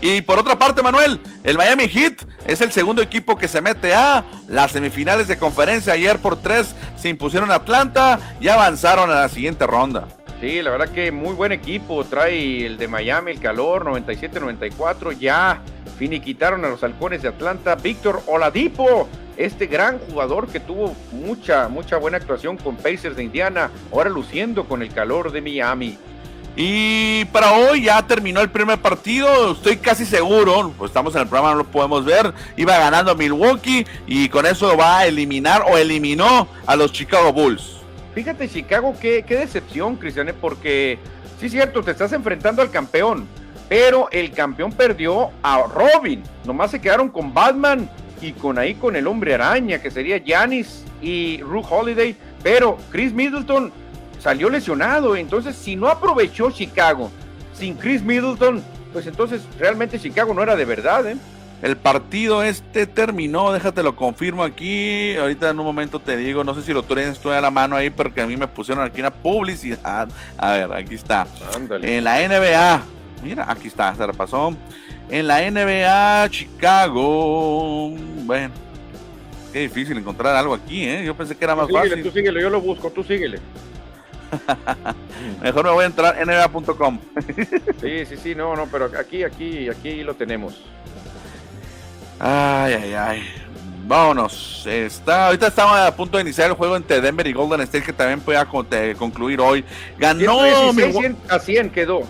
Y 0.00 0.22
por 0.22 0.38
otra 0.38 0.58
parte, 0.58 0.82
Manuel, 0.82 1.20
el 1.42 1.56
Miami 1.56 1.88
Heat 1.88 2.22
es 2.46 2.60
el 2.60 2.70
segundo 2.70 3.02
equipo 3.02 3.36
que 3.36 3.48
se 3.48 3.60
mete 3.60 3.94
a 3.94 4.24
las 4.48 4.72
semifinales 4.72 5.26
de 5.26 5.38
conferencia. 5.38 5.94
Ayer 5.94 6.18
por 6.18 6.40
tres 6.40 6.74
se 6.96 7.08
impusieron 7.08 7.50
a 7.50 7.56
Atlanta 7.56 8.18
y 8.40 8.48
avanzaron 8.48 9.10
a 9.10 9.14
la 9.14 9.28
siguiente 9.28 9.66
ronda. 9.66 10.06
Sí, 10.40 10.62
la 10.62 10.70
verdad 10.70 10.88
que 10.90 11.10
muy 11.10 11.34
buen 11.34 11.50
equipo. 11.50 12.04
Trae 12.04 12.64
el 12.64 12.78
de 12.78 12.86
Miami 12.86 13.32
el 13.32 13.40
calor, 13.40 13.84
97-94. 13.84 15.18
Ya 15.18 15.60
finiquitaron 15.98 16.64
a 16.64 16.68
los 16.68 16.84
halcones 16.84 17.22
de 17.22 17.28
Atlanta. 17.28 17.74
Víctor 17.74 18.22
Oladipo 18.28 19.08
este 19.38 19.66
gran 19.66 19.98
jugador 20.00 20.48
que 20.48 20.58
tuvo 20.58 20.96
mucha, 21.12 21.68
mucha 21.68 21.96
buena 21.96 22.16
actuación 22.16 22.56
con 22.56 22.76
Pacers 22.76 23.16
de 23.16 23.22
Indiana, 23.22 23.70
ahora 23.92 24.10
luciendo 24.10 24.64
con 24.64 24.82
el 24.82 24.92
calor 24.92 25.30
de 25.30 25.40
Miami. 25.40 25.96
Y 26.60 27.24
para 27.26 27.52
hoy 27.52 27.84
ya 27.84 28.04
terminó 28.04 28.40
el 28.40 28.50
primer 28.50 28.80
partido, 28.80 29.52
estoy 29.52 29.76
casi 29.76 30.04
seguro, 30.04 30.74
pues 30.76 30.90
estamos 30.90 31.14
en 31.14 31.22
el 31.22 31.28
programa, 31.28 31.52
no 31.52 31.58
lo 31.58 31.64
podemos 31.70 32.04
ver, 32.04 32.34
iba 32.56 32.76
ganando 32.76 33.14
Milwaukee 33.14 33.86
y 34.08 34.28
con 34.28 34.44
eso 34.44 34.76
va 34.76 34.98
a 34.98 35.06
eliminar 35.06 35.62
o 35.70 35.78
eliminó 35.78 36.48
a 36.66 36.74
los 36.74 36.90
Chicago 36.90 37.32
Bulls. 37.32 37.76
Fíjate 38.12 38.48
Chicago, 38.48 38.92
qué, 39.00 39.22
decepción, 39.22 39.94
Cristiane, 39.94 40.34
porque 40.34 40.98
sí 41.38 41.46
es 41.46 41.52
cierto, 41.52 41.80
te 41.84 41.92
estás 41.92 42.12
enfrentando 42.12 42.60
al 42.60 42.72
campeón, 42.72 43.28
pero 43.68 44.08
el 44.10 44.32
campeón 44.32 44.72
perdió 44.72 45.30
a 45.44 45.62
Robin, 45.62 46.24
nomás 46.44 46.72
se 46.72 46.80
quedaron 46.80 47.08
con 47.08 47.32
Batman 47.32 47.88
y 48.20 48.32
con 48.32 48.58
ahí 48.58 48.74
con 48.74 48.96
el 48.96 49.06
hombre 49.06 49.34
araña, 49.34 49.80
que 49.80 49.92
sería 49.92 50.20
Janis 50.26 50.82
y 51.00 51.40
Ruth 51.40 51.66
Holiday, 51.70 52.16
pero 52.42 52.78
Chris 52.90 53.12
Middleton 53.12 53.72
salió 54.18 54.50
lesionado, 54.50 55.16
entonces 55.16 55.56
si 55.56 55.76
no 55.76 55.88
aprovechó 55.88 56.50
Chicago 56.50 57.10
sin 57.52 57.74
Chris 57.74 58.02
Middleton, 58.02 58.62
pues 58.92 59.06
entonces 59.06 59.42
realmente 59.58 59.98
Chicago 59.98 60.34
no 60.34 60.42
era 60.42 60.56
de 60.56 60.64
verdad, 60.64 61.06
¿eh? 61.06 61.16
El 61.60 61.76
partido 61.76 62.44
este 62.44 62.86
terminó, 62.86 63.52
déjate 63.52 63.82
lo 63.82 63.96
confirmo 63.96 64.44
aquí. 64.44 65.16
Ahorita 65.16 65.50
en 65.50 65.58
un 65.58 65.66
momento 65.66 65.98
te 65.98 66.16
digo, 66.16 66.44
no 66.44 66.54
sé 66.54 66.62
si 66.62 66.72
lo 66.72 66.84
tienes 66.84 67.18
tú 67.18 67.30
a 67.30 67.40
la 67.40 67.50
mano 67.50 67.74
ahí, 67.74 67.90
porque 67.90 68.20
a 68.20 68.26
mí 68.26 68.36
me 68.36 68.46
pusieron 68.46 68.84
aquí 68.84 69.00
una 69.00 69.10
publicidad. 69.10 70.08
A 70.36 70.52
ver, 70.52 70.72
aquí 70.72 70.94
está. 70.94 71.26
En 71.82 72.04
la 72.04 72.28
NBA, 72.28 72.82
mira, 73.24 73.50
aquí 73.50 73.66
está, 73.66 73.92
se 73.96 74.06
repasó. 74.06 74.56
En 75.10 75.26
la 75.26 75.50
NBA, 75.50 76.30
Chicago. 76.30 77.90
Bueno, 78.24 78.54
qué 79.52 79.60
difícil 79.60 79.98
encontrar 79.98 80.36
algo 80.36 80.54
aquí, 80.54 80.84
¿eh? 80.84 81.02
Yo 81.04 81.16
pensé 81.16 81.36
que 81.36 81.44
era 81.44 81.56
más 81.56 81.68
fácil. 81.68 82.04
Tú 82.04 82.12
síguele, 82.12 82.40
yo 82.40 82.50
lo 82.50 82.60
busco, 82.60 82.88
tú 82.90 83.02
síguele. 83.02 83.40
Mejor 85.42 85.64
me 85.64 85.70
voy 85.70 85.84
a 85.84 85.86
entrar 85.86 86.18
en 86.18 86.28
NBA.com. 86.28 86.98
sí, 87.80 88.06
sí, 88.06 88.16
sí, 88.16 88.34
no, 88.34 88.54
no, 88.56 88.66
pero 88.66 88.90
aquí, 88.98 89.24
aquí, 89.24 89.68
aquí 89.68 90.02
lo 90.02 90.14
tenemos. 90.14 90.60
Ay, 92.20 92.74
ay, 92.74 92.94
ay. 92.94 93.22
Vámonos. 93.86 94.66
Está, 94.66 95.26
ahorita 95.26 95.46
estamos 95.46 95.76
a 95.78 95.94
punto 95.96 96.18
de 96.18 96.22
iniciar 96.22 96.50
el 96.50 96.56
juego 96.56 96.76
entre 96.76 97.00
Denver 97.00 97.26
y 97.26 97.32
Golden 97.32 97.62
State 97.62 97.86
que 97.86 97.92
también 97.92 98.20
pueda 98.20 98.44
concluir 98.44 99.40
hoy. 99.40 99.64
Ganó. 99.98 100.42
16 100.42 101.16
a 101.28 101.38
100 101.38 101.70
quedó. 101.70 102.02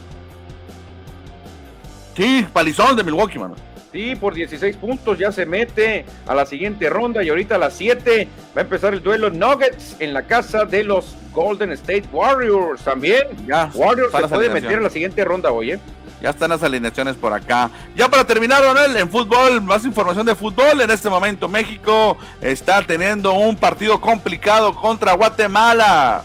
Sí, 2.17 2.45
palizón 2.53 2.97
de 2.97 3.05
Milwaukee, 3.05 3.39
mano. 3.39 3.55
Sí, 3.93 4.15
por 4.17 4.35
16 4.35 4.77
puntos 4.77 5.19
ya 5.19 5.33
se 5.33 5.47
mete 5.47 6.05
a 6.27 6.35
la 6.35 6.45
siguiente 6.45 6.91
ronda 6.91 7.23
y 7.23 7.31
ahorita 7.31 7.55
a 7.55 7.59
las 7.59 7.75
7 7.75 8.29
va 8.57 8.61
a 8.61 8.65
empezar 8.65 8.93
el 8.93 9.03
duelo 9.03 9.31
Nuggets 9.31 9.97
en 9.99 10.13
la 10.13 10.25
casa 10.25 10.65
de 10.67 10.85
los 10.85 11.17
Golden 11.33 11.73
State 11.73 12.05
Warriors 12.13 12.83
también. 12.83 13.23
Ya, 13.47 13.71
Warriors 13.75 14.13
se 14.13 14.29
puede 14.29 14.51
meter 14.51 14.73
en 14.73 14.83
la 14.83 14.91
siguiente 14.91 15.25
ronda 15.25 15.51
hoy, 15.51 15.73
¿eh? 15.73 15.81
Ya 16.21 16.31
están 16.31 16.51
las 16.51 16.63
alineaciones 16.63 17.15
por 17.15 17.33
acá. 17.33 17.71
Ya 17.95 18.09
para 18.09 18.25
terminar, 18.25 18.63
Ronel, 18.63 18.97
en 18.97 19.09
fútbol, 19.09 19.63
más 19.63 19.85
información 19.85 20.27
de 20.27 20.35
fútbol. 20.35 20.81
En 20.81 20.91
este 20.91 21.09
momento 21.09 21.49
México 21.49 22.19
está 22.41 22.83
teniendo 22.83 23.35
un 23.35 23.57
partido 23.57 24.01
complicado 24.01 24.75
contra 24.75 25.13
Guatemala. 25.13 26.25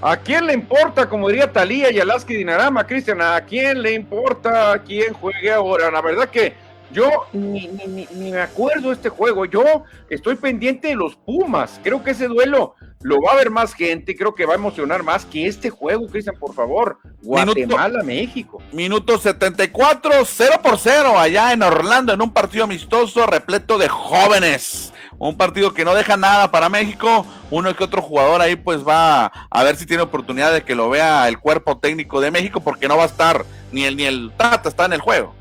¿A 0.00 0.16
quién 0.16 0.46
le 0.46 0.54
importa, 0.54 1.08
como 1.08 1.28
diría 1.28 1.52
Talía 1.52 1.90
y 1.90 1.98
Alaska 1.98 2.32
y 2.32 2.36
Dinarama, 2.36 2.86
Cristian? 2.86 3.20
¿A 3.20 3.40
quién 3.40 3.82
le 3.82 3.94
importa 3.94 4.72
a 4.72 4.78
quién 4.78 5.12
juegue 5.12 5.50
ahora? 5.50 5.90
La 5.90 6.00
verdad 6.00 6.28
que 6.28 6.54
yo 6.92 7.26
ni, 7.32 7.66
ni, 7.66 8.06
ni, 8.12 8.30
me 8.30 8.40
acuerdo 8.40 8.88
de 8.88 8.94
este 8.94 9.08
juego. 9.08 9.44
Yo 9.44 9.64
estoy 10.08 10.36
pendiente 10.36 10.88
de 10.88 10.94
los 10.94 11.16
Pumas. 11.16 11.80
Creo 11.82 12.04
que 12.04 12.12
ese 12.12 12.28
duelo 12.28 12.76
lo 13.00 13.16
va 13.20 13.32
a 13.32 13.36
ver 13.36 13.50
más 13.50 13.74
gente. 13.74 14.16
Creo 14.16 14.36
que 14.36 14.46
va 14.46 14.52
a 14.52 14.56
emocionar 14.56 15.02
más 15.02 15.24
que 15.24 15.48
este 15.48 15.68
juego, 15.68 16.06
Cristian, 16.06 16.36
por 16.38 16.54
favor. 16.54 17.00
Guatemala, 17.20 18.04
México. 18.04 18.62
Minuto 18.72 19.18
74, 19.18 20.12
0 20.24 20.60
por 20.62 20.78
0 20.78 21.18
allá 21.18 21.52
en 21.52 21.62
Orlando, 21.64 22.12
en 22.12 22.22
un 22.22 22.32
partido 22.32 22.64
amistoso 22.64 23.26
repleto 23.26 23.78
de 23.78 23.88
jóvenes 23.88 24.92
un 25.18 25.36
partido 25.36 25.74
que 25.74 25.84
no 25.84 25.94
deja 25.94 26.16
nada 26.16 26.50
para 26.50 26.68
México, 26.68 27.26
uno 27.50 27.74
que 27.74 27.84
otro 27.84 28.02
jugador 28.02 28.40
ahí 28.40 28.56
pues 28.56 28.86
va 28.86 29.26
a 29.26 29.64
ver 29.64 29.76
si 29.76 29.86
tiene 29.86 30.02
oportunidad 30.02 30.52
de 30.52 30.62
que 30.62 30.74
lo 30.74 30.88
vea 30.88 31.26
el 31.28 31.38
cuerpo 31.38 31.78
técnico 31.78 32.20
de 32.20 32.30
México 32.30 32.60
porque 32.60 32.88
no 32.88 32.96
va 32.96 33.04
a 33.04 33.06
estar 33.06 33.44
ni 33.72 33.84
el 33.84 33.96
ni 33.96 34.04
el 34.04 34.32
Tata 34.36 34.68
está 34.68 34.84
en 34.84 34.92
el 34.92 35.00
juego. 35.00 35.34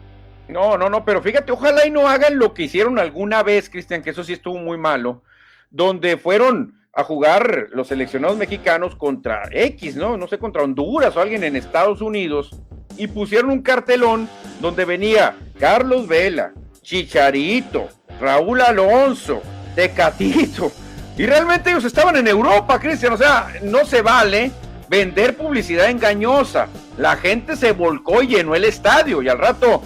No, 0.47 0.77
no, 0.77 0.89
no, 0.89 1.03
pero 1.03 1.21
fíjate, 1.21 1.51
ojalá 1.51 1.85
y 1.85 1.91
no 1.91 2.07
hagan 2.07 2.39
lo 2.39 2.53
que 2.53 2.63
hicieron 2.63 2.99
alguna 2.99 3.43
vez, 3.43 3.69
Cristian, 3.69 4.01
que 4.01 4.11
eso 4.11 4.23
sí 4.23 4.33
estuvo 4.33 4.57
muy 4.57 4.77
malo, 4.77 5.21
donde 5.69 6.17
fueron 6.17 6.79
a 6.93 7.03
jugar 7.03 7.67
los 7.73 7.89
seleccionados 7.89 8.37
mexicanos 8.37 8.95
contra 8.95 9.43
X, 9.51 9.95
¿no? 9.97 10.17
No 10.17 10.27
sé, 10.27 10.39
contra 10.39 10.63
Honduras 10.63 11.15
o 11.15 11.21
alguien 11.21 11.43
en 11.43 11.55
Estados 11.55 12.01
Unidos, 12.01 12.55
y 12.97 13.07
pusieron 13.07 13.51
un 13.51 13.61
cartelón 13.61 14.29
donde 14.61 14.85
venía 14.85 15.35
Carlos 15.59 16.07
Vela, 16.07 16.53
Chicharito, 16.81 17.89
Raúl 18.19 18.61
Alonso, 18.61 19.43
Tecatito. 19.77 20.71
Y 21.15 21.27
realmente 21.27 21.69
ellos 21.69 21.85
estaban 21.85 22.15
en 22.15 22.27
Europa, 22.27 22.79
Cristian. 22.79 23.13
O 23.13 23.17
sea, 23.17 23.53
no 23.61 23.85
se 23.85 24.01
vale 24.01 24.51
vender 24.89 25.37
publicidad 25.37 25.89
engañosa. 25.89 26.67
la 26.97 27.15
gente 27.15 27.55
se 27.55 27.73
volcó 27.73 28.23
y 28.23 28.27
llenó 28.27 28.55
el 28.55 28.63
estadio 28.63 29.21
y 29.21 29.29
al 29.29 29.37
rato 29.37 29.83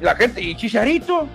la 0.00 0.14
gente, 0.14 0.40
y 0.40 0.54
Chicharito, 0.54 1.26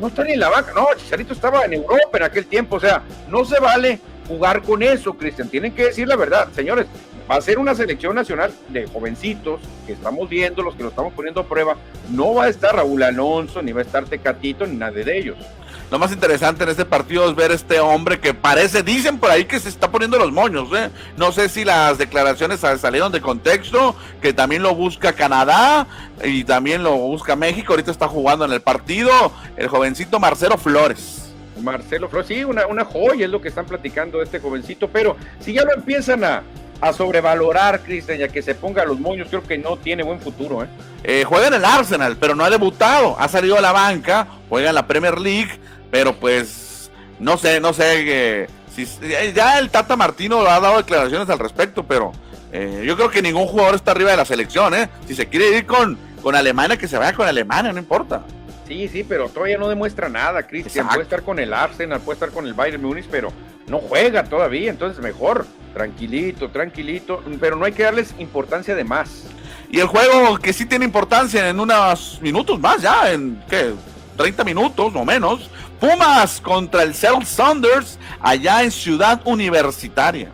no 0.00 0.06
está 0.06 0.22
ni 0.22 0.32
en 0.32 0.40
la 0.40 0.48
banca, 0.48 0.72
no, 0.74 0.86
Chicharito 0.96 1.32
estaba 1.32 1.64
en 1.64 1.72
Europa 1.72 2.18
en 2.18 2.22
aquel 2.24 2.46
tiempo, 2.46 2.76
o 2.76 2.80
sea, 2.80 3.02
no 3.28 3.44
se 3.44 3.58
vale 3.60 4.00
jugar 4.28 4.62
con 4.62 4.82
eso, 4.82 5.14
Cristian, 5.14 5.48
tienen 5.48 5.72
que 5.72 5.86
decir 5.86 6.08
la 6.08 6.16
verdad, 6.16 6.48
señores, 6.52 6.86
va 7.30 7.36
a 7.36 7.40
ser 7.40 7.58
una 7.58 7.74
selección 7.74 8.14
nacional 8.14 8.52
de 8.68 8.86
jovencitos 8.86 9.60
que 9.86 9.92
estamos 9.92 10.28
viendo, 10.28 10.62
los 10.62 10.74
que 10.74 10.82
lo 10.82 10.88
estamos 10.88 11.12
poniendo 11.12 11.40
a 11.40 11.48
prueba, 11.48 11.76
no 12.10 12.34
va 12.34 12.44
a 12.44 12.48
estar 12.48 12.74
Raúl 12.74 13.02
Alonso, 13.02 13.62
ni 13.62 13.72
va 13.72 13.80
a 13.80 13.84
estar 13.84 14.04
Tecatito, 14.04 14.66
ni 14.66 14.76
nadie 14.76 15.04
de 15.04 15.18
ellos. 15.18 15.36
Lo 15.88 16.00
más 16.00 16.10
interesante 16.10 16.64
en 16.64 16.70
este 16.70 16.84
partido 16.84 17.28
es 17.30 17.36
ver 17.36 17.52
este 17.52 17.78
hombre 17.78 18.18
que 18.18 18.34
parece, 18.34 18.82
dicen 18.82 19.18
por 19.18 19.30
ahí 19.30 19.44
que 19.44 19.60
se 19.60 19.68
está 19.68 19.88
poniendo 19.88 20.18
los 20.18 20.32
moños, 20.32 20.68
¿eh? 20.74 20.90
No 21.16 21.30
sé 21.30 21.48
si 21.48 21.64
las 21.64 21.96
declaraciones 21.96 22.58
salieron 22.58 23.12
de 23.12 23.20
contexto, 23.20 23.94
que 24.20 24.32
también 24.32 24.64
lo 24.64 24.74
busca 24.74 25.12
Canadá 25.12 25.86
y 26.24 26.42
también 26.42 26.82
lo 26.82 26.96
busca 26.96 27.36
México, 27.36 27.72
ahorita 27.72 27.92
está 27.92 28.08
jugando 28.08 28.44
en 28.44 28.52
el 28.52 28.60
partido 28.60 29.10
el 29.56 29.68
jovencito 29.68 30.18
Marcelo 30.18 30.58
Flores. 30.58 31.30
Marcelo 31.62 32.08
Flores, 32.08 32.26
sí, 32.26 32.42
una, 32.42 32.66
una 32.66 32.84
joya 32.84 33.24
es 33.24 33.30
lo 33.30 33.40
que 33.40 33.48
están 33.48 33.66
platicando 33.66 34.18
de 34.18 34.24
este 34.24 34.40
jovencito, 34.40 34.88
pero 34.88 35.16
si 35.38 35.52
ya 35.52 35.62
lo 35.62 35.72
empiezan 35.72 36.24
a, 36.24 36.42
a 36.80 36.92
sobrevalorar, 36.92 37.80
Cristian, 37.82 38.18
ya 38.18 38.28
que 38.28 38.42
se 38.42 38.54
ponga 38.54 38.84
los 38.84 38.98
moños, 38.98 39.28
creo 39.28 39.42
que 39.42 39.56
no 39.56 39.76
tiene 39.76 40.02
buen 40.02 40.20
futuro. 40.20 40.64
¿eh? 40.64 40.68
¿eh? 41.04 41.24
juega 41.24 41.46
en 41.48 41.54
el 41.54 41.64
Arsenal, 41.64 42.16
pero 42.18 42.34
no 42.34 42.44
ha 42.44 42.50
debutado, 42.50 43.16
ha 43.18 43.28
salido 43.28 43.56
a 43.56 43.60
la 43.60 43.72
banca, 43.72 44.26
juega 44.48 44.70
en 44.70 44.74
la 44.74 44.86
Premier 44.86 45.18
League, 45.18 45.58
pero 45.90 46.14
pues 46.14 46.90
no 47.18 47.38
sé, 47.38 47.60
no 47.60 47.72
sé, 47.72 48.04
eh, 48.06 48.46
si, 48.74 48.86
ya 49.34 49.58
el 49.58 49.70
Tata 49.70 49.96
Martino 49.96 50.40
ha 50.40 50.60
dado 50.60 50.78
declaraciones 50.78 51.28
al 51.30 51.38
respecto, 51.38 51.84
pero 51.84 52.12
eh, 52.52 52.84
yo 52.86 52.96
creo 52.96 53.10
que 53.10 53.22
ningún 53.22 53.46
jugador 53.46 53.74
está 53.74 53.92
arriba 53.92 54.10
de 54.10 54.16
la 54.16 54.24
selección, 54.24 54.74
¿eh? 54.74 54.88
Si 55.06 55.14
se 55.14 55.26
quiere 55.26 55.56
ir 55.56 55.66
con, 55.66 55.98
con 56.22 56.34
Alemania, 56.34 56.76
que 56.76 56.88
se 56.88 56.98
vaya 56.98 57.14
con 57.14 57.26
Alemania, 57.26 57.72
no 57.72 57.78
importa. 57.78 58.22
Sí, 58.66 58.88
sí, 58.88 59.04
pero 59.04 59.28
todavía 59.28 59.58
no 59.58 59.68
demuestra 59.68 60.08
nada, 60.08 60.42
Cristian. 60.46 60.88
Puede 60.88 61.02
estar 61.02 61.22
con 61.22 61.38
el 61.38 61.54
Arsenal, 61.54 62.00
puede 62.00 62.16
estar 62.16 62.30
con 62.30 62.46
el 62.46 62.54
Bayern 62.54 62.82
Múnich, 62.82 63.06
pero 63.10 63.32
no 63.68 63.78
juega 63.78 64.24
todavía, 64.24 64.70
entonces 64.70 65.02
mejor, 65.02 65.46
tranquilito, 65.72 66.50
tranquilito, 66.50 67.22
pero 67.40 67.56
no 67.56 67.64
hay 67.64 67.72
que 67.72 67.84
darles 67.84 68.14
importancia 68.18 68.74
de 68.74 68.84
más. 68.84 69.24
Y 69.70 69.80
el 69.80 69.86
juego 69.86 70.38
que 70.38 70.52
sí 70.52 70.66
tiene 70.66 70.84
importancia 70.84 71.48
en 71.48 71.60
unos 71.60 72.18
minutos 72.20 72.58
más, 72.60 72.82
ya, 72.82 73.12
en 73.12 73.42
qué, 73.48 73.72
30 74.16 74.44
minutos 74.44 74.92
o 74.94 75.04
menos, 75.04 75.50
Pumas 75.80 76.40
contra 76.40 76.82
el 76.82 76.94
Seattle 76.94 77.26
Saunders 77.26 77.98
allá 78.20 78.62
en 78.62 78.70
Ciudad 78.70 79.20
Universitaria. 79.24 80.30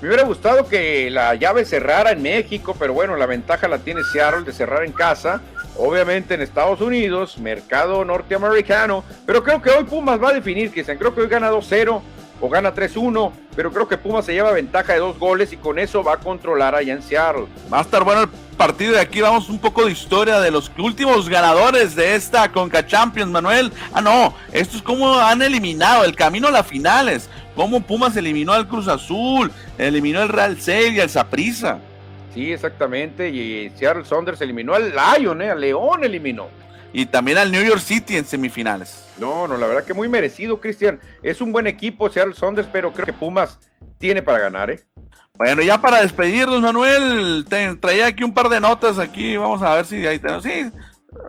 Me 0.00 0.08
hubiera 0.08 0.24
gustado 0.24 0.68
que 0.68 1.08
la 1.10 1.34
llave 1.34 1.64
cerrara 1.64 2.10
en 2.10 2.20
México, 2.20 2.76
pero 2.78 2.92
bueno, 2.92 3.16
la 3.16 3.24
ventaja 3.24 3.66
la 3.68 3.78
tiene 3.78 4.02
Seattle 4.12 4.44
de 4.44 4.52
cerrar 4.52 4.84
en 4.84 4.92
casa. 4.92 5.40
Obviamente 5.76 6.34
en 6.34 6.42
Estados 6.42 6.80
Unidos, 6.80 7.38
mercado 7.38 8.04
norteamericano, 8.04 9.02
pero 9.26 9.42
creo 9.42 9.60
que 9.60 9.70
hoy 9.70 9.84
Pumas 9.84 10.22
va 10.22 10.28
a 10.28 10.34
definir, 10.34 10.70
que 10.70 10.84
creo 10.84 11.14
que 11.14 11.22
hoy 11.22 11.28
gana 11.28 11.50
2-0 11.50 12.00
o 12.40 12.48
gana 12.48 12.74
3-1, 12.74 13.32
pero 13.56 13.72
creo 13.72 13.88
que 13.88 13.96
Pumas 13.96 14.26
se 14.26 14.32
lleva 14.32 14.52
ventaja 14.52 14.92
de 14.92 14.98
dos 14.98 15.18
goles 15.18 15.52
y 15.52 15.56
con 15.56 15.78
eso 15.78 16.02
va 16.02 16.14
a 16.14 16.16
controlar 16.18 16.74
allá 16.74 16.92
en 16.92 17.02
Seattle. 17.02 17.46
Va 17.72 17.78
a 17.78 17.82
estar 17.82 18.04
bueno 18.04 18.22
el 18.22 18.28
partido 18.56 18.92
de 18.92 19.00
aquí, 19.00 19.20
vamos 19.20 19.48
un 19.48 19.58
poco 19.58 19.84
de 19.84 19.92
historia 19.92 20.40
de 20.40 20.50
los 20.50 20.70
últimos 20.78 21.28
ganadores 21.28 21.94
de 21.94 22.14
esta 22.14 22.50
Conca 22.50 22.86
Champions, 22.86 23.30
Manuel. 23.30 23.72
Ah, 23.92 24.00
no, 24.00 24.34
esto 24.52 24.76
es 24.76 24.82
como 24.82 25.18
han 25.18 25.42
eliminado 25.42 26.04
el 26.04 26.14
camino 26.14 26.48
a 26.48 26.52
las 26.52 26.66
finales, 26.66 27.28
cómo 27.54 27.80
Pumas 27.80 28.16
eliminó 28.16 28.52
al 28.52 28.68
Cruz 28.68 28.88
Azul, 28.88 29.50
eliminó 29.78 30.22
el 30.22 30.28
Real 30.28 30.58
y 30.66 31.00
al 31.00 31.10
Saprissa. 31.10 31.78
Sí, 32.34 32.52
exactamente, 32.52 33.28
y 33.30 33.70
Seattle 33.76 34.04
Saunders 34.04 34.40
eliminó 34.40 34.74
al 34.74 34.92
Lion, 34.92 35.40
eh, 35.40 35.50
al 35.50 35.60
León 35.60 36.02
eliminó 36.02 36.48
y 36.94 37.06
también 37.06 37.38
al 37.38 37.50
New 37.50 37.62
York 37.62 37.80
City 37.80 38.16
en 38.16 38.24
semifinales. 38.24 39.04
No, 39.18 39.48
no, 39.48 39.56
la 39.56 39.66
verdad 39.66 39.84
que 39.84 39.92
muy 39.92 40.08
merecido, 40.08 40.60
Cristian. 40.60 41.00
Es 41.24 41.40
un 41.40 41.50
buen 41.50 41.66
equipo, 41.66 42.08
Seattle 42.08 42.34
Saunders, 42.34 42.68
pero 42.72 42.92
creo 42.92 43.04
que 43.04 43.12
Pumas 43.12 43.58
tiene 43.98 44.22
para 44.22 44.38
ganar, 44.38 44.70
¿eh? 44.70 44.84
Bueno, 45.36 45.60
ya 45.62 45.80
para 45.80 46.00
despedirnos, 46.02 46.62
Manuel, 46.62 47.44
te, 47.48 47.74
traía 47.74 48.06
aquí 48.06 48.22
un 48.22 48.32
par 48.32 48.48
de 48.48 48.60
notas 48.60 49.00
aquí, 49.00 49.36
vamos 49.36 49.60
a 49.62 49.74
ver 49.74 49.86
si 49.86 50.06
ahí 50.06 50.20
tenemos. 50.20 50.44
Sí, 50.44 50.70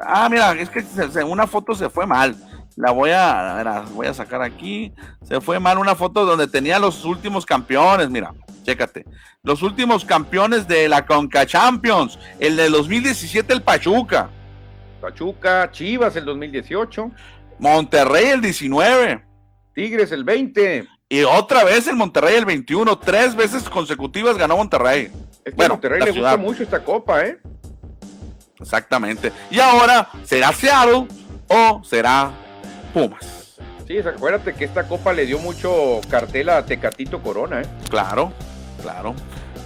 ah, 0.05 0.29
mira, 0.29 0.51
es 0.53 0.69
que 0.69 0.83
una 1.23 1.47
foto 1.47 1.73
se 1.73 1.89
fue 1.89 2.05
mal. 2.05 2.35
La 2.75 2.91
voy 2.91 3.09
a, 3.09 3.59
a 3.61 3.81
voy 3.91 4.05
a 4.05 4.13
sacar 4.13 4.43
aquí. 4.43 4.93
Se 5.23 5.41
fue 5.41 5.59
mal 5.59 5.79
una 5.79 5.95
foto 5.95 6.25
donde 6.25 6.45
tenía 6.45 6.77
los 6.77 7.03
últimos 7.05 7.43
campeones, 7.43 8.11
mira, 8.11 8.35
chécate. 8.61 9.03
Los 9.41 9.63
últimos 9.63 10.05
campeones 10.05 10.67
de 10.67 10.87
la 10.87 11.07
Conca 11.07 11.47
Champions, 11.47 12.19
el 12.39 12.55
de 12.55 12.69
2017 12.69 13.51
el 13.51 13.63
Pachuca. 13.63 14.29
Pachuca, 15.05 15.69
Chivas 15.71 16.15
el 16.15 16.25
2018. 16.25 17.11
Monterrey 17.59 18.25
el 18.29 18.41
19. 18.41 19.23
Tigres 19.75 20.11
el 20.11 20.23
20. 20.23 20.87
Y 21.09 21.21
otra 21.21 21.63
vez 21.63 21.87
el 21.87 21.95
Monterrey 21.95 22.37
el 22.37 22.45
21. 22.45 22.97
Tres 22.97 23.35
veces 23.35 23.69
consecutivas 23.69 24.35
ganó 24.35 24.57
Monterrey. 24.57 25.11
bueno, 25.55 25.75
Monterrey 25.75 26.01
le 26.01 26.11
gusta 26.11 26.37
mucho 26.37 26.63
esta 26.63 26.83
copa, 26.83 27.23
¿eh? 27.23 27.37
Exactamente. 28.59 29.31
Y 29.51 29.59
ahora, 29.59 30.09
¿será 30.23 30.51
Seattle 30.51 31.07
o 31.49 31.83
será 31.83 32.31
Pumas? 32.91 33.59
Sí, 33.85 33.99
acuérdate 33.99 34.55
que 34.55 34.65
esta 34.65 34.87
copa 34.87 35.13
le 35.13 35.27
dio 35.27 35.37
mucho 35.37 36.01
cartel 36.09 36.49
a 36.49 36.65
Tecatito 36.65 37.21
Corona, 37.21 37.61
¿eh? 37.61 37.65
Claro, 37.91 38.33
claro. 38.81 39.13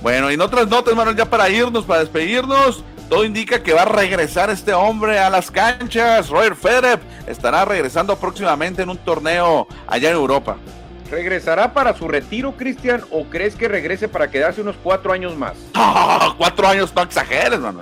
Bueno, 0.02 0.30
y 0.30 0.34
en 0.34 0.42
otras 0.42 0.68
notas, 0.68 0.94
Manuel, 0.96 1.16
ya 1.16 1.30
para 1.30 1.50
irnos, 1.50 1.86
para 1.86 2.02
despedirnos, 2.02 2.84
todo 3.10 3.26
indica 3.26 3.64
que 3.64 3.74
va 3.74 3.82
a 3.82 3.86
regresar 3.86 4.50
este 4.52 4.74
hombre 4.74 5.18
a 5.20 5.30
las 5.30 5.50
canchas. 5.50 6.30
Roger 6.30 6.56
Federer 6.56 7.00
estará 7.28 7.66
regresando 7.66 8.16
próximamente 8.18 8.84
en 8.84 8.90
un 8.90 8.98
torneo 8.98 9.68
allá 9.88 10.10
en 10.10 10.16
Europa. 10.16 10.58
¿Regresará 11.10 11.74
para 11.74 11.96
su 11.96 12.08
retiro, 12.08 12.56
Cristian, 12.56 13.04
o 13.10 13.26
crees 13.26 13.56
que 13.56 13.68
regrese 13.68 14.08
para 14.08 14.30
quedarse 14.30 14.62
unos 14.62 14.76
cuatro 14.84 15.12
años 15.12 15.36
más? 15.36 15.54
cuatro 16.38 16.68
años, 16.68 16.94
no 16.96 17.02
exageres, 17.02 17.60
mano. 17.60 17.82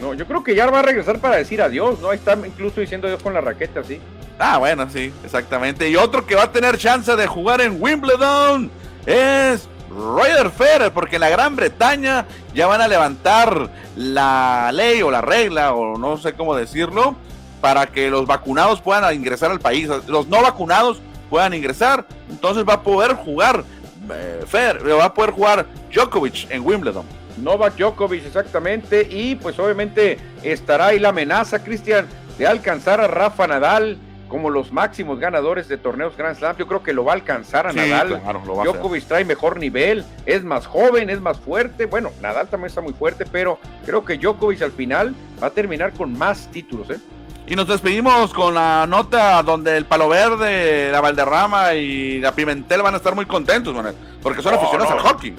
No, 0.00 0.14
yo 0.14 0.26
creo 0.26 0.42
que 0.42 0.54
ya 0.54 0.66
va 0.70 0.78
a 0.78 0.82
regresar 0.82 1.18
para 1.18 1.36
decir 1.36 1.60
adiós, 1.60 2.00
¿no? 2.00 2.08
Ahí 2.08 2.16
está 2.16 2.32
incluso 2.32 2.80
diciendo 2.80 3.06
adiós 3.06 3.22
con 3.22 3.34
la 3.34 3.42
raqueta, 3.42 3.84
sí. 3.84 4.00
Ah, 4.38 4.56
bueno, 4.56 4.88
sí, 4.90 5.12
exactamente. 5.22 5.90
Y 5.90 5.96
otro 5.96 6.26
que 6.26 6.34
va 6.34 6.44
a 6.44 6.52
tener 6.52 6.78
chance 6.78 7.14
de 7.14 7.26
jugar 7.26 7.60
en 7.60 7.76
Wimbledon 7.78 8.70
es 9.04 9.68
Roger 9.94 10.50
Federer, 10.50 10.92
porque 10.92 11.16
en 11.16 11.20
la 11.20 11.30
Gran 11.30 11.56
Bretaña 11.56 12.26
ya 12.54 12.66
van 12.66 12.80
a 12.80 12.88
levantar 12.88 13.70
la 13.96 14.70
ley 14.72 15.02
o 15.02 15.10
la 15.10 15.20
regla, 15.20 15.74
o 15.74 15.98
no 15.98 16.16
sé 16.16 16.32
cómo 16.34 16.54
decirlo, 16.54 17.16
para 17.60 17.86
que 17.86 18.10
los 18.10 18.26
vacunados 18.26 18.80
puedan 18.80 19.14
ingresar 19.14 19.50
al 19.50 19.60
país. 19.60 19.88
Los 20.06 20.26
no 20.28 20.42
vacunados 20.42 21.00
puedan 21.30 21.54
ingresar, 21.54 22.06
entonces 22.30 22.64
va 22.68 22.74
a 22.74 22.82
poder 22.82 23.14
jugar 23.14 23.64
eh, 24.12 24.44
Federer, 24.46 24.98
va 24.98 25.06
a 25.06 25.14
poder 25.14 25.30
jugar 25.30 25.66
Djokovic 25.92 26.50
en 26.50 26.66
Wimbledon. 26.66 27.04
Novak 27.38 27.76
Djokovic, 27.76 28.26
exactamente, 28.26 29.06
y 29.10 29.36
pues 29.36 29.58
obviamente 29.58 30.18
estará 30.42 30.88
ahí 30.88 30.98
la 30.98 31.10
amenaza, 31.10 31.62
Cristian, 31.62 32.06
de 32.36 32.46
alcanzar 32.46 33.00
a 33.00 33.08
Rafa 33.08 33.46
Nadal 33.46 33.98
como 34.32 34.48
los 34.48 34.72
máximos 34.72 35.20
ganadores 35.20 35.68
de 35.68 35.76
torneos 35.76 36.16
Grand 36.16 36.34
Slam. 36.34 36.56
Yo 36.56 36.66
creo 36.66 36.82
que 36.82 36.94
lo 36.94 37.04
va 37.04 37.12
a 37.12 37.16
alcanzar 37.16 37.66
a 37.66 37.72
Nadal. 37.74 38.22
Djokovic 38.64 39.04
trae 39.04 39.26
mejor 39.26 39.58
nivel, 39.58 40.06
es 40.24 40.42
más 40.42 40.66
joven, 40.66 41.10
es 41.10 41.20
más 41.20 41.38
fuerte. 41.38 41.84
Bueno, 41.84 42.10
Nadal 42.22 42.48
también 42.48 42.68
está 42.68 42.80
muy 42.80 42.94
fuerte, 42.94 43.26
pero 43.30 43.58
creo 43.84 44.06
que 44.06 44.16
Djokovic 44.16 44.62
al 44.62 44.72
final 44.72 45.14
va 45.40 45.48
a 45.48 45.50
terminar 45.50 45.92
con 45.92 46.16
más 46.16 46.48
títulos. 46.50 46.88
¿eh? 46.88 46.98
Y 47.46 47.54
nos 47.54 47.68
despedimos 47.68 48.32
con 48.32 48.54
la 48.54 48.86
nota 48.88 49.42
donde 49.42 49.76
el 49.76 49.84
Palo 49.84 50.08
Verde, 50.08 50.90
la 50.90 51.02
Valderrama 51.02 51.74
y 51.74 52.18
la 52.18 52.34
Pimentel 52.34 52.80
van 52.80 52.94
a 52.94 52.96
estar 52.96 53.14
muy 53.14 53.26
contentos, 53.26 53.76
porque 54.22 54.40
son 54.40 54.54
aficionados 54.54 54.92
al 54.92 55.00
hockey. 55.00 55.36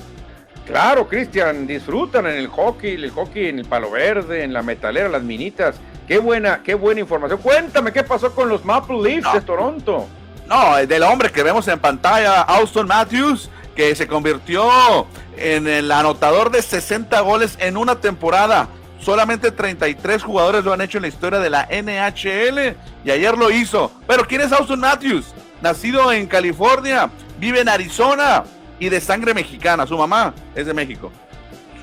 Claro, 0.67 1.07
Cristian, 1.07 1.65
disfrutan 1.65 2.27
en 2.27 2.35
el 2.35 2.47
hockey, 2.47 2.93
el 2.93 3.09
hockey 3.09 3.47
en 3.47 3.57
el 3.57 3.65
Palo 3.65 3.89
Verde, 3.89 4.43
en 4.43 4.53
la 4.53 4.61
metalera, 4.61 5.09
las 5.09 5.23
minitas. 5.23 5.77
Qué 6.07 6.17
buena, 6.17 6.61
qué 6.63 6.73
buena 6.75 7.01
información. 7.01 7.39
Cuéntame 7.41 7.91
qué 7.93 8.03
pasó 8.03 8.33
con 8.33 8.49
los 8.49 8.65
Maple 8.65 9.01
Leafs 9.01 9.33
de 9.33 9.41
Toronto. 9.41 10.07
No, 10.47 10.75
del 10.85 11.03
hombre 11.03 11.31
que 11.31 11.43
vemos 11.43 11.67
en 11.67 11.79
pantalla, 11.79 12.41
Austin 12.41 12.85
Matthews, 12.85 13.49
que 13.75 13.95
se 13.95 14.07
convirtió 14.07 15.07
en 15.37 15.67
el 15.67 15.91
anotador 15.91 16.51
de 16.51 16.61
60 16.61 17.19
goles 17.21 17.57
en 17.59 17.77
una 17.77 17.95
temporada. 17.95 18.67
Solamente 18.99 19.51
33 19.51 20.23
jugadores 20.23 20.63
lo 20.63 20.73
han 20.73 20.81
hecho 20.81 20.97
en 20.97 21.03
la 21.03 21.07
historia 21.07 21.39
de 21.39 21.49
la 21.49 21.67
NHL 21.69 22.75
y 23.03 23.11
ayer 23.11 23.37
lo 23.37 23.51
hizo. 23.51 23.91
Pero 24.07 24.25
¿quién 24.25 24.41
es 24.41 24.51
Austin 24.51 24.79
Matthews? 24.79 25.33
Nacido 25.61 26.11
en 26.11 26.27
California, 26.27 27.09
vive 27.37 27.61
en 27.61 27.69
Arizona 27.69 28.43
y 28.79 28.89
de 28.89 29.01
sangre 29.01 29.33
mexicana. 29.33 29.87
Su 29.87 29.97
mamá 29.97 30.33
es 30.55 30.65
de 30.65 30.73
México. 30.73 31.11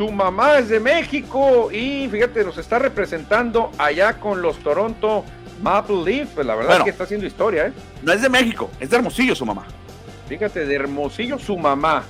Su 0.00 0.10
mamá 0.10 0.56
es 0.56 0.70
de 0.70 0.80
México 0.80 1.70
y 1.70 2.08
fíjate, 2.08 2.42
nos 2.42 2.56
está 2.56 2.78
representando 2.78 3.70
allá 3.76 4.14
con 4.18 4.40
los 4.40 4.56
Toronto 4.60 5.26
Maple 5.60 6.02
Leafs. 6.02 6.30
Pues 6.36 6.46
la 6.46 6.54
verdad 6.54 6.78
es 6.78 6.84
que 6.84 6.88
está 6.88 7.04
haciendo 7.04 7.26
historia, 7.26 7.66
¿eh? 7.66 7.72
No 8.02 8.10
es 8.10 8.22
de 8.22 8.30
México, 8.30 8.70
es 8.80 8.88
de 8.88 8.96
Hermosillo 8.96 9.34
su 9.34 9.44
mamá. 9.44 9.66
Fíjate, 10.26 10.64
de 10.64 10.74
Hermosillo 10.74 11.38
su 11.38 11.58
mamá. 11.58 12.02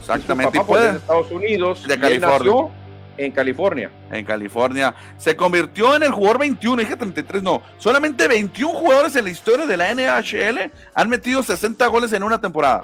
Exactamente. 0.00 0.58
Su 0.58 0.66
papá, 0.66 0.66
pues, 0.66 0.82
de 0.82 0.98
Estados 0.98 1.30
Unidos. 1.30 1.86
De 1.86 1.96
California. 1.96 2.72
En 3.16 3.30
California. 3.30 3.90
En 4.10 4.24
California. 4.24 4.94
Se 5.16 5.36
convirtió 5.36 5.94
en 5.94 6.02
el 6.02 6.10
jugador 6.10 6.40
21, 6.40 6.82
dije 6.82 6.96
33, 6.96 7.40
no. 7.44 7.62
Solamente 7.78 8.26
21 8.26 8.74
jugadores 8.74 9.14
en 9.14 9.22
la 9.22 9.30
historia 9.30 9.64
de 9.64 9.76
la 9.76 9.94
NHL 9.94 10.72
han 10.92 11.08
metido 11.08 11.44
60 11.44 11.86
goles 11.86 12.12
en 12.12 12.24
una 12.24 12.40
temporada. 12.40 12.82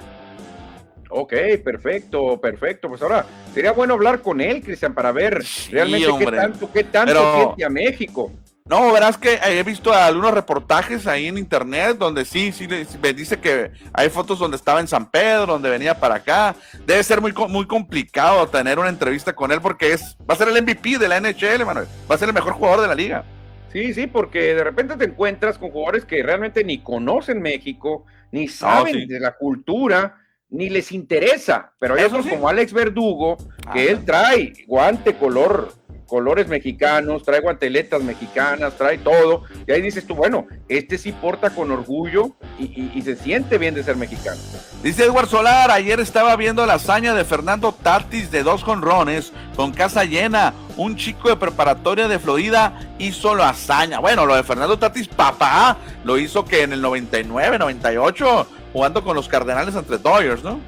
Ok, 1.17 1.33
perfecto, 1.63 2.41
perfecto. 2.41 2.89
Pues 2.89 3.01
ahora 3.01 3.25
sería 3.55 3.71
bueno 3.71 3.95
hablar 3.95 4.21
con 4.21 4.41
él, 4.41 4.61
Cristian, 4.65 4.95
para 4.95 5.13
ver 5.13 5.45
realmente 5.71 6.09
qué 6.19 6.27
tanto, 6.27 6.73
qué 6.73 6.85
tanto 6.85 7.37
siente 7.37 7.65
a 7.65 7.71
México. 7.71 8.33
No, 8.65 8.93
verás 8.93 9.17
que 9.17 9.39
he 9.45 9.63
visto 9.63 9.93
algunos 9.93 10.35
reportajes 10.35 11.07
ahí 11.07 11.29
en 11.29 11.39
internet 11.39 11.99
donde 11.99 12.25
sí, 12.25 12.51
sí, 12.51 12.67
me 12.67 13.13
dice 13.13 13.39
que 13.39 13.71
hay 13.93 14.09
fotos 14.09 14.41
donde 14.41 14.57
estaba 14.57 14.81
en 14.81 14.89
San 14.89 15.09
Pedro, 15.09 15.53
donde 15.53 15.71
venía 15.71 16.01
para 16.01 16.17
acá. 16.17 16.57
Debe 16.85 17.03
ser 17.05 17.21
muy, 17.21 17.33
muy 17.49 17.67
complicado 17.69 18.49
tener 18.49 18.81
una 18.81 18.89
entrevista 18.89 19.35
con 19.35 19.53
él 19.53 19.61
porque 19.61 19.93
es, 19.93 20.17
va 20.29 20.35
a 20.35 20.37
ser 20.37 20.49
el 20.49 20.61
MVP 20.61 20.99
de 20.99 21.07
la 21.07 21.21
NHL, 21.21 21.65
Manuel. 21.65 21.87
Va 22.11 22.17
a 22.17 22.19
ser 22.19 22.29
el 22.29 22.35
mejor 22.35 22.55
jugador 22.55 22.81
de 22.81 22.89
la 22.89 22.95
liga. 22.97 23.25
Sí, 23.73 23.95
sí, 23.95 24.09
porque 24.09 24.55
de 24.55 24.65
repente 24.65 24.97
te 24.97 25.05
encuentras 25.05 25.59
con 25.59 25.71
jugadores 25.71 26.05
que 26.05 26.25
realmente 26.25 26.65
ni 26.65 26.79
conocen 26.79 27.41
México, 27.41 28.05
ni 28.33 28.49
saben 28.49 29.07
de 29.07 29.21
la 29.21 29.37
cultura, 29.37 30.24
ni 30.55 30.71
les 30.71 30.93
interesa. 30.93 31.73
Pero 31.79 31.95
hay 31.95 32.05
otros 32.05 32.27
como 32.27 32.49
Alex 32.49 32.73
Verdugo, 32.73 33.37
que 33.73 33.91
él 33.91 34.05
trae 34.05 34.53
guante 34.67 35.17
color 35.17 35.85
colores 36.07 36.47
mexicanos, 36.49 37.25
trae 37.25 37.41
guanteletas 37.41 38.03
mexicanas, 38.03 38.77
trae 38.77 38.99
todo. 38.99 39.43
Y 39.67 39.73
ahí 39.73 39.83
dices 39.83 40.07
tú, 40.07 40.15
bueno, 40.15 40.47
este 40.69 40.99
sí 40.99 41.13
porta 41.13 41.51
con 41.51 41.71
orgullo 41.71 42.37
y, 42.59 43.03
se 43.03 43.17
siente 43.17 43.59
bien 43.59 43.75
de 43.75 43.83
ser 43.83 43.97
mexicano. 43.97 44.41
Dice 44.83 45.05
Edward 45.05 45.29
Solar, 45.29 45.71
ayer 45.71 45.99
estaba 46.01 46.37
viendo 46.37 46.65
la 46.67 46.75
hazaña 46.75 47.15
de 47.15 47.25
Fernando 47.25 47.73
Tatis 47.73 48.31
de 48.31 48.43
dos 48.43 48.63
conrones 48.63 49.33
con 49.57 49.73
casa 49.73 50.05
llena. 50.05 50.55
Un 50.77 50.97
chico 50.97 51.29
de 51.29 51.37
preparatoria 51.37 52.07
de 52.07 52.19
Florida 52.19 52.81
hizo 52.99 53.35
la 53.35 53.51
hazaña. 53.51 53.99
Bueno, 53.99 54.25
lo 54.25 54.37
de 54.37 54.45
Fernando 54.45 54.79
Tatis, 54.79 55.09
papá, 55.09 55.79
lo 56.05 56.17
hizo 56.17 56.45
que 56.45 56.63
en 56.63 56.73
el 56.73 56.81
99, 56.81 57.59
98, 57.59 58.47
jugando 58.75 59.05
con 59.05 59.15
los 59.15 59.29
Cardenales 59.29 59.77
entre 59.77 59.99
Dodgers, 59.99 60.43
¿no? 60.43 60.61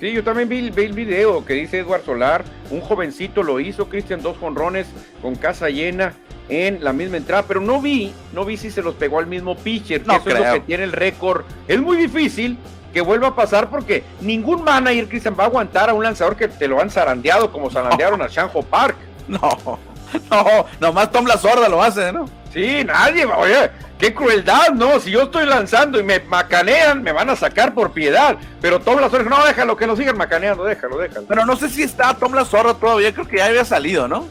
Sí, 0.00 0.10
yo 0.10 0.24
también 0.24 0.48
vi, 0.48 0.58
el 0.58 0.92
video 0.92 1.44
que 1.44 1.54
dice 1.54 1.78
Edward 1.78 2.04
Solar, 2.04 2.44
un 2.70 2.80
jovencito 2.80 3.44
lo 3.44 3.60
hizo, 3.60 3.88
Cristian, 3.88 4.20
dos 4.20 4.36
jonrones 4.36 4.88
con 5.22 5.36
casa 5.36 5.70
llena 5.70 6.12
en 6.48 6.82
la 6.82 6.92
misma 6.92 7.18
entrada, 7.18 7.44
pero 7.46 7.60
no 7.60 7.80
vi, 7.80 8.12
no 8.32 8.44
vi 8.44 8.56
si 8.56 8.72
se 8.72 8.82
los 8.82 8.96
pegó 8.96 9.20
al 9.20 9.28
mismo 9.28 9.56
pitcher, 9.56 10.02
que 10.02 10.16
eso 10.16 10.28
es 10.28 10.38
lo 10.40 10.52
que 10.54 10.60
tiene 10.66 10.82
el 10.82 10.90
récord. 10.90 11.44
Es 11.68 11.80
muy 11.80 11.96
difícil 11.96 12.58
que 12.92 13.00
vuelva 13.00 13.28
a 13.28 13.36
pasar 13.36 13.70
porque 13.70 14.02
ningún 14.20 14.64
manager, 14.64 15.08
Cristian, 15.08 15.36
va 15.38 15.44
a 15.44 15.46
aguantar 15.46 15.88
a 15.88 15.94
un 15.94 16.02
lanzador 16.02 16.34
que 16.34 16.48
te 16.48 16.66
lo 16.66 16.80
han 16.80 16.90
zarandeado 16.90 17.52
como 17.52 17.70
zarandearon 17.70 18.20
a 18.22 18.26
Shanho 18.26 18.62
Park. 18.62 18.96
No, 19.28 19.78
no, 20.28 20.66
nomás 20.80 21.12
Tom 21.12 21.26
La 21.26 21.38
Sorda 21.38 21.68
lo 21.68 21.80
hace, 21.80 22.12
¿no? 22.12 22.28
Sí, 22.52 22.84
nadie, 22.84 23.24
oye, 23.24 23.70
qué 23.98 24.12
crueldad, 24.12 24.70
¿no? 24.74 25.00
Si 25.00 25.10
yo 25.10 25.22
estoy 25.22 25.46
lanzando 25.46 25.98
y 25.98 26.02
me 26.02 26.20
macanean, 26.20 27.02
me 27.02 27.12
van 27.12 27.30
a 27.30 27.36
sacar 27.36 27.72
por 27.72 27.92
piedad. 27.92 28.36
Pero 28.60 28.80
Tom 28.80 29.00
La 29.00 29.08
Zorra, 29.08 29.24
no, 29.24 29.44
déjalo, 29.44 29.76
que 29.76 29.86
lo 29.86 29.96
sigan 29.96 30.18
macaneando, 30.18 30.64
déjalo, 30.64 30.98
déjalo. 30.98 31.26
Pero 31.26 31.46
no 31.46 31.56
sé 31.56 31.70
si 31.70 31.82
está 31.82 32.14
Tom 32.14 32.34
La 32.34 32.44
Zorra 32.44 32.74
todavía, 32.74 33.14
creo 33.14 33.26
que 33.26 33.38
ya 33.38 33.46
había 33.46 33.64
salido, 33.64 34.06
¿no? 34.06 34.26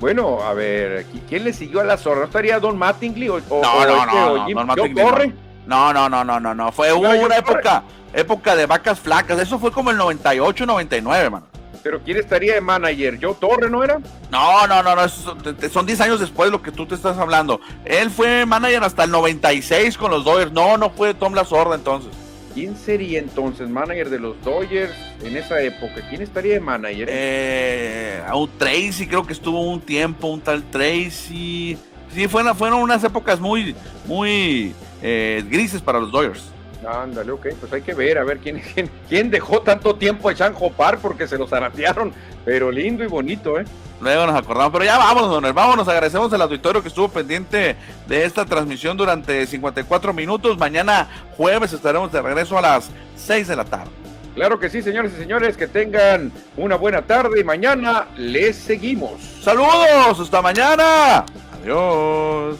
Bueno, 0.00 0.42
a 0.42 0.54
ver, 0.54 1.06
¿quién 1.28 1.44
le 1.44 1.52
siguió 1.52 1.80
a 1.80 1.84
La 1.84 1.96
Zorra? 1.96 2.24
estaría 2.24 2.60
Don 2.60 2.78
Mattingly 2.78 3.28
o, 3.28 3.40
no, 3.40 3.62
no, 3.62 3.86
no, 3.86 4.06
no, 4.06 4.54
Don 4.54 4.66
Mattingly, 4.66 5.34
no, 5.66 5.92
no, 5.92 6.08
no, 6.08 6.24
no, 6.24 6.40
no, 6.40 6.54
no, 6.54 6.72
fue 6.72 6.92
una 6.92 7.36
época, 7.36 7.82
época 8.12 8.56
de 8.56 8.66
vacas 8.66 9.00
flacas, 9.00 9.38
eso 9.38 9.58
fue 9.58 9.72
como 9.72 9.90
el 9.90 9.96
98, 9.96 10.64
99, 10.64 11.30
mano. 11.30 11.46
Pero 11.86 12.02
¿quién 12.02 12.16
estaría 12.16 12.54
de 12.54 12.60
manager? 12.60 13.16
¿Yo 13.16 13.34
Torre 13.34 13.70
no 13.70 13.84
era? 13.84 14.00
No, 14.28 14.66
no, 14.66 14.82
no, 14.82 14.96
no, 14.96 15.08
son 15.08 15.86
10 15.86 16.00
años 16.00 16.18
después 16.18 16.48
de 16.48 16.50
lo 16.50 16.60
que 16.60 16.72
tú 16.72 16.84
te 16.84 16.96
estás 16.96 17.16
hablando. 17.16 17.60
Él 17.84 18.10
fue 18.10 18.44
manager 18.44 18.82
hasta 18.82 19.04
el 19.04 19.12
96 19.12 19.96
con 19.96 20.10
los 20.10 20.24
Dodgers. 20.24 20.50
No, 20.50 20.76
no 20.78 20.90
fue 20.90 21.14
Tom 21.14 21.34
La 21.34 21.44
Sorda 21.44 21.76
entonces. 21.76 22.10
¿Quién 22.54 22.76
sería 22.76 23.20
entonces 23.20 23.68
manager 23.68 24.10
de 24.10 24.18
los 24.18 24.34
Dodgers 24.42 24.96
en 25.22 25.36
esa 25.36 25.60
época? 25.60 26.04
¿Quién 26.08 26.22
estaría 26.22 26.54
de 26.54 26.60
manager? 26.60 27.06
Eh, 27.08 28.20
un 28.34 28.50
Tracy, 28.58 29.06
creo 29.06 29.24
que 29.24 29.34
estuvo 29.34 29.60
un 29.60 29.80
tiempo, 29.80 30.26
un 30.26 30.40
tal 30.40 30.64
Tracy. 30.64 31.78
Sí, 32.12 32.26
fueron, 32.26 32.56
fueron 32.56 32.80
unas 32.80 33.04
épocas 33.04 33.38
muy, 33.38 33.76
muy 34.06 34.74
eh, 35.02 35.44
grises 35.48 35.80
para 35.80 36.00
los 36.00 36.10
Dodgers. 36.10 36.50
Ándale, 36.84 37.32
ok, 37.32 37.46
pues 37.58 37.72
hay 37.72 37.82
que 37.82 37.94
ver, 37.94 38.18
a 38.18 38.24
ver 38.24 38.38
quién, 38.38 38.62
quién, 39.08 39.30
dejó 39.30 39.62
tanto 39.62 39.96
tiempo 39.96 40.28
a 40.28 40.34
Chanjo 40.34 40.70
Park 40.72 41.00
porque 41.00 41.26
se 41.26 41.38
los 41.38 41.52
aratearon, 41.52 42.12
pero 42.44 42.70
lindo 42.70 43.04
y 43.04 43.06
bonito, 43.06 43.58
¿eh? 43.58 43.64
Luego 44.00 44.26
nos 44.26 44.36
acordamos, 44.36 44.72
pero 44.72 44.84
ya 44.84 44.98
vámonos, 44.98 45.30
Donel, 45.30 45.54
vámonos, 45.54 45.88
agradecemos 45.88 46.30
al 46.32 46.42
auditorio 46.42 46.82
que 46.82 46.88
estuvo 46.88 47.08
pendiente 47.08 47.76
de 48.06 48.24
esta 48.24 48.44
transmisión 48.44 48.96
durante 48.96 49.46
54 49.46 50.12
minutos. 50.12 50.58
Mañana 50.58 51.08
jueves 51.36 51.72
estaremos 51.72 52.12
de 52.12 52.20
regreso 52.20 52.58
a 52.58 52.60
las 52.60 52.90
6 53.16 53.48
de 53.48 53.56
la 53.56 53.64
tarde. 53.64 53.90
Claro 54.34 54.58
que 54.58 54.68
sí, 54.68 54.82
señores 54.82 55.12
y 55.14 55.18
señores, 55.18 55.56
que 55.56 55.66
tengan 55.66 56.30
una 56.58 56.76
buena 56.76 57.00
tarde 57.00 57.40
y 57.40 57.44
mañana 57.44 58.08
les 58.18 58.56
seguimos. 58.56 59.12
Saludos, 59.40 60.20
hasta 60.20 60.42
mañana. 60.42 61.24
Adiós. 61.62 62.58